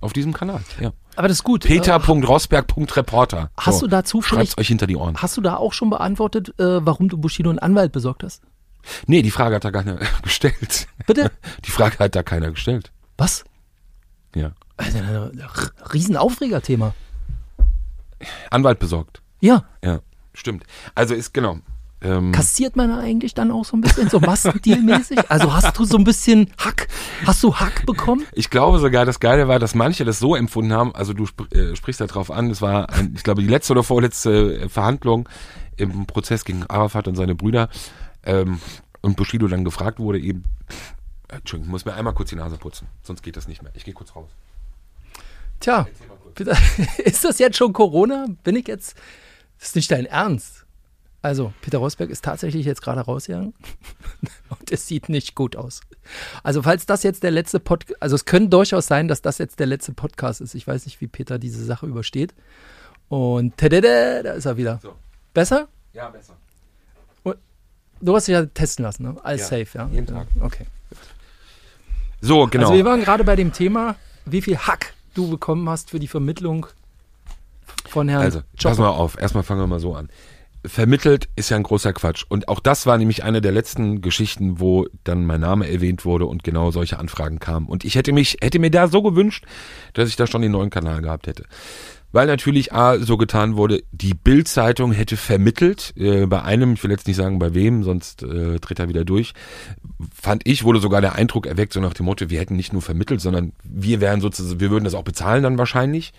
auf 0.00 0.12
diesem 0.12 0.32
Kanal. 0.32 0.60
Ja. 0.80 0.92
Aber 1.16 1.28
das 1.28 1.38
ist 1.38 1.44
gut. 1.44 1.64
Peter.rosberg.reporter. 1.64 3.50
Hast 3.56 3.82
du 3.82 3.86
da 3.86 4.04
zufällig- 4.04 4.48
Schreibt's 4.50 4.58
euch 4.58 4.68
hinter 4.68 4.86
die 4.86 4.96
Ohren. 4.96 5.16
Hast 5.16 5.36
du 5.36 5.40
da 5.40 5.56
auch 5.56 5.72
schon 5.72 5.90
beantwortet, 5.90 6.48
äh, 6.58 6.84
warum 6.84 7.08
du 7.08 7.16
Bushido 7.18 7.50
einen 7.50 7.58
Anwalt 7.60 7.92
besorgt 7.92 8.22
hast? 8.24 8.42
Nee, 9.06 9.22
die 9.22 9.30
Frage 9.30 9.56
hat 9.56 9.64
da 9.64 9.70
keiner 9.70 9.98
gestellt. 10.22 10.86
Bitte? 11.06 11.30
Die 11.64 11.70
Frage 11.70 11.98
hat 11.98 12.14
da 12.14 12.22
keiner 12.22 12.50
gestellt. 12.50 12.90
Was? 13.16 13.44
Ja. 14.34 14.52
Also, 14.76 14.98
ein 14.98 15.04
R- 15.38 15.70
Riesenaufregerthema. 15.92 16.94
Anwalt 18.50 18.78
besorgt. 18.78 19.20
Ja. 19.40 19.64
Ja, 19.84 20.00
stimmt. 20.32 20.64
Also 20.94 21.14
ist 21.14 21.34
genau. 21.34 21.58
Ähm, 22.00 22.32
Kassiert 22.32 22.76
man 22.76 22.90
da 22.90 22.98
eigentlich 22.98 23.32
dann 23.34 23.50
auch 23.50 23.64
so 23.64 23.76
ein 23.76 23.80
bisschen 23.80 24.10
so 24.10 24.18
Massendeal-mäßig? 24.20 25.24
Also 25.30 25.52
hast 25.54 25.78
du 25.78 25.84
so 25.84 25.96
ein 25.96 26.04
bisschen 26.04 26.50
Hack? 26.58 26.88
Hast 27.26 27.42
du 27.42 27.54
Hack 27.56 27.86
bekommen? 27.86 28.24
ich 28.32 28.50
glaube 28.50 28.78
sogar, 28.78 29.06
das 29.06 29.20
Geile 29.20 29.48
war, 29.48 29.58
dass 29.58 29.74
manche 29.74 30.04
das 30.04 30.18
so 30.18 30.34
empfunden 30.34 30.72
haben. 30.72 30.94
Also 30.94 31.12
du 31.14 31.24
sp 31.24 31.48
äh, 31.54 31.76
sprichst 31.76 32.00
da 32.00 32.06
drauf 32.06 32.30
an. 32.30 32.50
Es 32.50 32.60
war, 32.60 32.90
ein, 32.90 33.14
ich 33.16 33.22
glaube, 33.22 33.42
die 33.42 33.48
letzte 33.48 33.72
oder 33.72 33.82
vorletzte 33.82 34.58
äh, 34.64 34.68
Verhandlung 34.68 35.28
im 35.76 36.06
Prozess 36.06 36.44
gegen 36.44 36.64
Arafat 36.66 37.08
und 37.08 37.16
seine 37.16 37.34
Brüder. 37.34 37.68
Ähm, 38.24 38.60
und 39.02 39.16
Bushido 39.16 39.48
dann 39.48 39.64
gefragt 39.64 39.98
wurde 39.98 40.18
eben. 40.18 40.44
äh, 41.28 41.36
Entschuldigung, 41.36 41.68
ich 41.68 41.72
muss 41.72 41.84
mir 41.84 41.94
einmal 41.94 42.14
kurz 42.14 42.30
die 42.30 42.36
Nase 42.36 42.56
putzen, 42.56 42.88
sonst 43.02 43.22
geht 43.22 43.36
das 43.36 43.48
nicht 43.48 43.62
mehr. 43.62 43.72
Ich 43.74 43.84
gehe 43.84 43.94
kurz 43.94 44.14
raus. 44.16 44.30
Tja, 45.60 45.86
Peter, 46.34 46.56
ist 47.04 47.24
das 47.24 47.38
jetzt 47.38 47.56
schon 47.56 47.72
Corona? 47.72 48.26
Bin 48.42 48.56
ich 48.56 48.66
jetzt. 48.68 48.96
Das 49.58 49.68
ist 49.68 49.76
nicht 49.76 49.90
dein 49.90 50.06
Ernst. 50.06 50.64
Also, 51.22 51.54
Peter 51.62 51.78
Rosberg 51.78 52.10
ist 52.10 52.22
tatsächlich 52.22 52.66
jetzt 52.66 52.82
gerade 52.82 53.00
rausgegangen 53.00 53.54
und 54.50 54.70
es 54.70 54.86
sieht 54.86 55.08
nicht 55.08 55.34
gut 55.34 55.56
aus. 55.56 55.80
Also, 56.42 56.60
falls 56.62 56.84
das 56.84 57.02
jetzt 57.02 57.22
der 57.22 57.30
letzte 57.30 57.60
Podcast, 57.60 58.02
also 58.02 58.14
es 58.14 58.26
könnte 58.26 58.50
durchaus 58.50 58.86
sein, 58.86 59.08
dass 59.08 59.22
das 59.22 59.38
jetzt 59.38 59.58
der 59.58 59.66
letzte 59.66 59.94
Podcast 59.94 60.42
ist. 60.42 60.54
Ich 60.54 60.66
weiß 60.66 60.84
nicht, 60.84 61.00
wie 61.00 61.06
Peter 61.06 61.38
diese 61.38 61.64
Sache 61.64 61.86
übersteht. 61.86 62.34
Und 63.08 63.56
tadada, 63.56 64.22
da 64.22 64.32
ist 64.32 64.44
er 64.44 64.58
wieder. 64.58 64.80
So. 64.82 64.94
Besser? 65.32 65.68
Ja, 65.94 66.10
besser. 66.10 66.36
Du 68.00 68.14
hast 68.14 68.28
dich 68.28 68.32
ja 68.32 68.44
testen 68.46 68.84
lassen, 68.84 69.02
ne? 69.04 69.16
Alles 69.22 69.42
Ja, 69.50 69.58
safe, 69.64 69.78
ja. 69.78 69.88
jeden 69.92 70.06
Tag. 70.06 70.26
Okay. 70.40 70.66
So, 72.20 72.46
genau. 72.46 72.64
Also 72.64 72.74
wir 72.74 72.84
waren 72.84 73.02
gerade 73.02 73.24
bei 73.24 73.36
dem 73.36 73.52
Thema, 73.52 73.96
wie 74.24 74.42
viel 74.42 74.56
Hack 74.58 74.94
du 75.14 75.28
bekommen 75.30 75.68
hast 75.68 75.90
für 75.90 75.98
die 75.98 76.08
Vermittlung 76.08 76.66
von 77.88 78.08
Herrn 78.08 78.22
Also, 78.22 78.40
pass 78.56 78.62
Chopper. 78.76 78.82
mal 78.82 78.88
auf. 78.96 79.18
Erstmal 79.20 79.42
fangen 79.44 79.60
wir 79.60 79.66
mal 79.66 79.80
so 79.80 79.94
an. 79.94 80.08
vermittelt 80.66 81.28
ist 81.36 81.50
ja 81.50 81.56
ein 81.58 81.62
großer 81.62 81.92
Quatsch. 81.92 82.24
Und 82.28 82.48
auch 82.48 82.60
das 82.60 82.86
war 82.86 82.96
nämlich 82.96 83.22
eine 83.22 83.42
der 83.42 83.52
letzten 83.52 84.00
Geschichten, 84.00 84.58
wo 84.60 84.86
dann 85.04 85.26
mein 85.26 85.40
Name 85.40 85.68
erwähnt 85.70 86.06
wurde 86.06 86.24
und 86.24 86.42
genau 86.42 86.70
solche 86.70 86.98
Anfragen 86.98 87.38
kamen. 87.38 87.66
Und 87.66 87.84
ich 87.84 87.94
hätte 87.96 88.12
mich, 88.12 88.38
hätte 88.40 88.58
mir 88.58 88.70
da 88.70 88.88
so 88.88 89.02
gewünscht, 89.02 89.44
dass 89.92 90.08
ich 90.08 90.16
da 90.16 90.26
schon 90.26 90.40
den 90.40 90.52
neuen 90.52 90.70
Kanal 90.70 91.02
gehabt 91.02 91.26
hätte. 91.26 91.44
Weil 92.14 92.28
natürlich 92.28 92.72
A, 92.72 93.00
so 93.00 93.16
getan 93.16 93.56
wurde, 93.56 93.82
die 93.90 94.14
Bild-Zeitung 94.14 94.92
hätte 94.92 95.16
vermittelt, 95.16 95.92
äh, 95.96 96.26
bei 96.26 96.44
einem, 96.44 96.74
ich 96.74 96.84
will 96.84 96.92
jetzt 96.92 97.08
nicht 97.08 97.16
sagen 97.16 97.40
bei 97.40 97.54
wem, 97.54 97.82
sonst 97.82 98.22
äh, 98.22 98.60
tritt 98.60 98.78
er 98.78 98.88
wieder 98.88 99.04
durch, 99.04 99.34
fand 100.14 100.46
ich, 100.46 100.62
wurde 100.62 100.78
sogar 100.78 101.00
der 101.00 101.16
Eindruck 101.16 101.44
erweckt, 101.48 101.72
so 101.72 101.80
nach 101.80 101.92
dem 101.92 102.06
Motto, 102.06 102.30
wir 102.30 102.38
hätten 102.38 102.54
nicht 102.54 102.72
nur 102.72 102.82
vermittelt, 102.82 103.20
sondern 103.20 103.52
wir 103.64 104.00
wären 104.00 104.20
sozusagen, 104.20 104.60
wir 104.60 104.70
würden 104.70 104.84
das 104.84 104.94
auch 104.94 105.02
bezahlen 105.02 105.42
dann 105.42 105.58
wahrscheinlich. 105.58 106.12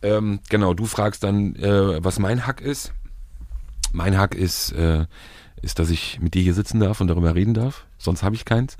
Ähm, 0.00 0.38
genau, 0.48 0.74
du 0.74 0.86
fragst 0.86 1.24
dann, 1.24 1.56
äh, 1.56 2.04
was 2.04 2.20
mein 2.20 2.46
Hack 2.46 2.60
ist. 2.60 2.92
Mein 3.92 4.16
Hack 4.16 4.32
ist, 4.32 4.70
äh, 4.74 5.06
ist, 5.60 5.80
dass 5.80 5.90
ich 5.90 6.20
mit 6.20 6.34
dir 6.34 6.42
hier 6.42 6.54
sitzen 6.54 6.78
darf 6.78 7.00
und 7.00 7.08
darüber 7.08 7.34
reden 7.34 7.54
darf. 7.54 7.84
Sonst 7.98 8.22
habe 8.22 8.36
ich 8.36 8.44
keins. 8.44 8.76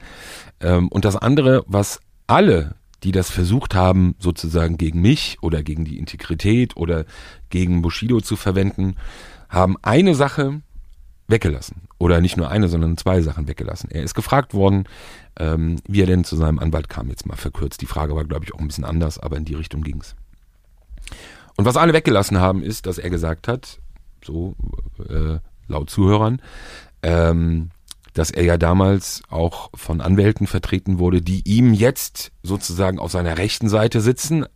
Ähm, 0.61 0.87
und 0.91 1.05
das 1.05 1.17
andere, 1.17 1.65
was 1.67 1.99
alle, 2.29 2.77
die 3.03 3.13
das 3.13 3.31
versucht 3.31 3.75
haben, 3.75 4.15
sozusagen 4.19 4.79
gegen 4.79 5.01
mich 5.01 5.39
oder 5.43 5.63
gegen 5.63 5.85
die 5.85 5.99
Integrität 5.99 6.77
oder 6.77 7.05
gegen 7.51 7.83
Bushido 7.83 8.21
zu 8.21 8.37
verwenden, 8.37 8.97
haben 9.49 9.77
eine 9.83 10.15
Sache 10.15 10.63
weggelassen. 11.29 11.83
Oder 11.99 12.21
nicht 12.21 12.37
nur 12.37 12.51
eine, 12.51 12.69
sondern 12.69 12.97
zwei 12.97 13.21
Sachen 13.21 13.49
weggelassen. 13.49 13.91
Er 13.91 14.03
ist 14.03 14.15
gefragt 14.15 14.55
worden, 14.55 14.85
ähm, 15.39 15.77
wie 15.87 16.03
er 16.03 16.07
denn 16.07 16.25
zu 16.25 16.37
seinem 16.37 16.59
Anwalt 16.59 16.89
kam, 16.89 17.09
jetzt 17.09 17.27
mal 17.27 17.37
verkürzt. 17.37 17.81
Die 17.81 17.87
Frage 17.87 18.15
war, 18.15 18.25
glaube 18.25 18.45
ich, 18.45 18.55
auch 18.55 18.61
ein 18.61 18.69
bisschen 18.69 18.85
anders, 18.85 19.19
aber 19.19 19.37
in 19.37 19.45
die 19.45 19.55
Richtung 19.55 19.83
ging's. 19.83 20.15
Und 21.57 21.65
was 21.65 21.77
alle 21.77 21.93
weggelassen 21.93 22.39
haben, 22.39 22.63
ist, 22.63 22.87
dass 22.87 22.99
er 22.99 23.11
gesagt 23.11 23.49
hat, 23.49 23.79
so 24.25 24.55
äh, 25.09 25.39
laut 25.69 25.91
Zuhörern, 25.91 26.41
ähm, 27.03 27.71
dass 28.17 28.31
er 28.31 28.45
ja 28.45 28.57
damals 28.57 29.23
auch 29.29 29.69
von 29.75 30.01
Anwälten 30.01 30.47
vertreten 30.47 30.99
wurde, 30.99 31.21
die 31.21 31.43
ihm 31.45 31.75
jetzt 31.75 32.33
sozusagen 32.43 32.99
auf 32.99 33.11
seiner 33.11 33.37
rechten 33.37 33.69
Seite 33.69 34.01
sitzen, 34.01 34.47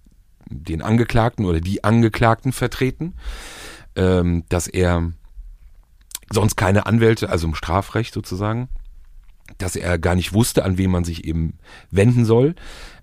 den 0.46 0.80
Angeklagten 0.80 1.44
oder 1.44 1.60
die 1.60 1.84
Angeklagten 1.84 2.52
vertreten, 2.52 3.14
ähm, 3.96 4.44
dass 4.48 4.66
er 4.66 5.12
sonst 6.32 6.56
keine 6.56 6.86
Anwälte, 6.86 7.28
also 7.28 7.48
im 7.48 7.54
Strafrecht 7.54 8.14
sozusagen, 8.14 8.70
dass 9.58 9.76
er 9.76 9.98
gar 9.98 10.14
nicht 10.14 10.32
wusste, 10.32 10.64
an 10.64 10.78
wen 10.78 10.90
man 10.90 11.04
sich 11.04 11.26
eben 11.26 11.58
wenden 11.90 12.24
soll 12.24 12.54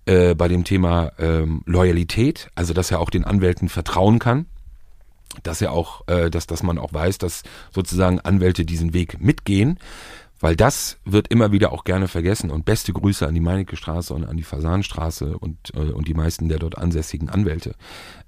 äh, 0.08 0.34
bei 0.34 0.48
dem 0.48 0.64
Thema 0.64 1.12
ähm, 1.20 1.62
Loyalität, 1.68 2.50
also 2.56 2.74
dass 2.74 2.90
er 2.90 3.00
auch 3.00 3.12
den 3.12 3.26
Anwälten 3.26 3.70
vertrauen 3.70 4.18
kann, 4.18 4.48
dass 5.44 5.62
er 5.62 5.72
auch, 5.72 6.08
äh, 6.08 6.32
dass, 6.32 6.48
dass 6.48 6.64
man 6.64 6.80
auch 6.80 6.94
weiß, 6.94 7.20
dass 7.20 7.44
sozusagen 7.72 8.20
Anwälte 8.22 8.66
diesen 8.66 8.94
Weg 8.96 9.22
mitgehen, 9.22 9.78
weil 10.40 10.56
das 10.56 11.00
wird 11.06 11.30
immer 11.30 11.52
wieder 11.52 11.72
auch 11.72 11.84
gerne 11.84 12.08
vergessen 12.08 12.52
und 12.52 12.66
beste 12.66 12.94
Grüße 12.94 13.28
an 13.28 13.34
die 13.34 13.42
Meinecke 13.42 13.76
Straße 13.76 14.14
und 14.14 14.26
an 14.26 14.38
die 14.38 14.44
Fasanstraße 14.44 15.38
und, 15.38 15.74
äh, 15.76 15.92
und 15.92 16.08
die 16.08 16.14
meisten 16.14 16.50
der 16.50 16.60
dort 16.60 16.78
ansässigen 16.78 17.30
Anwälte. 17.30 17.76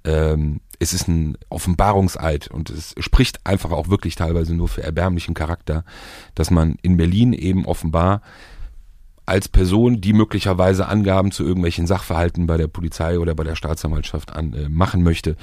Ähm, 0.04 0.60
es 0.78 0.92
ist 0.92 1.08
ein 1.08 1.36
Offenbarungseid 1.50 2.48
und 2.48 2.70
es 2.70 2.94
spricht 2.98 3.46
einfach 3.46 3.70
auch 3.70 3.88
wirklich 3.88 4.14
teilweise 4.14 4.54
nur 4.54 4.68
für 4.68 4.82
erbärmlichen 4.82 5.34
Charakter, 5.34 5.84
dass 6.34 6.50
man 6.50 6.76
in 6.82 6.96
Berlin 6.96 7.32
eben 7.32 7.66
offenbar 7.66 8.22
als 9.30 9.48
Person, 9.48 10.00
die 10.00 10.12
möglicherweise 10.12 10.88
Angaben 10.88 11.30
zu 11.30 11.44
irgendwelchen 11.44 11.86
Sachverhalten 11.86 12.48
bei 12.48 12.56
der 12.56 12.66
Polizei 12.66 13.20
oder 13.20 13.36
bei 13.36 13.44
der 13.44 13.54
Staatsanwaltschaft 13.54 14.32
an, 14.32 14.52
äh, 14.52 14.68
machen 14.68 15.04
möchte, 15.04 15.36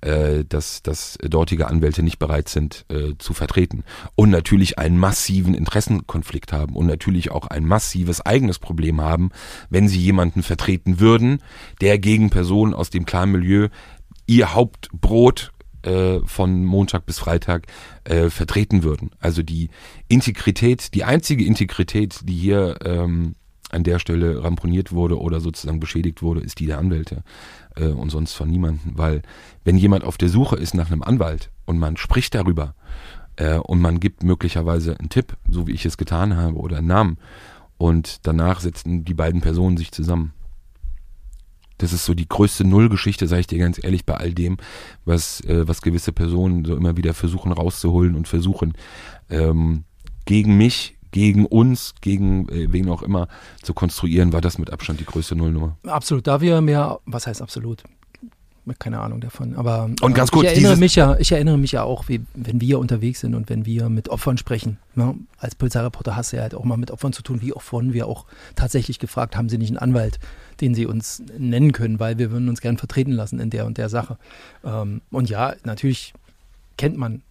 äh, 0.00 0.44
dass, 0.48 0.84
dass 0.84 1.18
dortige 1.20 1.66
Anwälte 1.66 2.04
nicht 2.04 2.20
bereit 2.20 2.48
sind 2.48 2.86
äh, 2.88 3.14
zu 3.18 3.34
vertreten. 3.34 3.82
Und 4.14 4.30
natürlich 4.30 4.78
einen 4.78 4.96
massiven 4.96 5.54
Interessenkonflikt 5.54 6.52
haben 6.52 6.76
und 6.76 6.86
natürlich 6.86 7.32
auch 7.32 7.48
ein 7.48 7.66
massives 7.66 8.24
eigenes 8.24 8.60
Problem 8.60 9.00
haben, 9.00 9.30
wenn 9.70 9.88
sie 9.88 9.98
jemanden 9.98 10.44
vertreten 10.44 11.00
würden, 11.00 11.42
der 11.80 11.98
gegen 11.98 12.30
Personen 12.30 12.74
aus 12.74 12.90
dem 12.90 13.04
Clan-Milieu 13.06 13.68
ihr 14.26 14.54
Hauptbrot 14.54 15.52
äh, 15.82 16.20
von 16.24 16.64
Montag 16.64 17.06
bis 17.06 17.18
Freitag 17.18 17.66
äh, 18.04 18.30
vertreten 18.30 18.82
würden. 18.82 19.10
Also 19.20 19.42
die 19.42 19.70
Integrität, 20.08 20.94
die 20.94 21.04
einzige 21.04 21.44
Integrität, 21.44 22.20
die 22.24 22.34
hier 22.34 22.76
ähm, 22.84 23.34
an 23.70 23.84
der 23.84 23.98
Stelle 23.98 24.44
ramponiert 24.44 24.92
wurde 24.92 25.18
oder 25.18 25.40
sozusagen 25.40 25.80
beschädigt 25.80 26.22
wurde, 26.22 26.40
ist 26.40 26.60
die 26.60 26.66
der 26.66 26.78
Anwälte 26.78 27.24
äh, 27.76 27.86
und 27.86 28.10
sonst 28.10 28.34
von 28.34 28.48
niemanden. 28.48 28.92
Weil 28.96 29.22
wenn 29.64 29.76
jemand 29.76 30.04
auf 30.04 30.18
der 30.18 30.28
Suche 30.28 30.56
ist 30.56 30.74
nach 30.74 30.90
einem 30.90 31.02
Anwalt 31.02 31.50
und 31.64 31.78
man 31.78 31.96
spricht 31.96 32.34
darüber 32.34 32.74
äh, 33.36 33.56
und 33.56 33.80
man 33.80 33.98
gibt 33.98 34.22
möglicherweise 34.22 34.98
einen 34.98 35.08
Tipp, 35.08 35.36
so 35.48 35.66
wie 35.66 35.72
ich 35.72 35.86
es 35.86 35.96
getan 35.96 36.36
habe, 36.36 36.56
oder 36.56 36.78
einen 36.78 36.86
Namen 36.86 37.18
und 37.78 38.26
danach 38.26 38.60
setzen 38.60 39.04
die 39.04 39.14
beiden 39.14 39.40
Personen 39.40 39.76
sich 39.76 39.90
zusammen 39.90 40.34
das 41.78 41.92
ist 41.92 42.04
so 42.04 42.14
die 42.14 42.28
größte 42.28 42.64
Nullgeschichte, 42.64 43.26
sage 43.26 43.40
ich 43.40 43.46
dir 43.46 43.58
ganz 43.58 43.82
ehrlich, 43.82 44.04
bei 44.04 44.14
all 44.14 44.32
dem, 44.32 44.56
was, 45.04 45.40
äh, 45.42 45.66
was 45.66 45.82
gewisse 45.82 46.12
Personen 46.12 46.64
so 46.64 46.76
immer 46.76 46.96
wieder 46.96 47.14
versuchen 47.14 47.52
rauszuholen 47.52 48.14
und 48.14 48.28
versuchen 48.28 48.74
ähm, 49.30 49.84
gegen 50.24 50.56
mich, 50.56 50.96
gegen 51.10 51.46
uns, 51.46 51.94
gegen 52.00 52.48
äh, 52.48 52.72
wen 52.72 52.88
auch 52.88 53.02
immer 53.02 53.28
zu 53.62 53.74
konstruieren, 53.74 54.32
war 54.32 54.40
das 54.40 54.58
mit 54.58 54.72
Abstand 54.72 55.00
die 55.00 55.04
größte 55.04 55.36
Nullnummer. 55.36 55.76
Absolut. 55.86 56.26
Da 56.26 56.40
wir 56.40 56.60
mehr, 56.60 57.00
was 57.04 57.26
heißt 57.26 57.42
absolut? 57.42 57.84
Keine 58.78 59.00
Ahnung 59.00 59.20
davon. 59.20 59.56
Aber 59.56 59.90
und 60.00 60.14
ganz 60.14 60.30
kurz, 60.30 60.44
ich 60.44 60.50
erinnere 60.52 60.76
mich 60.76 60.94
ja, 60.94 61.16
ich 61.18 61.32
erinnere 61.32 61.58
mich 61.58 61.72
ja 61.72 61.82
auch, 61.82 62.08
wie 62.08 62.20
wenn 62.34 62.60
wir 62.60 62.78
unterwegs 62.78 63.20
sind 63.20 63.34
und 63.34 63.50
wenn 63.50 63.66
wir 63.66 63.88
mit 63.88 64.08
Opfern 64.08 64.38
sprechen. 64.38 64.78
Ne? 64.94 65.14
Als 65.38 65.54
Polizeireporter 65.56 66.14
hast 66.14 66.32
du 66.32 66.36
ja 66.36 66.42
halt 66.42 66.54
auch 66.54 66.64
mal 66.64 66.76
mit 66.76 66.90
Opfern 66.90 67.12
zu 67.12 67.22
tun. 67.22 67.42
Wie 67.42 67.52
oft 67.52 67.72
wurden 67.72 67.92
wir 67.92 68.06
auch 68.06 68.26
tatsächlich 68.54 68.98
gefragt, 68.98 69.36
haben 69.36 69.48
sie 69.48 69.58
nicht 69.58 69.70
einen 69.70 69.78
Anwalt, 69.78 70.20
den 70.60 70.74
sie 70.74 70.86
uns 70.86 71.22
nennen 71.36 71.72
können, 71.72 71.98
weil 71.98 72.18
wir 72.18 72.30
würden 72.30 72.48
uns 72.48 72.60
gern 72.60 72.78
vertreten 72.78 73.12
lassen 73.12 73.40
in 73.40 73.50
der 73.50 73.66
und 73.66 73.78
der 73.78 73.88
Sache. 73.88 74.16
Ähm, 74.64 75.00
und 75.10 75.28
ja, 75.28 75.54
natürlich 75.64 76.14
kennt 76.76 76.96
man 76.96 77.22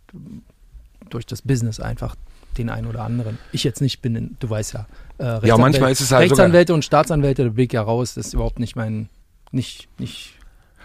durch 1.09 1.25
das 1.25 1.41
Business 1.41 1.79
einfach 1.79 2.15
den 2.57 2.69
einen 2.69 2.87
oder 2.87 3.03
anderen. 3.03 3.37
Ich 3.53 3.63
jetzt 3.63 3.81
nicht 3.81 4.01
bin, 4.01 4.15
in, 4.15 4.37
du 4.39 4.49
weißt 4.49 4.73
ja, 4.73 4.85
äh, 5.17 5.47
ja 5.47 5.57
manchmal 5.57 5.91
ist 5.91 6.01
es 6.01 6.11
halt 6.11 6.29
Rechtsanwälte 6.29 6.73
und 6.73 6.83
Staatsanwälte, 6.83 7.43
der 7.43 7.51
Blick 7.51 7.71
ja 7.71 7.81
raus, 7.81 8.15
das 8.15 8.27
ist 8.27 8.33
überhaupt 8.33 8.59
nicht 8.59 8.75
mein, 8.75 9.07
nicht, 9.51 9.87
nicht 9.97 10.33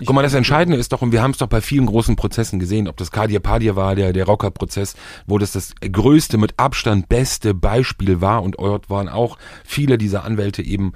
Guck 0.05 0.15
mal, 0.15 0.23
das 0.23 0.35
Entscheidende 0.35 0.79
ist 0.79 0.93
doch, 0.93 1.01
und 1.01 1.13
wir 1.13 1.23
haben 1.23 1.31
es 1.31 1.39
doch 1.39 1.47
bei 1.47 1.61
vielen 1.61 1.87
großen 1.87 2.17
Prozessen 2.17 2.59
gesehen, 2.59 2.87
ob 2.87 2.97
das 2.97 3.11
Kadir 3.11 3.41
Padir 3.41 3.77
war, 3.77 3.95
der, 3.95 4.13
der 4.13 4.27
Rocker-Prozess, 4.27 4.95
wo 5.27 5.39
das 5.39 5.53
das 5.53 5.75
größte, 5.81 6.37
mit 6.37 6.55
Abstand 6.59 7.09
beste 7.09 7.55
Beispiel 7.55 8.21
war 8.21 8.43
und 8.43 8.57
dort 8.59 8.91
waren 8.91 9.09
auch 9.09 9.39
viele 9.65 9.97
dieser 9.97 10.25
Anwälte 10.25 10.63
eben 10.63 10.93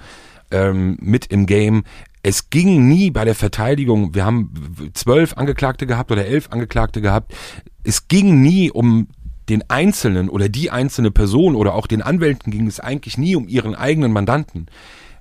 ähm, 0.50 0.98
mit 1.00 1.26
im 1.26 1.46
Game. 1.46 1.84
Es 2.22 2.50
ging 2.50 2.88
nie 2.88 3.10
bei 3.10 3.24
der 3.24 3.34
Verteidigung, 3.34 4.14
wir 4.14 4.26
haben 4.26 4.52
zwölf 4.92 5.34
Angeklagte 5.38 5.86
gehabt 5.86 6.12
oder 6.12 6.26
elf 6.26 6.48
Angeklagte 6.50 7.00
gehabt, 7.00 7.32
es 7.84 8.08
ging 8.08 8.42
nie 8.42 8.70
um 8.70 9.08
den 9.48 9.68
Einzelnen 9.68 10.28
oder 10.28 10.48
die 10.48 10.70
einzelne 10.70 11.10
Person 11.10 11.56
oder 11.56 11.74
auch 11.74 11.86
den 11.86 12.02
Anwälten 12.02 12.52
ging 12.52 12.66
es 12.66 12.78
eigentlich 12.78 13.16
nie 13.16 13.34
um 13.34 13.48
ihren 13.48 13.74
eigenen 13.74 14.12
Mandanten 14.12 14.66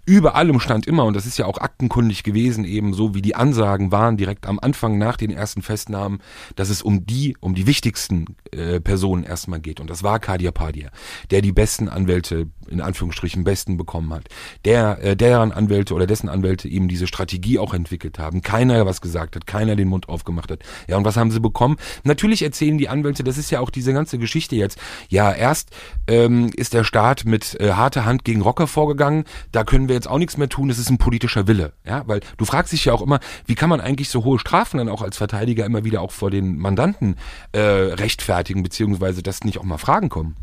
über 0.09 0.33
allem 0.33 0.59
stand 0.59 0.87
immer, 0.87 1.05
und 1.05 1.13
das 1.13 1.27
ist 1.27 1.37
ja 1.37 1.45
auch 1.45 1.59
aktenkundig 1.59 2.23
gewesen, 2.23 2.65
eben 2.65 2.95
so 2.95 3.13
wie 3.13 3.21
die 3.21 3.35
Ansagen 3.35 3.91
waren 3.91 4.17
direkt 4.17 4.47
am 4.47 4.57
Anfang 4.59 4.97
nach 4.97 5.17
den 5.17 5.29
ersten 5.29 5.61
Festnahmen, 5.61 6.19
dass 6.55 6.69
es 6.69 6.81
um 6.81 7.05
die, 7.05 7.37
um 7.39 7.53
die 7.53 7.67
wichtigsten 7.67 8.25
äh, 8.51 8.79
Personen 8.79 9.23
erstmal 9.23 9.59
geht. 9.59 9.79
Und 9.79 9.87
das 9.87 10.01
war 10.01 10.19
Kadir 10.19 10.51
Padia, 10.51 10.89
der 11.29 11.43
die 11.43 11.51
besten 11.51 11.87
Anwälte, 11.87 12.47
in 12.67 12.81
Anführungsstrichen 12.81 13.43
besten 13.43 13.77
bekommen 13.77 14.11
hat. 14.11 14.29
Der, 14.65 14.97
äh, 15.03 15.15
deren 15.15 15.51
Anwälte 15.51 15.93
oder 15.93 16.07
dessen 16.07 16.27
Anwälte 16.27 16.67
eben 16.67 16.87
diese 16.87 17.05
Strategie 17.05 17.59
auch 17.59 17.75
entwickelt 17.75 18.17
haben. 18.17 18.41
Keiner 18.41 18.87
was 18.87 19.01
gesagt 19.01 19.35
hat, 19.35 19.45
keiner 19.45 19.75
den 19.75 19.89
Mund 19.89 20.09
aufgemacht 20.09 20.49
hat. 20.49 20.63
Ja, 20.87 20.97
und 20.97 21.05
was 21.05 21.17
haben 21.17 21.29
sie 21.29 21.39
bekommen? 21.39 21.77
Natürlich 22.03 22.41
erzählen 22.41 22.79
die 22.79 22.89
Anwälte, 22.89 23.23
das 23.23 23.37
ist 23.37 23.51
ja 23.51 23.59
auch 23.59 23.69
diese 23.69 23.93
ganze 23.93 24.17
Geschichte 24.17 24.55
jetzt. 24.55 24.79
Ja, 25.09 25.31
erst 25.31 25.69
ähm, 26.07 26.49
ist 26.55 26.73
der 26.73 26.83
Staat 26.83 27.25
mit 27.25 27.59
äh, 27.59 27.73
harter 27.73 28.05
Hand 28.05 28.25
gegen 28.25 28.41
Rocker 28.41 28.65
vorgegangen, 28.65 29.25
da 29.51 29.63
können 29.63 29.87
wir 29.87 29.98
jetzt 29.99 30.09
auch 30.09 30.17
nichts 30.17 30.37
mehr 30.37 30.49
tun, 30.49 30.69
es 30.69 30.79
ist 30.79 30.89
ein 30.89 30.97
politischer 30.97 31.47
Wille. 31.47 31.73
Ja, 31.85 32.03
weil 32.07 32.21
du 32.37 32.45
fragst 32.45 32.73
dich 32.73 32.85
ja 32.85 32.93
auch 32.93 33.01
immer, 33.01 33.19
wie 33.45 33.55
kann 33.55 33.69
man 33.69 33.81
eigentlich 33.81 34.09
so 34.09 34.23
hohe 34.23 34.39
Strafen 34.39 34.77
dann 34.77 34.89
auch 34.89 35.01
als 35.01 35.17
Verteidiger 35.17 35.65
immer 35.65 35.83
wieder 35.83 36.01
auch 36.01 36.11
vor 36.11 36.31
den 36.31 36.57
Mandanten 36.57 37.15
äh, 37.51 37.59
rechtfertigen, 37.59 38.63
beziehungsweise 38.63 39.21
dass 39.21 39.43
nicht 39.43 39.59
auch 39.59 39.63
mal 39.63 39.77
Fragen 39.77 40.09
kommen. 40.09 40.35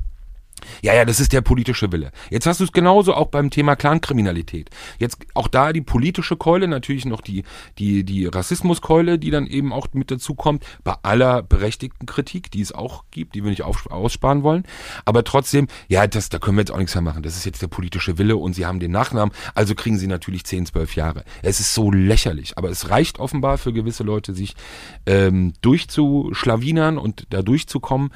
Ja, 0.83 0.95
ja, 0.95 1.05
das 1.05 1.21
ist 1.21 1.33
der 1.33 1.41
politische 1.41 1.93
Wille. 1.93 2.11
Jetzt 2.31 2.47
hast 2.47 2.61
du 2.61 2.65
es 2.65 2.73
genauso 2.73 3.15
auch 3.15 3.29
beim 3.29 3.51
Thema 3.51 3.77
Clankriminalität. 3.77 4.71
Jetzt 4.99 5.19
auch 5.35 5.49
da 5.49 5.73
die 5.73 5.81
politische 5.81 6.37
Keule, 6.37 6.69
natürlich 6.69 7.05
noch 7.05 7.21
die, 7.21 7.45
die, 7.79 8.05
die 8.05 8.27
Rassismuskeule, 8.27 9.19
die 9.19 9.31
dann 9.31 9.47
eben 9.47 9.73
auch 9.73 9.89
mit 9.93 10.11
dazu 10.11 10.35
kommt, 10.35 10.65
bei 10.83 10.95
aller 11.03 11.43
berechtigten 11.43 12.07
Kritik, 12.07 12.51
die 12.51 12.61
es 12.61 12.73
auch 12.73 13.05
gibt, 13.11 13.35
die 13.35 13.43
wir 13.43 13.51
nicht 13.51 13.63
auf, 13.63 13.91
aussparen 13.91 14.43
wollen. 14.43 14.65
Aber 15.05 15.25
trotzdem, 15.25 15.69
ja, 15.89 16.07
das, 16.07 16.29
da 16.29 16.39
können 16.39 16.57
wir 16.57 16.63
jetzt 16.63 16.73
auch 16.73 16.79
nichts 16.79 16.95
mehr 16.95 17.03
machen. 17.03 17.23
Das 17.23 17.37
ist 17.37 17.45
jetzt 17.45 17.63
der 17.63 17.69
politische 17.69 18.19
Wille 18.19 18.37
und 18.37 18.55
sie 18.55 18.67
haben 18.67 18.81
den 18.81 18.91
Nachnamen, 18.91 19.35
also 19.55 19.75
kriegen 19.75 19.99
sie 19.99 20.07
natürlich 20.07 20.45
10, 20.45 20.67
12 20.67 20.97
Jahre. 20.97 21.25
Es 21.43 21.61
ist 21.61 21.75
so 21.75 21.91
lächerlich, 21.91 22.57
aber 22.57 22.71
es 22.71 22.91
reicht 22.91 23.19
offenbar 23.19 23.59
für 23.59 23.73
gewisse 23.73 24.03
Leute, 24.03 24.35
sich 24.35 24.55
ähm, 25.07 25.53
durchzuschlawinern 25.61 26.99
und 26.99 27.27
da 27.31 27.43
durchzukommen. 27.43 28.11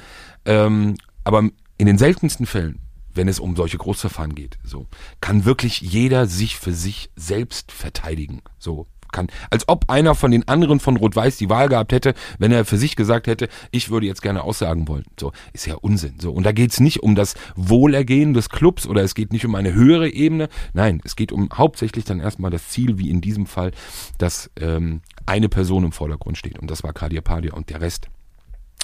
Ähm, 0.45 0.95
aber 1.23 1.49
in 1.81 1.87
den 1.87 1.97
seltensten 1.97 2.45
Fällen, 2.45 2.77
wenn 3.11 3.27
es 3.27 3.39
um 3.39 3.55
solche 3.55 3.79
Großverfahren 3.79 4.35
geht, 4.35 4.59
so, 4.63 4.85
kann 5.19 5.45
wirklich 5.45 5.81
jeder 5.81 6.27
sich 6.27 6.55
für 6.55 6.73
sich 6.73 7.09
selbst 7.15 7.71
verteidigen. 7.71 8.43
So, 8.59 8.85
kann, 9.11 9.29
als 9.49 9.67
ob 9.67 9.89
einer 9.89 10.13
von 10.13 10.29
den 10.29 10.47
anderen 10.47 10.79
von 10.79 10.95
Rot-Weiß 10.95 11.37
die 11.37 11.49
Wahl 11.49 11.69
gehabt 11.69 11.91
hätte, 11.91 12.13
wenn 12.37 12.51
er 12.51 12.65
für 12.65 12.77
sich 12.77 12.95
gesagt 12.95 13.25
hätte, 13.25 13.49
ich 13.71 13.89
würde 13.89 14.05
jetzt 14.05 14.21
gerne 14.21 14.43
aussagen 14.43 14.87
wollen. 14.87 15.05
So, 15.19 15.31
ist 15.53 15.65
ja 15.65 15.73
Unsinn. 15.73 16.19
So, 16.19 16.31
und 16.31 16.43
da 16.43 16.51
geht 16.51 16.69
es 16.69 16.79
nicht 16.79 17.01
um 17.01 17.15
das 17.15 17.33
Wohlergehen 17.55 18.35
des 18.35 18.49
Clubs 18.49 18.85
oder 18.85 19.01
es 19.01 19.15
geht 19.15 19.33
nicht 19.33 19.47
um 19.47 19.55
eine 19.55 19.73
höhere 19.73 20.07
Ebene. 20.07 20.49
Nein, 20.73 21.01
es 21.03 21.15
geht 21.15 21.31
um 21.31 21.49
hauptsächlich 21.51 22.05
dann 22.05 22.19
erstmal 22.19 22.51
das 22.51 22.69
Ziel, 22.69 22.99
wie 22.99 23.09
in 23.09 23.21
diesem 23.21 23.47
Fall, 23.47 23.71
dass 24.19 24.51
ähm, 24.59 25.01
eine 25.25 25.49
Person 25.49 25.83
im 25.83 25.93
Vordergrund 25.93 26.37
steht. 26.37 26.59
Und 26.59 26.69
das 26.69 26.83
war 26.83 26.93
Kadir 26.93 27.21
Padia 27.21 27.53
und 27.53 27.71
der 27.71 27.81
Rest 27.81 28.07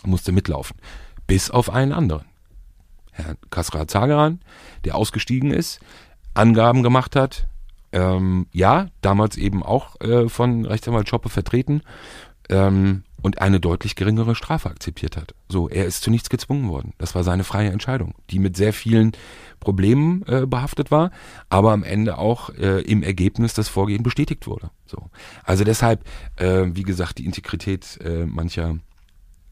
musste 0.03 0.31
mitlaufen. 0.31 0.77
Bis 1.27 1.51
auf 1.51 1.69
einen 1.69 1.91
anderen. 1.91 2.25
Herrn 3.17 3.37
Kasra 3.49 3.87
Zagaran, 3.87 4.39
der 4.85 4.95
ausgestiegen 4.95 5.51
ist, 5.51 5.79
Angaben 6.33 6.83
gemacht 6.83 7.15
hat, 7.15 7.47
ähm, 7.91 8.47
ja, 8.51 8.87
damals 9.01 9.37
eben 9.37 9.63
auch 9.63 9.99
äh, 10.01 10.29
von 10.29 10.65
Rechtsanwalt 10.65 11.09
Schoppe 11.09 11.29
vertreten 11.29 11.81
ähm, 12.49 13.03
und 13.21 13.41
eine 13.41 13.59
deutlich 13.59 13.95
geringere 13.95 14.35
Strafe 14.35 14.69
akzeptiert 14.69 15.17
hat. 15.17 15.33
So, 15.49 15.67
er 15.67 15.85
ist 15.85 16.03
zu 16.03 16.11
nichts 16.11 16.29
gezwungen 16.29 16.69
worden. 16.69 16.93
Das 16.97 17.15
war 17.15 17.23
seine 17.23 17.43
freie 17.43 17.71
Entscheidung, 17.71 18.13
die 18.29 18.39
mit 18.39 18.55
sehr 18.55 18.73
vielen 18.73 19.13
Problemen 19.59 20.23
äh, 20.27 20.45
behaftet 20.45 20.91
war, 20.91 21.11
aber 21.49 21.71
am 21.71 21.83
Ende 21.83 22.17
auch 22.17 22.49
äh, 22.51 22.81
im 22.81 23.03
Ergebnis 23.03 23.53
das 23.53 23.69
Vorgehen 23.69 24.03
bestätigt 24.03 24.47
wurde. 24.47 24.69
So, 24.85 25.09
also 25.43 25.63
deshalb, 25.63 26.03
äh, 26.35 26.65
wie 26.67 26.83
gesagt, 26.83 27.17
die 27.17 27.25
Integrität 27.25 27.99
äh, 28.03 28.25
mancher 28.25 28.77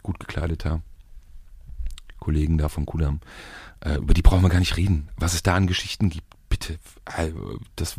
gut 0.03 0.19
gekleideter 0.19 0.81
Kollegen 2.19 2.57
da 2.57 2.69
von 2.69 2.85
Kudam, 2.85 3.19
äh, 3.81 3.95
über 3.95 4.13
die 4.13 4.21
brauchen 4.21 4.41
wir 4.41 4.49
gar 4.49 4.59
nicht 4.59 4.77
reden. 4.77 5.09
Was 5.17 5.33
es 5.33 5.43
da 5.43 5.55
an 5.55 5.67
Geschichten 5.67 6.09
gibt, 6.09 6.27
bitte, 6.49 6.79
äh, 7.17 7.31
das 7.75 7.95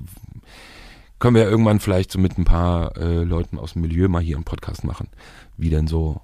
können 1.19 1.35
wir 1.35 1.43
ja 1.43 1.49
irgendwann 1.49 1.81
vielleicht 1.81 2.11
so 2.13 2.19
mit 2.19 2.37
ein 2.39 2.45
paar 2.45 2.97
äh, 2.97 3.23
Leuten 3.23 3.59
aus 3.59 3.73
dem 3.75 3.83
Milieu 3.83 4.09
mal 4.09 4.23
hier 4.23 4.37
im 4.37 4.45
Podcast 4.45 4.85
machen, 4.85 5.09
wie 5.57 5.71
denn 5.71 5.87
so 5.87 6.21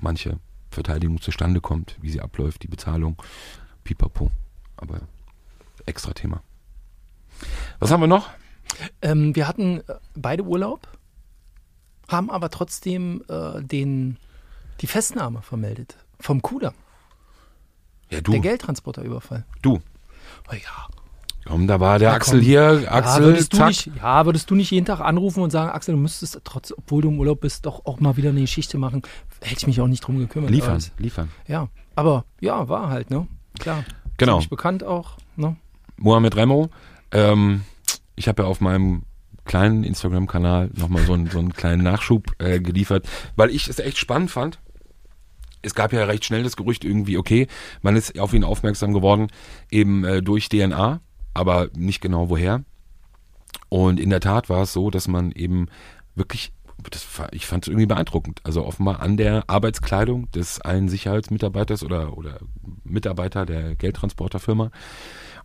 manche 0.00 0.38
Verteidigung 0.70 1.22
zustande 1.22 1.62
kommt, 1.62 1.96
wie 2.02 2.10
sie 2.10 2.20
abläuft, 2.20 2.62
die 2.62 2.68
Bezahlung, 2.68 3.16
pipapo. 3.84 4.30
Aber 4.76 5.00
extra 5.86 6.12
Thema. 6.12 6.42
Was 7.78 7.90
haben 7.90 8.02
wir 8.02 8.06
noch? 8.06 8.28
Ähm, 9.00 9.34
wir 9.34 9.48
hatten 9.48 9.82
beide 10.14 10.42
Urlaub, 10.44 10.86
haben 12.08 12.30
aber 12.30 12.50
trotzdem 12.50 13.24
äh, 13.28 13.62
den, 13.62 14.18
die 14.80 14.86
Festnahme 14.86 15.42
vermeldet 15.42 15.96
vom 16.20 16.42
Kudamm. 16.42 16.74
Ja, 18.10 18.20
Der 18.20 18.22
du. 18.22 18.40
Geldtransporterüberfall. 18.40 19.44
Du. 19.62 19.80
Oh 20.50 20.52
ja. 20.54 20.88
Komm, 21.44 21.66
da 21.68 21.78
war 21.78 21.98
der 22.00 22.08
Ja, 22.10 22.14
Axel 22.16 22.38
komm. 22.40 22.44
hier. 22.44 22.80
ja, 22.80 22.90
Axel, 22.92 23.24
würdest 23.24 23.52
du 23.52 23.56
zack. 23.58 23.68
nicht, 23.68 23.90
ja, 23.96 24.24
würdest 24.26 24.50
du 24.50 24.54
nicht 24.56 24.70
jeden 24.72 24.84
Tag 24.86 25.00
anrufen 25.00 25.42
und 25.42 25.50
sagen, 25.50 25.70
Axel, 25.70 25.94
du 25.94 26.00
müsstest 26.00 26.40
trotz, 26.44 26.72
obwohl 26.76 27.02
du 27.02 27.08
im 27.08 27.18
Urlaub 27.20 27.40
bist, 27.40 27.66
doch 27.66 27.84
auch 27.86 28.00
mal 28.00 28.16
wieder 28.16 28.30
eine 28.30 28.40
Geschichte 28.40 28.78
machen. 28.78 29.02
Hätte 29.40 29.58
ich 29.58 29.66
mich 29.66 29.80
auch 29.80 29.86
nicht 29.86 30.00
drum 30.00 30.18
gekümmert. 30.18 30.50
Liefern, 30.50 30.76
es- 30.76 30.90
liefern. 30.98 31.30
Ja, 31.46 31.68
aber 31.94 32.24
ja, 32.40 32.68
war 32.68 32.88
halt, 32.88 33.10
ne? 33.10 33.28
Klar. 33.60 33.84
Genau. 34.16 34.34
Ziemlich 34.34 34.50
bekannt 34.50 34.82
auch, 34.82 35.18
ne? 35.36 35.56
Mohamed 35.98 36.34
Remo. 36.36 36.68
Ähm, 37.12 37.62
ich 38.16 38.26
habe 38.28 38.42
ja 38.42 38.48
auf 38.48 38.60
meinem 38.60 39.02
kleinen 39.44 39.84
Instagram-Kanal 39.84 40.70
nochmal 40.74 41.04
so 41.04 41.12
einen, 41.12 41.30
so 41.30 41.38
einen 41.38 41.52
kleinen 41.52 41.84
Nachschub 41.84 42.32
äh, 42.38 42.58
geliefert, 42.58 43.06
weil 43.36 43.50
ich 43.50 43.68
es 43.68 43.78
echt 43.78 43.98
spannend 43.98 44.30
fand. 44.32 44.58
Es 45.62 45.74
gab 45.74 45.92
ja 45.92 46.04
recht 46.04 46.24
schnell 46.24 46.42
das 46.42 46.56
Gerücht 46.56 46.84
irgendwie, 46.84 47.18
okay, 47.18 47.46
man 47.82 47.96
ist 47.96 48.18
auf 48.18 48.32
ihn 48.32 48.44
aufmerksam 48.44 48.92
geworden, 48.92 49.28
eben 49.70 50.04
äh, 50.04 50.22
durch 50.22 50.48
DNA, 50.48 51.00
aber 51.34 51.68
nicht 51.76 52.00
genau 52.00 52.28
woher. 52.28 52.64
Und 53.68 53.98
in 53.98 54.10
der 54.10 54.20
Tat 54.20 54.48
war 54.48 54.62
es 54.62 54.72
so, 54.72 54.90
dass 54.90 55.08
man 55.08 55.32
eben 55.32 55.66
wirklich, 56.14 56.52
das, 56.90 57.06
ich 57.32 57.46
fand 57.46 57.64
es 57.64 57.68
irgendwie 57.68 57.86
beeindruckend, 57.86 58.40
also 58.44 58.64
offenbar 58.64 59.00
an 59.00 59.16
der 59.16 59.44
Arbeitskleidung 59.48 60.30
des 60.30 60.60
einen 60.60 60.88
Sicherheitsmitarbeiters 60.88 61.82
oder, 61.82 62.16
oder 62.16 62.38
Mitarbeiter 62.84 63.44
der 63.44 63.74
Geldtransporterfirma 63.74 64.70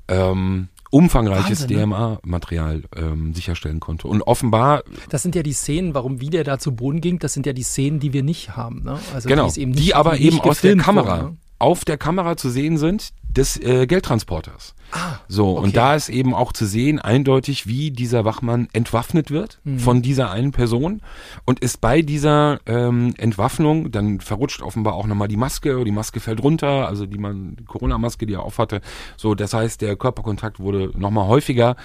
ähm, 0.08 0.69
umfangreiches 0.91 1.67
ne? 1.67 1.77
DMA-Material 1.77 2.84
ähm, 2.95 3.34
sicherstellen 3.34 3.80
konnte. 3.80 4.08
Und 4.08 4.21
offenbar, 4.21 4.84
Das 5.10 5.23
sind 5.23 5.36
ja 5.36 5.41
die 5.41 5.54
Szenen, 5.54 5.95
warum 5.95 6.21
wie 6.21 6.30
der 6.30 6.43
da 6.43 6.60
zu 6.60 6.75
Boden 6.75 7.01
ging, 7.01 7.17
das 7.17 7.34
sind 7.34 7.45
ja 7.45 7.54
die 7.54 7.63
Szenen, 7.63 7.99
die 7.99 8.13
wir 8.13 8.23
nicht 8.23 8.56
haben, 8.56 8.84
ne? 8.84 8.99
Also 9.13 9.27
genau, 9.27 9.47
es 9.47 9.58
eben 9.58 9.73
die 9.73 9.80
nicht, 9.80 9.95
aber 9.95 10.12
nicht 10.13 10.21
eben 10.21 10.41
aus 10.41 10.62
der 10.62 10.77
Kamera, 10.77 11.21
wurden, 11.21 11.32
ne? 11.32 11.38
auf 11.58 11.86
der 11.86 11.97
Kamera 11.97 12.38
zu 12.38 12.49
sehen 12.49 12.77
sind 12.77 13.10
des 13.35 13.57
äh, 13.61 13.87
Geldtransporters. 13.87 14.75
Ah, 14.93 15.19
So, 15.29 15.51
okay. 15.57 15.63
und 15.63 15.77
da 15.77 15.95
ist 15.95 16.09
eben 16.09 16.33
auch 16.33 16.51
zu 16.51 16.65
sehen, 16.65 16.99
eindeutig, 16.99 17.65
wie 17.65 17.91
dieser 17.91 18.25
Wachmann 18.25 18.67
entwaffnet 18.73 19.31
wird 19.31 19.59
Mhm. 19.63 19.79
von 19.79 20.01
dieser 20.01 20.31
einen 20.31 20.51
Person 20.51 21.01
und 21.45 21.59
ist 21.61 21.79
bei 21.79 22.01
dieser 22.01 22.59
ähm, 22.65 23.13
Entwaffnung, 23.17 23.91
dann 23.91 24.19
verrutscht 24.19 24.61
offenbar 24.61 24.95
auch 24.95 25.07
nochmal 25.07 25.29
die 25.29 25.37
Maske, 25.37 25.83
die 25.85 25.91
Maske 25.91 26.19
fällt 26.19 26.43
runter, 26.43 26.87
also 26.87 27.05
die 27.05 27.17
man, 27.17 27.55
die 27.55 27.63
Corona-Maske, 27.65 28.25
die 28.25 28.33
er 28.33 28.43
aufhatte. 28.43 28.81
So, 29.15 29.33
das 29.33 29.53
heißt, 29.53 29.81
der 29.81 29.95
Körperkontakt 29.95 30.59
wurde 30.59 30.91
nochmal 30.97 31.27
häufiger. 31.27 31.77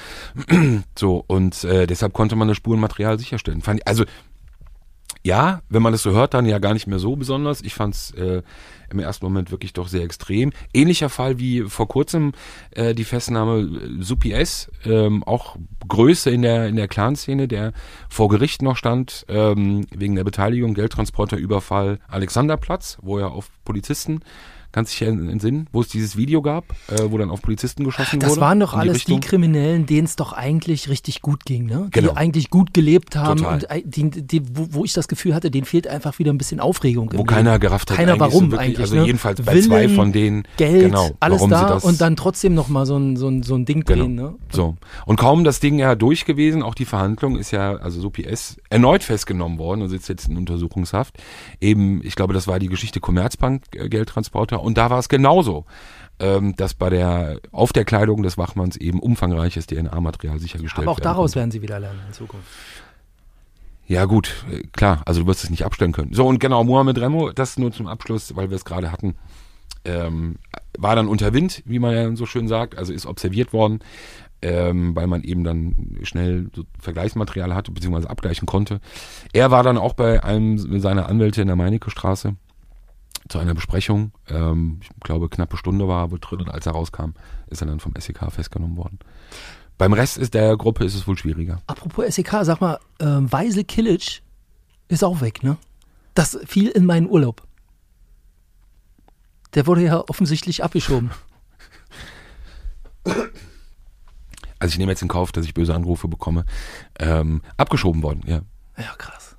so, 0.98 1.24
und 1.28 1.62
äh, 1.64 1.86
deshalb 1.86 2.12
konnte 2.12 2.34
man 2.36 2.48
das 2.48 2.56
Spurenmaterial 2.56 3.18
sicherstellen. 3.18 3.62
Fand 3.62 3.86
also, 3.86 4.04
ja, 5.26 5.60
wenn 5.68 5.82
man 5.82 5.92
das 5.92 6.02
so 6.02 6.12
hört, 6.12 6.34
dann 6.34 6.46
ja 6.46 6.60
gar 6.60 6.72
nicht 6.72 6.86
mehr 6.86 7.00
so 7.00 7.16
besonders. 7.16 7.60
Ich 7.60 7.74
fand 7.74 7.94
es 7.94 8.12
äh, 8.12 8.42
im 8.90 8.98
ersten 9.00 9.26
Moment 9.26 9.50
wirklich 9.50 9.72
doch 9.72 9.88
sehr 9.88 10.04
extrem. 10.04 10.52
Ähnlicher 10.72 11.08
Fall 11.08 11.40
wie 11.40 11.62
vor 11.62 11.88
kurzem 11.88 12.30
äh, 12.70 12.94
die 12.94 13.02
Festnahme 13.02 13.58
äh, 13.58 14.02
Supi 14.02 14.30
S, 14.30 14.70
ähm, 14.84 15.24
auch 15.24 15.56
Größe 15.88 16.30
in 16.30 16.42
der 16.42 16.68
in 16.68 16.76
der 16.76 16.86
Clan-Szene, 16.86 17.48
der 17.48 17.72
vor 18.08 18.28
Gericht 18.28 18.62
noch 18.62 18.76
stand 18.76 19.26
ähm, 19.28 19.88
wegen 19.90 20.14
der 20.14 20.22
Beteiligung 20.22 20.74
Geldtransporterüberfall 20.74 21.98
Alexanderplatz, 22.06 22.98
wo 23.02 23.18
er 23.18 23.32
auf 23.32 23.50
Polizisten 23.64 24.20
Kannst 24.76 24.92
dich 24.92 25.08
entsinnen, 25.08 25.68
wo 25.72 25.80
es 25.80 25.88
dieses 25.88 26.18
Video 26.18 26.42
gab, 26.42 26.64
äh, 26.88 27.04
wo 27.08 27.16
dann 27.16 27.30
auf 27.30 27.40
Polizisten 27.40 27.82
geschossen 27.82 28.16
wurde? 28.20 28.26
Das 28.26 28.38
waren 28.40 28.60
doch 28.60 28.74
alles 28.74 29.06
die 29.06 29.12
Richtung? 29.14 29.20
Kriminellen, 29.20 29.86
denen 29.86 30.04
es 30.04 30.16
doch 30.16 30.34
eigentlich 30.34 30.90
richtig 30.90 31.22
gut 31.22 31.46
ging, 31.46 31.64
ne? 31.64 31.88
Genau. 31.92 32.10
Die 32.10 32.16
eigentlich 32.18 32.50
gut 32.50 32.74
gelebt 32.74 33.16
haben 33.16 33.38
Total. 33.38 33.54
und 33.54 33.70
ei- 33.70 33.82
die, 33.86 34.10
die, 34.10 34.42
wo, 34.54 34.68
wo 34.72 34.84
ich 34.84 34.92
das 34.92 35.08
Gefühl 35.08 35.34
hatte, 35.34 35.50
denen 35.50 35.64
fehlt 35.64 35.88
einfach 35.88 36.18
wieder 36.18 36.30
ein 36.30 36.36
bisschen 36.36 36.60
Aufregung. 36.60 37.08
Wo 37.10 37.16
Leben. 37.16 37.26
keiner 37.26 37.58
gerafft 37.58 37.90
hat, 37.90 37.96
Keiner 37.96 38.20
warum 38.20 38.32
so 38.46 38.50
wirklich, 38.50 38.60
eigentlich. 38.60 38.80
also 38.80 38.96
ne? 38.96 39.06
jedenfalls 39.06 39.40
bei 39.40 39.54
Willen, 39.54 39.64
zwei 39.64 39.88
von 39.88 40.12
denen, 40.12 40.42
Geld, 40.58 40.82
genau, 40.90 41.08
alles 41.20 41.40
da 41.48 41.68
das- 41.70 41.84
und 41.84 41.98
dann 42.02 42.14
trotzdem 42.14 42.52
nochmal 42.52 42.84
so 42.84 42.98
ein, 42.98 43.16
so, 43.16 43.28
ein, 43.28 43.42
so 43.42 43.54
ein 43.54 43.64
Ding 43.64 43.82
drehen, 43.82 44.14
Genau. 44.14 44.28
ne? 44.32 44.34
So. 44.52 44.76
Und 45.06 45.16
kaum 45.18 45.42
das 45.44 45.58
Ding 45.58 45.78
ja 45.78 45.94
durch 45.94 46.26
gewesen, 46.26 46.62
auch 46.62 46.74
die 46.74 46.84
Verhandlung 46.84 47.38
ist 47.38 47.50
ja, 47.50 47.76
also 47.76 47.98
so 48.02 48.10
PS, 48.10 48.58
erneut 48.68 49.02
festgenommen 49.04 49.58
worden 49.58 49.80
und 49.80 49.88
sitzt 49.88 50.10
jetzt 50.10 50.28
in 50.28 50.36
Untersuchungshaft. 50.36 51.14
Eben, 51.62 52.02
ich 52.04 52.14
glaube, 52.14 52.34
das 52.34 52.46
war 52.46 52.58
die 52.58 52.68
Geschichte 52.68 53.00
Commerzbank 53.00 53.62
äh, 53.72 53.88
und 54.66 54.76
da 54.76 54.90
war 54.90 54.98
es 54.98 55.08
genauso. 55.08 55.64
Ähm, 56.18 56.56
dass 56.56 56.72
bei 56.72 56.88
der, 56.88 57.40
auf 57.52 57.74
der 57.74 57.84
Kleidung 57.84 58.22
des 58.22 58.38
Wachmanns 58.38 58.78
eben 58.78 59.00
umfangreiches 59.00 59.66
DNA-Material 59.66 60.38
sichergestellt 60.38 60.88
Aber 60.88 60.92
auch 60.92 61.00
daraus 61.00 61.36
werden 61.36 61.50
sie 61.50 61.60
wieder 61.60 61.78
lernen 61.78 62.00
in 62.06 62.14
Zukunft. 62.14 62.48
Ja 63.86 64.06
gut, 64.06 64.46
äh, 64.50 64.62
klar, 64.72 65.02
also 65.04 65.20
du 65.20 65.26
wirst 65.26 65.44
es 65.44 65.50
nicht 65.50 65.66
abstellen 65.66 65.92
können. 65.92 66.14
So 66.14 66.26
und 66.26 66.40
genau, 66.40 66.64
Mohamed 66.64 66.98
Remo, 66.98 67.32
das 67.32 67.58
nur 67.58 67.70
zum 67.70 67.86
Abschluss, 67.86 68.34
weil 68.34 68.48
wir 68.48 68.56
es 68.56 68.64
gerade 68.64 68.90
hatten, 68.90 69.14
ähm, 69.84 70.36
war 70.78 70.96
dann 70.96 71.06
unter 71.06 71.34
Wind, 71.34 71.62
wie 71.66 71.78
man 71.78 71.94
ja 71.94 72.16
so 72.16 72.24
schön 72.24 72.48
sagt, 72.48 72.78
also 72.78 72.94
ist 72.94 73.04
observiert 73.04 73.52
worden, 73.52 73.80
ähm, 74.40 74.96
weil 74.96 75.08
man 75.08 75.22
eben 75.22 75.44
dann 75.44 75.98
schnell 76.02 76.48
so 76.54 76.64
Vergleichsmaterial 76.78 77.54
hatte, 77.54 77.72
beziehungsweise 77.72 78.08
abgleichen 78.08 78.46
konnte. 78.46 78.80
Er 79.34 79.50
war 79.50 79.62
dann 79.62 79.76
auch 79.76 79.92
bei 79.92 80.24
einem 80.24 80.80
seiner 80.80 81.10
Anwälte 81.10 81.42
in 81.42 81.48
der 81.48 81.56
Meinecke 81.56 81.90
Straße 81.90 82.36
zu 83.28 83.38
einer 83.38 83.54
Besprechung. 83.54 84.12
Ähm, 84.28 84.80
ich 84.82 84.90
glaube, 85.00 85.28
knappe 85.28 85.56
Stunde 85.56 85.86
war 85.88 86.04
er 86.04 86.10
wohl 86.10 86.18
drin 86.20 86.40
und 86.40 86.50
als 86.50 86.66
er 86.66 86.72
rauskam, 86.72 87.10
ist 87.48 87.60
er 87.60 87.66
dann 87.66 87.80
vom 87.80 87.94
SEK 87.98 88.30
festgenommen 88.30 88.76
worden. 88.76 88.98
Beim 89.78 89.92
Rest 89.92 90.16
ist 90.18 90.34
der 90.34 90.56
Gruppe 90.56 90.84
ist 90.84 90.94
es 90.94 91.06
wohl 91.06 91.18
schwieriger. 91.18 91.60
Apropos 91.66 92.14
SEK, 92.14 92.30
sag 92.42 92.60
mal, 92.60 92.78
ähm, 93.00 93.30
Weisel 93.30 93.64
Kilic 93.64 94.22
ist 94.88 95.04
auch 95.04 95.20
weg, 95.20 95.42
ne? 95.42 95.56
Das 96.14 96.38
fiel 96.46 96.68
in 96.68 96.86
meinen 96.86 97.08
Urlaub. 97.08 97.42
Der 99.54 99.66
wurde 99.66 99.82
ja 99.82 99.98
offensichtlich 100.08 100.64
abgeschoben. 100.64 101.10
also 104.58 104.72
ich 104.72 104.78
nehme 104.78 104.92
jetzt 104.92 105.02
in 105.02 105.08
Kauf, 105.08 105.32
dass 105.32 105.44
ich 105.44 105.54
böse 105.54 105.74
Anrufe 105.74 106.08
bekomme, 106.08 106.44
ähm, 106.98 107.42
abgeschoben 107.56 108.02
worden. 108.02 108.22
Ja, 108.26 108.40
Ja, 108.78 108.94
krass. 108.98 109.36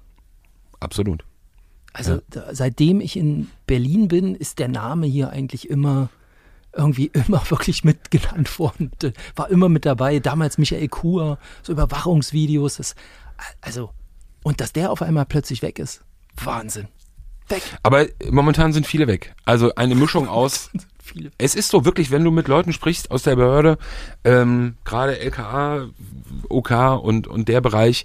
absolut. 0.79 1.23
Also 1.97 2.13
Ja. 2.13 2.21
da, 2.29 2.55
seitdem 2.55 3.01
ich 3.01 3.17
in 3.17 3.49
Berlin 3.65 4.07
bin, 4.07 4.35
ist 4.35 4.59
der 4.59 4.67
Name 4.67 5.07
hier 5.07 5.31
eigentlich 5.31 5.69
immer 5.69 6.09
irgendwie 6.73 7.07
immer 7.13 7.41
wirklich 7.49 7.83
mit 7.83 8.11
genannt 8.11 8.59
worden. 8.59 8.91
War 9.35 9.49
immer 9.49 9.67
mit 9.67 9.85
dabei. 9.85 10.19
Damals 10.19 10.57
Michael 10.57 10.87
Kur, 10.89 11.39
so 11.63 11.71
Überwachungsvideos. 11.73 12.77
Das, 12.77 12.95
also, 13.61 13.89
und 14.43 14.61
dass 14.61 14.73
der 14.73 14.91
auf 14.91 15.01
einmal 15.01 15.25
plötzlich 15.25 15.61
weg 15.61 15.79
ist. 15.79 16.03
Wahnsinn. 16.43 16.87
Weg. 17.49 17.63
Aber 17.81 18.05
momentan 18.29 18.73
sind 18.73 18.85
viele 18.85 19.07
weg. 19.07 19.33
Also 19.45 19.73
eine 19.75 19.95
Mischung 19.95 20.27
aus. 20.29 20.69
Es 21.37 21.55
ist 21.55 21.69
so 21.69 21.85
wirklich, 21.85 22.11
wenn 22.11 22.23
du 22.25 22.31
mit 22.31 22.49
Leuten 22.49 22.73
sprichst 22.73 23.09
aus 23.11 23.23
der 23.23 23.37
Behörde, 23.37 23.77
ähm, 24.25 24.75
gerade 24.83 25.17
LKA, 25.19 25.87
OK 26.49 26.71
und, 27.01 27.27
und 27.27 27.47
der 27.47 27.61
Bereich, 27.61 28.03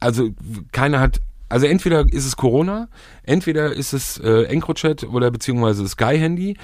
also 0.00 0.30
keiner 0.72 0.98
hat, 0.98 1.20
also 1.52 1.66
entweder 1.66 2.06
ist 2.10 2.24
es 2.26 2.36
Corona, 2.36 2.88
entweder 3.24 3.72
ist 3.72 3.92
es 3.92 4.18
äh, 4.18 4.44
EncroChat 4.44 5.04
oder 5.04 5.30
beziehungsweise 5.30 5.86
Sky-Handy, 5.86 6.56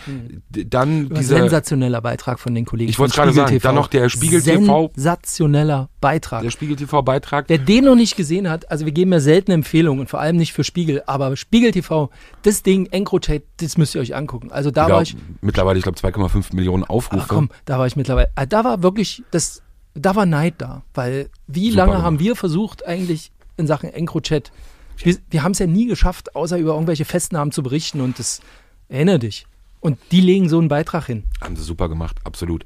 D- 0.49 0.64
dann 0.64 1.09
dieser, 1.11 1.36
Sensationeller 1.39 2.01
Beitrag 2.01 2.41
von 2.41 2.55
den 2.55 2.64
Kollegen. 2.64 2.89
Ich 2.91 2.99
wollte 2.99 3.14
gerade 3.14 3.32
sagen, 3.32 3.49
Spiegel 3.49 3.61
dann 3.61 3.72
TV. 3.74 3.80
noch 3.82 3.89
der 3.89 4.09
Spiegel 4.09 4.43
TV. 4.43 4.91
Sensationeller 4.95 5.91
Beitrag. 6.01 6.43
der 6.43 6.51
Spiegel 6.51 6.76
TV-Beitrag. 6.76 7.45
Wer 7.49 7.59
den 7.59 7.84
noch 7.84 7.95
nicht 7.97 8.16
gesehen 8.16 8.49
hat, 8.49 8.70
also 8.70 8.84
wir 8.86 8.93
geben 8.93 9.12
ja 9.12 9.20
selten 9.20 9.51
Empfehlungen 9.51 10.01
und 10.01 10.09
vor 10.09 10.20
allem 10.20 10.36
nicht 10.36 10.53
für 10.53 10.64
Spiegel, 10.64 11.03
aber 11.07 11.36
Spiegel 11.36 11.70
TV, 11.72 12.11
das 12.43 12.62
Ding, 12.62 12.86
EncroChat, 12.86 13.43
das 13.59 13.76
müsst 13.76 13.95
ihr 13.95 14.01
euch 14.01 14.14
angucken. 14.16 14.51
Also 14.51 14.70
da 14.70 14.89
war 14.89 15.03
ich, 15.03 15.16
mittlerweile, 15.41 15.78
ich 15.78 15.84
glaube, 15.84 15.99
2,5 15.99 16.55
Millionen 16.55 16.84
Aufrufe. 16.84 17.24
ach 17.24 17.28
komm, 17.28 17.51
da 17.64 17.78
war 17.78 17.86
ich 17.86 17.97
mittlerweile, 17.97 18.30
ah, 18.36 18.47
da 18.47 18.64
war 18.64 18.82
wirklich, 18.82 19.22
das, 19.30 19.62
da 19.95 20.16
war 20.16 20.24
Neid 20.26 20.55
da, 20.59 20.82
weil 20.95 21.28
wie 21.47 21.70
Super 21.70 21.86
lange 21.86 22.03
haben 22.03 22.18
wir 22.18 22.36
versucht 22.36 22.86
eigentlich 22.86 23.32
in 23.57 23.66
Sachen 23.66 23.91
EncroChat, 23.93 24.53
wir, 24.99 25.17
wir 25.31 25.43
haben 25.43 25.53
es 25.53 25.59
ja 25.59 25.67
nie 25.67 25.87
geschafft, 25.87 26.35
außer 26.35 26.59
über 26.59 26.73
irgendwelche 26.73 27.05
Festnahmen 27.05 27.53
zu 27.53 27.63
berichten 27.63 28.01
und 28.01 28.19
das, 28.19 28.41
erinnere 28.89 29.21
dich. 29.21 29.47
Und 29.81 29.99
die 30.11 30.21
legen 30.21 30.49
so 30.49 30.59
einen 30.59 30.69
Beitrag 30.69 31.07
hin. 31.07 31.25
Haben 31.41 31.57
sie 31.57 31.63
super 31.63 31.89
gemacht, 31.89 32.17
absolut. 32.25 32.65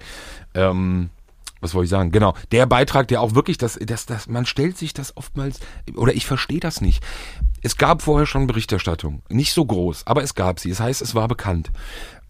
Ähm, 0.55 1.11
was 1.61 1.75
wollte 1.75 1.85
ich 1.85 1.91
sagen? 1.91 2.11
Genau, 2.11 2.35
der 2.51 2.67
Beitrag, 2.67 3.09
der 3.09 3.21
auch 3.21 3.35
wirklich, 3.35 3.59
das, 3.59 3.79
das, 3.81 4.07
das, 4.07 4.29
man 4.29 4.47
stellt 4.47 4.77
sich 4.77 4.95
das 4.95 5.17
oftmals, 5.17 5.61
oder 5.95 6.15
ich 6.15 6.27
verstehe 6.27 6.61
das 6.61 6.81
nicht. 6.81 7.05
Es 7.63 7.77
gab 7.77 8.03
vorher 8.03 8.27
schon 8.27 8.47
Berichterstattung, 8.47 9.23
nicht 9.29 9.53
so 9.53 9.65
groß, 9.65 10.07
aber 10.07 10.23
es 10.23 10.35
gab 10.35 10.59
sie. 10.59 10.71
Das 10.71 10.81
heißt, 10.81 11.03
es 11.03 11.15
war 11.15 11.29
bekannt. 11.29 11.71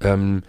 Ähm, 0.00 0.42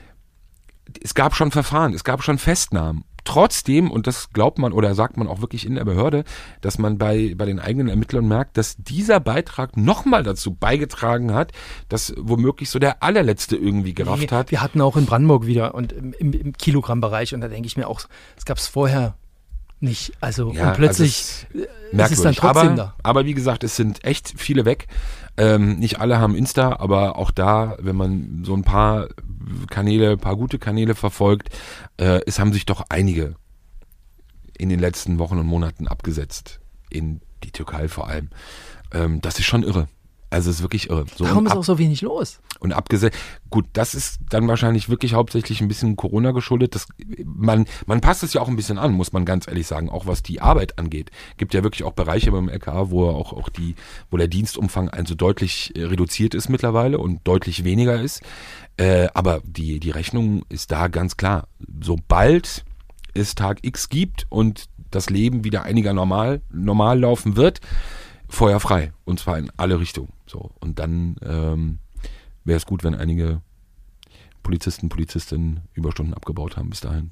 es 1.02 1.14
gab 1.14 1.36
schon 1.36 1.52
Verfahren, 1.52 1.94
es 1.94 2.04
gab 2.04 2.24
schon 2.24 2.38
Festnahmen. 2.38 3.06
Trotzdem, 3.24 3.90
und 3.90 4.08
das 4.08 4.32
glaubt 4.32 4.60
man 4.60 4.74
oder 4.74 4.96
sagt 4.96 5.18
man 5.18 5.28
auch 5.28 5.42
wirklich 5.42 5.66
in 5.66 5.76
der 5.76 5.86
Behörde, 5.86 6.24
dass 6.62 6.78
man 6.78 6.98
bei, 6.98 7.34
bei 7.38 7.46
den 7.46 7.60
eigenen 7.60 7.88
Ermittlern 7.88 8.28
merkt, 8.28 8.58
dass 8.58 8.76
dieser 8.78 9.20
Beitrag 9.20 9.78
nochmal 9.78 10.24
dazu 10.24 10.54
beigetragen 10.54 11.34
hat, 11.34 11.52
dass 11.90 12.14
womöglich 12.18 12.70
so 12.70 12.80
der 12.80 13.02
allerletzte 13.02 13.56
irgendwie 13.56 13.94
gerafft 13.94 14.22
Nee, 14.22 14.28
hat. 14.28 14.52
Wir 14.52 14.62
hatten 14.62 14.82
auch 14.82 14.98
in 14.98 15.06
Brandenburg 15.06 15.46
wieder 15.46 15.74
und 15.76 15.94
im, 15.94 16.14
im, 16.14 16.34
im 16.34 16.54
Kilogrammbereich 16.54 17.34
und 17.34 17.42
da 17.42 17.48
denke 17.48 17.68
ich 17.68 17.78
mir 17.78 17.88
auch, 17.88 18.02
es 18.38 18.46
gab 18.46 18.58
es 18.58 18.68
vorher 18.68 19.16
nicht. 19.84 20.14
Also 20.22 20.52
Ja, 20.52 20.70
und 20.70 20.76
plötzlich 20.78 21.46
also 21.54 21.64
äh, 21.64 21.68
merkwürdig. 21.92 22.06
es 22.06 22.12
ist 22.12 22.26
dann 22.26 22.36
trotzdem 22.36 22.68
aber, 22.70 22.76
da. 22.76 22.96
aber 23.04 23.26
wie 23.26 23.34
gesagt, 23.34 23.64
es 23.64 23.76
sind 23.76 24.04
echt 24.04 24.34
viele 24.36 24.66
weg. 24.66 24.88
Ähm, 25.36 25.80
nicht 25.80 26.00
alle 26.00 26.20
haben 26.20 26.36
Insta, 26.36 26.78
aber 26.80 27.18
auch 27.18 27.32
da, 27.32 27.76
wenn 27.80 27.96
man 27.96 28.44
so 28.44 28.56
ein 28.56 28.64
paar 28.64 29.10
Kanäle, 29.70 30.12
ein 30.12 30.20
paar 30.20 30.36
gute 30.36 30.60
Kanäle 30.60 30.96
verfolgt, 30.96 31.50
äh, 31.98 32.22
es 32.26 32.40
haben 32.40 32.54
sich 32.54 32.66
doch 32.66 32.86
einige 32.90 33.36
in 34.58 34.70
den 34.70 34.80
letzten 34.80 35.20
Wochen 35.20 35.38
und 35.38 35.48
Monaten 35.48 35.88
abgesetzt. 35.88 36.60
In 36.90 37.22
die 37.44 37.52
Türkei 37.52 37.88
vor 37.88 38.08
allem. 38.08 38.30
Ähm, 38.92 39.22
das 39.22 39.40
ist 39.40 39.46
schon 39.46 39.64
irre. 39.64 39.88
Also 40.34 40.50
es 40.50 40.58
ist 40.58 40.62
wirklich 40.62 40.90
irre. 40.90 41.06
So 41.16 41.26
Warum 41.26 41.46
ist 41.46 41.56
auch 41.56 41.64
so 41.64 41.78
wenig 41.78 42.02
los? 42.02 42.40
und 42.64 42.72
abgesetzt. 42.72 43.18
Gut, 43.50 43.66
das 43.74 43.94
ist 43.94 44.20
dann 44.30 44.48
wahrscheinlich 44.48 44.90
wirklich 44.90 45.14
hauptsächlich 45.14 45.62
ein 45.62 45.68
bisschen 45.68 45.96
Corona 45.96 46.32
geschuldet. 46.32 46.74
Das, 46.74 46.88
man, 47.24 47.66
man 47.86 48.02
passt 48.02 48.24
es 48.24 48.34
ja 48.34 48.42
auch 48.42 48.48
ein 48.48 48.56
bisschen 48.56 48.78
an, 48.78 48.94
muss 48.94 49.12
man 49.12 49.26
ganz 49.26 49.48
ehrlich 49.48 49.68
sagen, 49.68 49.90
auch 49.90 50.08
was 50.08 50.24
die 50.24 50.42
Arbeit 50.42 50.80
angeht. 50.80 51.12
Gibt 51.38 51.54
ja 51.54 51.62
wirklich 51.64 51.84
auch 51.84 51.92
Bereiche 51.92 52.32
beim 52.32 52.50
LKA, 52.50 52.90
wo 52.90 53.10
auch, 53.10 53.34
auch 53.34 53.50
die, 53.50 53.76
wo 54.10 54.18
der 54.18 54.30
Dienstumfang 54.30 54.90
also 54.90 55.14
deutlich 55.14 55.76
äh, 55.76 55.84
reduziert 55.84 56.34
ist 56.34 56.50
mittlerweile 56.50 56.98
und 56.98 57.20
deutlich 57.26 57.64
weniger 57.64 58.02
ist. 58.02 58.22
Äh, 58.78 59.10
aber 59.14 59.42
die, 59.46 59.80
die 59.80 59.92
Rechnung 59.92 60.44
ist 60.50 60.72
da 60.72 60.88
ganz 60.88 61.18
klar. 61.18 61.48
Sobald 61.82 62.64
es 63.14 63.36
Tag 63.36 63.60
X 63.62 63.90
gibt 63.90 64.26
und 64.30 64.66
das 64.90 65.10
Leben 65.10 65.44
wieder 65.44 65.64
einiger 65.64 65.94
normal, 65.94 66.42
normal 66.52 67.00
laufen 67.00 67.36
wird, 67.36 67.60
Feuer 68.34 68.60
frei. 68.60 68.92
Und 69.06 69.20
zwar 69.20 69.38
in 69.38 69.52
alle 69.58 69.80
Richtungen. 69.80 70.12
So. 70.26 70.52
Und 70.60 70.80
dann 70.80 71.18
ähm, 71.22 71.80
wäre 72.44 72.58
es 72.58 72.66
gut, 72.66 72.84
wenn 72.84 72.96
einige 72.96 73.42
Polizisten, 74.42 74.90
Polizistinnen 74.90 75.62
Überstunden 75.74 76.14
abgebaut 76.14 76.58
haben 76.58 76.70
bis 76.70 76.82
dahin. 76.82 77.12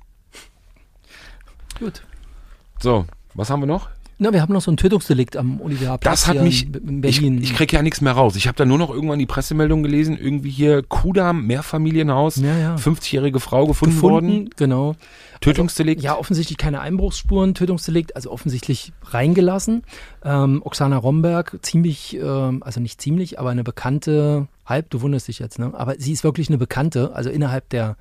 Gut. 1.80 2.04
So, 2.80 3.06
was 3.34 3.50
haben 3.50 3.62
wir 3.62 3.68
noch? 3.68 3.90
Na, 4.24 4.32
wir 4.32 4.44
haben 4.44 4.54
noch 4.54 4.62
so 4.62 4.70
ein 4.70 4.78
Tötungsdelikt 4.78 5.36
am 5.36 5.60
Olivia-Platz 5.62 6.04
Das 6.22 6.28
hat 6.28 6.44
mich, 6.44 6.68
in, 6.68 6.74
in 6.76 7.04
ich, 7.04 7.18
Berlin. 7.18 7.42
ich 7.42 7.56
krieg 7.56 7.74
ja 7.74 7.82
nichts 7.82 8.02
mehr 8.02 8.14
raus. 8.14 8.36
Ich 8.36 8.48
habe 8.48 8.56
da 8.56 8.66
nur 8.66 8.78
noch 8.78 8.92
irgendwann 8.92 9.18
die 9.18 9.26
Pressemeldung 9.26 9.82
gelesen, 9.82 10.16
irgendwie 10.16 10.52
hier 10.52 10.84
Kudam, 10.84 11.48
Mehrfamilienhaus, 11.48 12.36
Ja, 12.36 12.56
ja. 12.56 12.76
50-jährige 12.76 13.40
Frau 13.40 13.66
gefunden, 13.66 14.00
worden, 14.04 14.28
gefunden, 14.28 14.50
genau. 14.58 14.96
Tötungsdelikt. 15.42 16.04
Ja, 16.04 16.16
offensichtlich 16.20 16.60
keine 16.60 16.82
Einbruchsspuren, 16.82 17.56
Tötungsdelikt, 17.56 18.16
also 18.16 18.30
offensichtlich 18.30 18.94
reingelassen. 19.06 19.82
Ähm, 20.24 20.62
Oksana 20.64 20.98
Romberg, 20.98 21.58
ziemlich, 21.64 22.16
ähm, 22.22 22.62
also 22.62 22.80
nicht 22.80 23.02
ziemlich, 23.02 23.40
aber 23.40 23.50
eine 23.50 23.64
bekannte, 23.64 24.46
halb, 24.72 24.90
du 24.90 25.02
wunderst 25.02 25.28
dich 25.28 25.38
jetzt, 25.38 25.60
ne? 25.60 25.72
Aber 25.74 25.96
sie 26.00 26.12
ist 26.12 26.24
wirklich 26.24 26.50
eine 26.50 26.58
Bekannte, 26.58 27.14
also 27.14 27.30
innerhalb 27.30 27.70
der, 27.70 27.98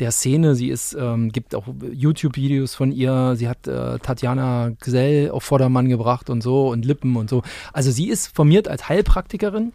der 0.00 0.10
Szene. 0.10 0.56
Sie 0.56 0.68
ist, 0.68 0.96
ähm, 0.98 1.30
gibt 1.30 1.54
auch 1.54 1.66
YouTube-Videos 1.92 2.74
von 2.74 2.90
ihr. 2.90 3.36
Sie 3.36 3.48
hat 3.48 3.68
äh, 3.68 3.98
Tatjana 4.00 4.72
Gesell 4.80 5.30
auf 5.30 5.44
Vordermann 5.44 5.88
gebracht 5.88 6.30
und 6.30 6.42
so 6.42 6.68
und 6.68 6.84
Lippen 6.84 7.14
und 7.16 7.30
so. 7.30 7.42
Also 7.72 7.90
sie 7.90 8.08
ist 8.08 8.34
formiert 8.34 8.66
als 8.66 8.88
Heilpraktikerin 8.88 9.72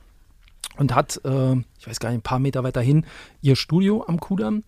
und 0.77 0.93
hat, 0.93 1.21
äh, 1.23 1.53
ich 1.79 1.87
weiß 1.87 1.99
gar 1.99 2.09
nicht, 2.09 2.19
ein 2.19 2.23
paar 2.23 2.39
Meter 2.39 2.63
weiter 2.63 2.81
hin, 2.81 3.05
ihr 3.41 3.55
Studio 3.55 4.03
am 4.07 4.19
Kudamm. 4.19 4.63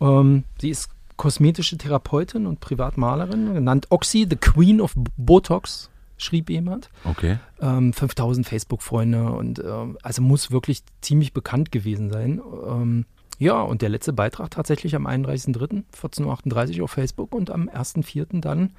Ähm, 0.00 0.44
sie 0.60 0.70
ist 0.70 0.90
kosmetische 1.16 1.76
Therapeutin 1.76 2.46
und 2.46 2.60
Privatmalerin, 2.60 3.54
genannt 3.54 3.86
Oxy, 3.90 4.26
the 4.28 4.36
Queen 4.36 4.80
of 4.80 4.94
Botox, 5.16 5.90
schrieb 6.18 6.50
jemand. 6.50 6.90
Okay. 7.04 7.38
Ähm, 7.60 7.92
5000 7.92 8.46
Facebook-Freunde 8.46 9.30
und 9.32 9.58
ähm, 9.60 9.96
also 10.02 10.22
muss 10.22 10.50
wirklich 10.50 10.82
ziemlich 11.00 11.32
bekannt 11.32 11.72
gewesen 11.72 12.10
sein. 12.10 12.40
Ähm, 12.66 13.06
ja, 13.38 13.60
und 13.60 13.82
der 13.82 13.88
letzte 13.88 14.12
Beitrag 14.12 14.50
tatsächlich 14.50 14.96
am 14.96 15.06
31.03. 15.06 15.84
14.38 15.94 16.78
Uhr 16.78 16.84
auf 16.84 16.90
Facebook 16.90 17.34
und 17.34 17.50
am 17.50 17.68
1.04. 17.68 18.40
dann 18.40 18.72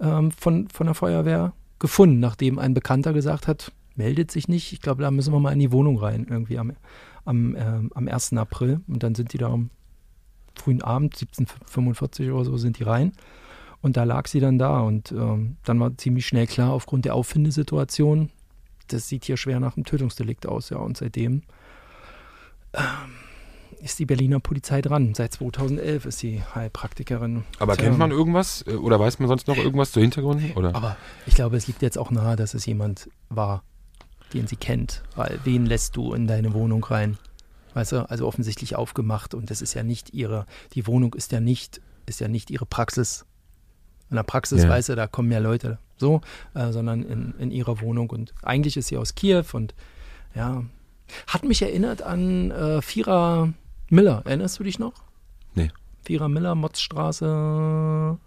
ähm, 0.00 0.30
von, 0.30 0.68
von 0.68 0.86
der 0.86 0.94
Feuerwehr 0.94 1.54
gefunden, 1.78 2.20
nachdem 2.20 2.58
ein 2.58 2.74
Bekannter 2.74 3.12
gesagt 3.12 3.48
hat, 3.48 3.72
meldet 3.96 4.30
sich 4.30 4.48
nicht. 4.48 4.72
Ich 4.72 4.80
glaube, 4.80 5.02
da 5.02 5.10
müssen 5.10 5.32
wir 5.32 5.40
mal 5.40 5.52
in 5.52 5.58
die 5.58 5.72
Wohnung 5.72 5.98
rein, 5.98 6.26
irgendwie 6.28 6.58
am, 6.58 6.72
am, 7.24 7.56
ähm, 7.56 7.90
am 7.94 8.08
1. 8.08 8.34
April. 8.34 8.80
Und 8.86 9.02
dann 9.02 9.14
sind 9.14 9.32
die 9.32 9.38
da 9.38 9.48
am 9.48 9.70
frühen 10.54 10.82
Abend, 10.82 11.16
17.45 11.16 12.32
oder 12.32 12.44
so, 12.44 12.56
sind 12.56 12.78
die 12.78 12.84
rein. 12.84 13.12
Und 13.82 13.96
da 13.96 14.04
lag 14.04 14.28
sie 14.28 14.40
dann 14.40 14.58
da. 14.58 14.80
Und 14.80 15.12
ähm, 15.12 15.56
dann 15.64 15.78
war 15.80 15.96
ziemlich 15.98 16.26
schnell 16.26 16.46
klar, 16.46 16.72
aufgrund 16.72 17.04
der 17.04 17.14
Auffindesituation, 17.14 18.30
das 18.88 19.08
sieht 19.08 19.24
hier 19.24 19.36
schwer 19.36 19.60
nach 19.60 19.76
einem 19.76 19.84
Tötungsdelikt 19.84 20.46
aus. 20.46 20.70
Ja, 20.70 20.78
und 20.78 20.96
seitdem 20.96 21.42
ähm, 22.74 22.82
ist 23.82 23.98
die 23.98 24.06
Berliner 24.06 24.38
Polizei 24.40 24.80
dran. 24.80 25.14
Seit 25.14 25.32
2011 25.32 26.06
ist 26.06 26.18
sie 26.20 26.42
Heilpraktikerin. 26.54 27.44
Aber 27.58 27.76
Tja. 27.76 27.86
kennt 27.86 27.98
man 27.98 28.12
irgendwas 28.12 28.64
äh, 28.66 28.74
oder 28.74 28.98
weiß 29.00 29.18
man 29.18 29.28
sonst 29.28 29.48
noch 29.48 29.56
irgendwas 29.56 29.92
zu 29.92 30.00
Hintergründen? 30.00 30.52
Oder? 30.52 30.74
Aber 30.74 30.96
ich 31.26 31.34
glaube, 31.34 31.56
es 31.56 31.66
liegt 31.66 31.82
jetzt 31.82 31.98
auch 31.98 32.10
nahe, 32.10 32.36
dass 32.36 32.54
es 32.54 32.64
jemand 32.64 33.10
war, 33.28 33.64
den 34.32 34.46
sie 34.46 34.56
kennt. 34.56 35.02
Weil 35.16 35.40
wen 35.44 35.66
lässt 35.66 35.96
du 35.96 36.14
in 36.14 36.28
deine 36.28 36.54
Wohnung 36.54 36.84
rein? 36.84 37.18
Weißt 37.74 37.92
du, 37.92 38.08
also 38.08 38.26
offensichtlich 38.26 38.76
aufgemacht 38.76 39.34
und 39.34 39.50
das 39.50 39.62
ist 39.62 39.74
ja 39.74 39.82
nicht 39.82 40.12
ihre, 40.14 40.46
die 40.74 40.86
Wohnung 40.86 41.14
ist 41.14 41.32
ja 41.32 41.40
nicht, 41.40 41.80
ist 42.06 42.20
ja 42.20 42.28
nicht 42.28 42.50
ihre 42.50 42.66
Praxis. 42.66 43.24
In 44.12 44.16
der 44.16 44.22
Praxis, 44.24 44.62
Ja. 44.62 44.68
weißt 44.68 44.90
du, 44.90 44.94
da 44.94 45.06
kommen 45.06 45.32
ja 45.32 45.38
Leute 45.38 45.78
so, 45.96 46.20
äh, 46.54 46.70
sondern 46.70 47.02
in, 47.02 47.34
in 47.38 47.50
ihrer 47.50 47.80
Wohnung 47.80 48.10
und 48.10 48.32
eigentlich 48.42 48.76
ist 48.76 48.88
sie 48.88 48.96
aus 48.98 49.14
Kiew 49.14 49.44
und 49.54 49.74
ja, 50.34 50.62
hat 51.26 51.44
mich 51.44 51.62
erinnert 51.62 52.02
an 52.02 52.50
äh, 52.50 52.82
Vierer 52.82 53.52
Miller. 53.88 54.22
Erinnerst 54.24 54.58
du 54.58 54.64
dich 54.64 54.78
noch? 54.78 54.92
Nee. 55.54 55.70
Vierer 56.04 56.28
Miller, 56.28 56.54
Motzstraße 56.54 58.18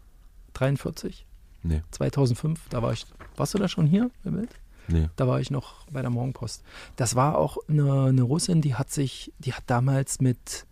43, 0.54 1.26
Nee, 1.64 1.82
2005. 1.92 2.62
Da 2.70 2.82
war 2.84 2.94
ich, 2.94 3.06
warst 3.38 3.54
du 3.54 3.58
da 3.58 3.68
schon 3.68 3.88
hier 3.88 4.10
im 4.24 4.34
Bild? 4.36 4.50
nee. 4.88 5.10
Da 5.16 5.28
war 5.28 5.40
ich 5.40 5.50
noch 5.50 5.88
bei 5.92 6.02
der 6.02 6.12
Morgenpost. 6.12 6.64
Das 6.96 7.16
war 7.16 7.38
auch 7.38 7.58
eine, 7.68 8.04
eine 8.06 8.22
Russin, 8.22 8.62
die 8.62 8.76
hat 8.76 8.92
sich, 8.92 9.34
die 9.40 9.54
hat 9.54 9.64
damals 9.68 10.20
mit, 10.22 10.66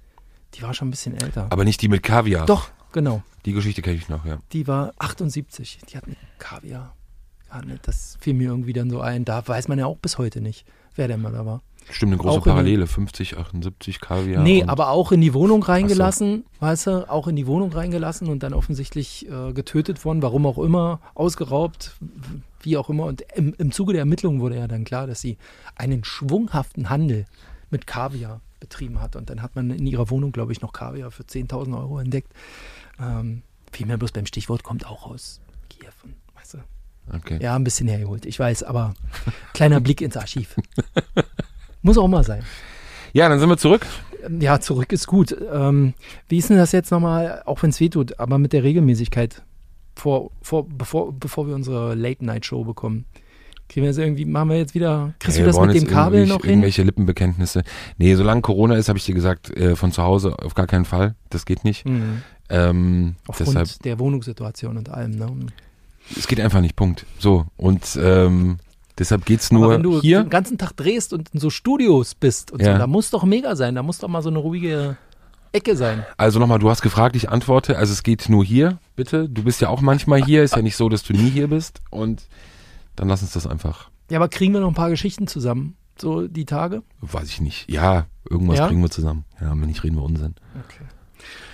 die 0.54 0.62
war 0.62 0.74
schon 0.76 0.88
ein 0.90 0.92
bisschen 0.92 1.16
älter. 1.20 1.48
Aber 1.50 1.66
nicht 1.66 1.82
die 1.82 1.88
mit 1.88 2.04
Kaviar. 2.04 2.46
Doch, 2.46 2.70
genau. 2.94 3.24
Die 3.46 3.54
Geschichte 3.54 3.82
kenne 3.82 3.98
ich 3.98 4.10
noch, 4.10 4.26
ja. 4.26 4.40
Die 4.54 4.68
war 4.68 4.94
78. 5.00 5.80
Die 5.90 5.98
hat 5.98 6.08
mit 6.08 6.18
Kaviar. 6.40 6.96
Ja, 7.52 7.62
das 7.84 8.18
fiel 8.20 8.34
mir 8.34 8.50
irgendwie 8.50 8.74
dann 8.74 8.90
so 8.90 9.02
ein. 9.02 9.26
Da 9.26 9.46
weiß 9.48 9.68
man 9.68 9.78
ja 9.78 9.86
auch 9.86 9.98
bis 9.98 10.18
heute 10.18 10.42
nicht, 10.42 10.66
wer 10.96 11.08
der 11.08 11.18
Mörder 11.18 11.46
war. 11.46 11.62
Stimmt, 11.92 12.14
eine 12.14 12.22
große 12.22 12.40
Auch 12.40 12.44
Parallele. 12.46 12.88
50, 12.88 13.38
78 13.38 14.00
Kaviar. 14.00 14.42
nee, 14.42 14.64
aber 14.64 14.90
auch 14.90 15.12
in 15.12 15.22
die 15.22 15.34
Wohnung 15.34 15.62
reingelassen, 15.64 16.46
weißt 16.60 16.88
du, 16.88 17.10
auch 17.10 17.28
in 17.28 17.36
die 17.36 17.46
Wohnung 17.46 17.74
reingelassen 17.74 18.30
und 18.30 18.42
dann 18.42 18.54
offensichtlich 18.54 19.30
äh, 19.30 19.52
getötet 19.54 20.04
worden, 20.06 20.22
warum 20.22 20.46
auch 20.46 20.58
immer, 20.58 21.02
ausgeraubt, 21.14 21.98
wie 22.62 22.78
auch 22.78 22.90
immer. 22.90 23.06
Und 23.06 23.24
im, 23.36 23.54
im 23.58 23.72
Zuge 23.72 23.94
der 23.94 24.00
Ermittlungen 24.00 24.40
wurde 24.40 24.58
ja 24.58 24.68
dann 24.68 24.86
klar, 24.86 25.08
dass 25.08 25.20
sie 25.20 25.38
einen 25.76 26.04
schwunghaften 26.04 26.90
Handel 26.90 27.26
mit 27.70 27.86
Kaviar 27.86 28.40
betrieben 28.60 29.02
hat. 29.02 29.16
Und 29.16 29.30
dann 29.30 29.42
hat 29.42 29.56
man 29.56 29.70
in 29.70 29.86
ihrer 29.86 30.10
Wohnung, 30.10 30.32
glaube 30.32 30.54
ich, 30.54 30.62
noch 30.62 30.72
Kaviar 30.72 31.12
für 31.12 31.24
10.000 31.24 31.78
Euro 31.78 32.00
entdeckt. 32.00 32.32
Ähm, 33.00 33.42
fiel 33.72 33.88
mir 33.88 33.98
bloß 33.98 34.12
beim 34.12 34.26
Stichwort, 34.26 34.64
kommt 34.64 34.86
auch 34.86 35.06
aus 35.06 35.42
Kiew. 35.70 35.90
Und, 36.04 36.16
weißt 36.36 36.56
du, 36.56 36.58
Okay. 37.16 37.40
ja, 37.42 37.56
ein 37.56 37.64
bisschen 37.64 37.88
hergeholt, 37.88 38.26
ich 38.26 38.40
weiß, 38.40 38.64
aber 38.64 38.94
kleiner 39.54 39.80
Blick 39.82 40.02
ins 40.02 40.16
Archiv. 40.16 40.56
Muss 41.82 41.98
auch 41.98 42.08
mal 42.08 42.24
sein. 42.24 42.44
Ja, 43.12 43.28
dann 43.30 43.40
sind 43.40 43.50
wir 43.50 43.58
zurück. 43.58 43.86
Ja, 44.40 44.60
zurück 44.62 44.94
ist 44.94 45.06
gut. 45.08 45.36
Ähm, 45.52 45.94
wie 46.30 46.38
ist 46.38 46.50
denn 46.50 46.58
das 46.58 46.72
jetzt 46.72 46.92
nochmal, 46.92 47.44
auch 47.46 47.62
wenn 47.62 47.72
es 47.72 47.80
weh 47.82 47.90
tut, 47.90 48.20
aber 48.20 48.38
mit 48.40 48.54
der 48.54 48.64
Regelmäßigkeit, 48.64 49.44
vor, 49.96 50.32
vor, 50.42 50.68
bevor, 50.68 51.14
bevor 51.14 51.46
wir 51.48 51.56
unsere 51.56 51.94
Late-Night-Show 51.94 52.64
bekommen? 52.64 53.06
Kriegen 53.74 53.86
wir 53.86 53.90
das 53.90 53.98
irgendwie, 53.98 54.26
machen 54.26 54.50
wir 54.50 54.58
jetzt 54.58 54.76
wieder, 54.76 55.14
kriegst 55.18 55.40
Hey, 55.40 55.46
du 55.46 55.52
das 55.52 55.60
mit 55.60 55.72
dem 55.72 55.84
jetzt 55.84 55.92
Kabel 55.92 56.28
noch 56.28 56.42
hin? 56.42 56.52
Irgendwelche 56.52 56.84
Lippenbekenntnisse. 56.84 57.64
Nee, 57.98 58.14
solange 58.14 58.42
Corona 58.42 58.76
ist, 58.76 58.88
habe 58.88 59.00
ich 59.00 59.06
dir 59.06 59.16
gesagt, 59.16 59.50
äh, 59.58 59.76
von 59.76 59.92
zu 59.92 60.04
Hause 60.04 60.36
auf 60.44 60.54
gar 60.54 60.68
keinen 60.68 60.86
Fall. 60.86 61.16
Das 61.32 61.46
geht 61.48 61.64
nicht. 61.64 61.84
Mhm. 61.88 62.22
Ähm, 62.50 63.16
Aufgrund 63.26 63.50
deshalb, 63.58 63.82
der 63.82 63.98
Wohnungssituation 63.98 64.78
und 64.78 64.90
allem. 64.90 65.12
Ne? 65.16 65.28
es 66.16 66.28
geht 66.28 66.40
einfach 66.40 66.62
nicht, 66.62 66.76
Punkt. 66.76 67.08
So, 67.18 67.48
und 67.58 67.98
ähm, 68.00 68.60
deshalb 69.00 69.26
geht's 69.26 69.50
Aber 69.50 69.60
nur 69.60 69.70
wenn 69.72 69.82
du 69.82 70.00
hier. 70.02 70.22
den 70.22 70.30
ganzen 70.30 70.60
Tag 70.60 70.74
drehst 70.78 71.12
und 71.12 71.30
in 71.34 71.40
so 71.40 71.50
Studios 71.50 72.14
bist 72.14 72.52
und 72.52 72.62
Ja. 72.62 72.74
so, 72.74 72.78
da 72.78 72.86
muss 72.86 73.10
doch 73.10 73.24
mega 73.24 73.56
sein, 73.56 73.74
da 73.74 73.82
muss 73.82 73.98
doch 73.98 74.08
mal 74.08 74.22
so 74.22 74.30
eine 74.30 74.38
ruhige 74.38 74.98
Ecke 75.52 75.76
sein. 75.76 76.06
Also 76.18 76.38
nochmal, 76.38 76.60
du 76.60 76.70
hast 76.70 76.84
gefragt, 76.84 77.16
ich 77.16 77.30
antworte. 77.30 77.76
Also 77.78 77.92
es 77.92 78.04
geht 78.04 78.30
nur 78.30 78.46
hier, 78.46 78.78
bitte. 78.96 79.28
Du 79.30 79.42
bist 79.42 79.62
ja 79.62 79.70
auch 79.70 79.82
manchmal 79.82 80.24
hier. 80.24 80.44
Ist 80.44 80.56
ja 80.56 80.62
nicht 80.62 80.76
so, 80.76 80.90
dass 80.90 81.02
du 81.02 81.14
nie 81.14 81.30
hier 81.32 81.48
bist. 81.48 81.82
Und 81.90 82.24
dann 82.96 83.08
lass 83.08 83.22
uns 83.22 83.34
das 83.34 83.48
einfach. 83.48 83.90
Ja, 84.10 84.18
aber 84.20 84.28
kriegen 84.30 84.54
wir 84.54 84.60
noch 84.62 84.68
ein 84.68 84.74
paar 84.76 84.90
Geschichten 84.90 85.28
zusammen, 85.28 85.76
so 86.00 86.28
die 86.28 86.46
Tage? 86.46 86.84
Weiß 87.02 87.30
ich 87.30 87.42
nicht. 87.42 87.70
Ja, 87.70 88.08
irgendwas 88.30 88.58
Ja? 88.60 88.68
bringen 88.68 88.82
wir 88.82 88.90
zusammen. 88.92 89.26
Ja, 89.42 89.50
wenn 89.52 89.62
nicht, 89.68 89.84
reden 89.84 89.96
wir 89.96 90.04
Unsinn. 90.04 90.36
Okay. 90.68 90.84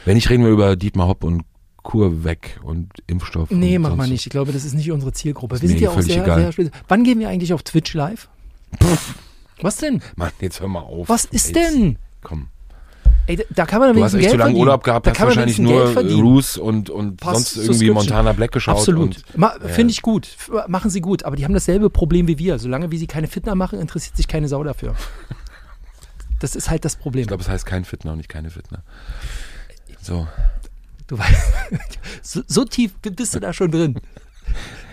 Wenn 0.05 0.15
nicht, 0.15 0.29
reden 0.29 0.43
wir 0.43 0.51
über 0.51 0.75
Dietmar 0.75 1.07
Hopp 1.07 1.23
und 1.23 1.43
Kur 1.83 2.23
weg 2.23 2.59
und 2.63 2.91
Impfstoff. 3.07 3.49
Nee, 3.51 3.77
und 3.77 3.83
wir 3.83 3.89
sonst- 3.89 4.09
nicht. 4.09 4.25
Ich 4.25 4.31
glaube, 4.31 4.51
das 4.51 4.65
ist 4.65 4.73
nicht 4.73 4.91
unsere 4.91 5.13
Zielgruppe. 5.13 5.55
Ist 5.55 5.61
wir 5.61 5.69
sind 5.69 5.79
ja 5.79 5.89
auch 5.89 6.01
sehr, 6.01 6.23
egal. 6.23 6.51
sehr. 6.51 6.71
Wann 6.87 7.03
gehen 7.03 7.19
wir 7.19 7.29
eigentlich 7.29 7.53
auf 7.53 7.63
Twitch 7.63 7.93
live? 7.93 8.27
Was 9.61 9.77
denn? 9.77 10.01
Mann, 10.15 10.31
jetzt 10.41 10.59
hör 10.59 10.67
mal 10.67 10.81
auf. 10.81 11.09
Was 11.09 11.25
ist 11.25 11.55
Jetzt, 11.55 11.55
denn? 11.75 11.97
Komm. 12.21 12.47
Ey, 13.29 13.45
da- 13.51 13.65
kann 13.65 13.79
man 13.79 13.95
Du 13.95 14.03
hast 14.03 14.13
echt 14.15 14.21
Geld 14.21 14.31
zu 14.31 14.37
lange 14.37 14.49
verdienen. 14.49 14.59
Urlaub 14.61 14.83
gehabt, 14.83 15.05
da 15.05 15.11
hast 15.11 15.17
kann 15.17 15.27
man 15.27 15.35
wahrscheinlich 15.37 15.57
wenigstens 15.59 15.75
nur 15.75 15.83
Geld 15.85 15.93
verdienen. 15.93 16.21
Roos 16.21 16.57
und, 16.57 16.89
und 16.89 17.21
sonst 17.23 17.55
irgendwie 17.55 17.67
Subscription. 17.67 17.93
Montana 17.95 18.33
Black 18.33 18.51
geschaut. 18.51 18.75
Absolut. 18.77 19.17
Und, 19.17 19.37
Ma-. 19.37 19.55
Finde 19.67 19.91
ich 19.91 20.01
gut. 20.01 20.25
F- 20.27 20.51
Machen 20.67 20.89
sie 20.89 20.99
gut. 21.01 21.23
Aber 21.25 21.35
die 21.35 21.43
haben 21.45 21.53
dasselbe 21.53 21.89
Problem 21.91 22.27
wie 22.27 22.39
wir. 22.39 22.57
Solange 22.57 22.89
wie 22.91 22.97
sie 22.97 23.05
keine 23.07 23.27
Fitner 23.27 23.53
machen, 23.55 23.79
interessiert 23.79 24.17
sich 24.17 24.27
keine 24.27 24.47
Sau 24.47 24.63
dafür. 24.63 24.95
Das 26.39 26.55
ist 26.55 26.69
halt 26.69 26.85
das 26.85 26.95
Problem. 26.95 27.21
ich 27.23 27.27
glaube, 27.27 27.43
es 27.43 27.49
heißt 27.49 27.65
kein 27.65 27.85
Fitner 27.85 28.11
und 28.13 28.17
nicht 28.17 28.29
keine 28.29 28.49
Fitner. 28.49 28.81
So. 30.01 30.27
Du 31.07 31.17
weißt, 31.17 31.41
so, 32.21 32.41
so 32.47 32.65
tief 32.65 32.93
bist 33.01 33.35
du 33.35 33.39
da 33.39 33.51
schon 33.53 33.71
drin. 33.71 33.95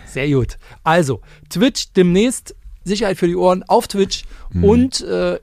Sehr 0.07 0.29
gut. 0.31 0.59
Also, 0.83 1.21
Twitch 1.51 1.93
demnächst, 1.93 2.55
Sicherheit 2.85 3.17
für 3.19 3.27
die 3.27 3.37
Ohren 3.37 3.63
auf 3.65 3.89
Twitch 3.89 4.25
Mhm. 4.51 4.65
und 4.65 5.01
äh, 5.03 5.39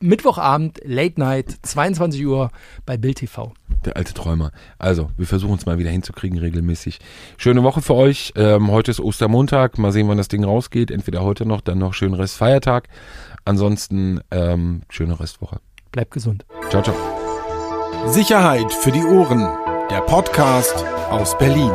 Mittwochabend, 0.00 0.80
Late 0.84 1.18
Night, 1.18 1.56
22 1.62 2.26
Uhr 2.26 2.50
bei 2.84 2.96
Bild 2.96 3.18
TV. 3.18 3.52
Der 3.84 3.96
alte 3.96 4.14
Träumer. 4.14 4.52
Also, 4.78 5.10
wir 5.16 5.26
versuchen 5.26 5.56
es 5.56 5.66
mal 5.66 5.78
wieder 5.78 5.90
hinzukriegen, 5.90 6.38
regelmäßig. 6.38 6.98
Schöne 7.38 7.62
Woche 7.62 7.82
für 7.82 7.94
euch. 7.94 8.32
Ähm, 8.36 8.70
heute 8.70 8.90
ist 8.90 9.00
Ostermontag. 9.00 9.78
Mal 9.78 9.92
sehen, 9.92 10.08
wann 10.08 10.18
das 10.18 10.28
Ding 10.28 10.44
rausgeht. 10.44 10.90
Entweder 10.90 11.22
heute 11.22 11.46
noch, 11.46 11.60
dann 11.60 11.78
noch 11.78 11.94
schönen 11.94 12.14
Restfeiertag. 12.14 12.88
Ansonsten, 13.44 14.20
ähm, 14.30 14.82
schöne 14.88 15.18
Restwoche. 15.18 15.60
Bleibt 15.92 16.10
gesund. 16.10 16.44
Ciao, 16.68 16.82
ciao. 16.82 16.96
Sicherheit 18.06 18.72
für 18.72 18.92
die 18.92 19.04
Ohren. 19.04 19.46
Der 19.90 20.00
Podcast 20.00 20.84
aus 21.10 21.38
Berlin. 21.38 21.70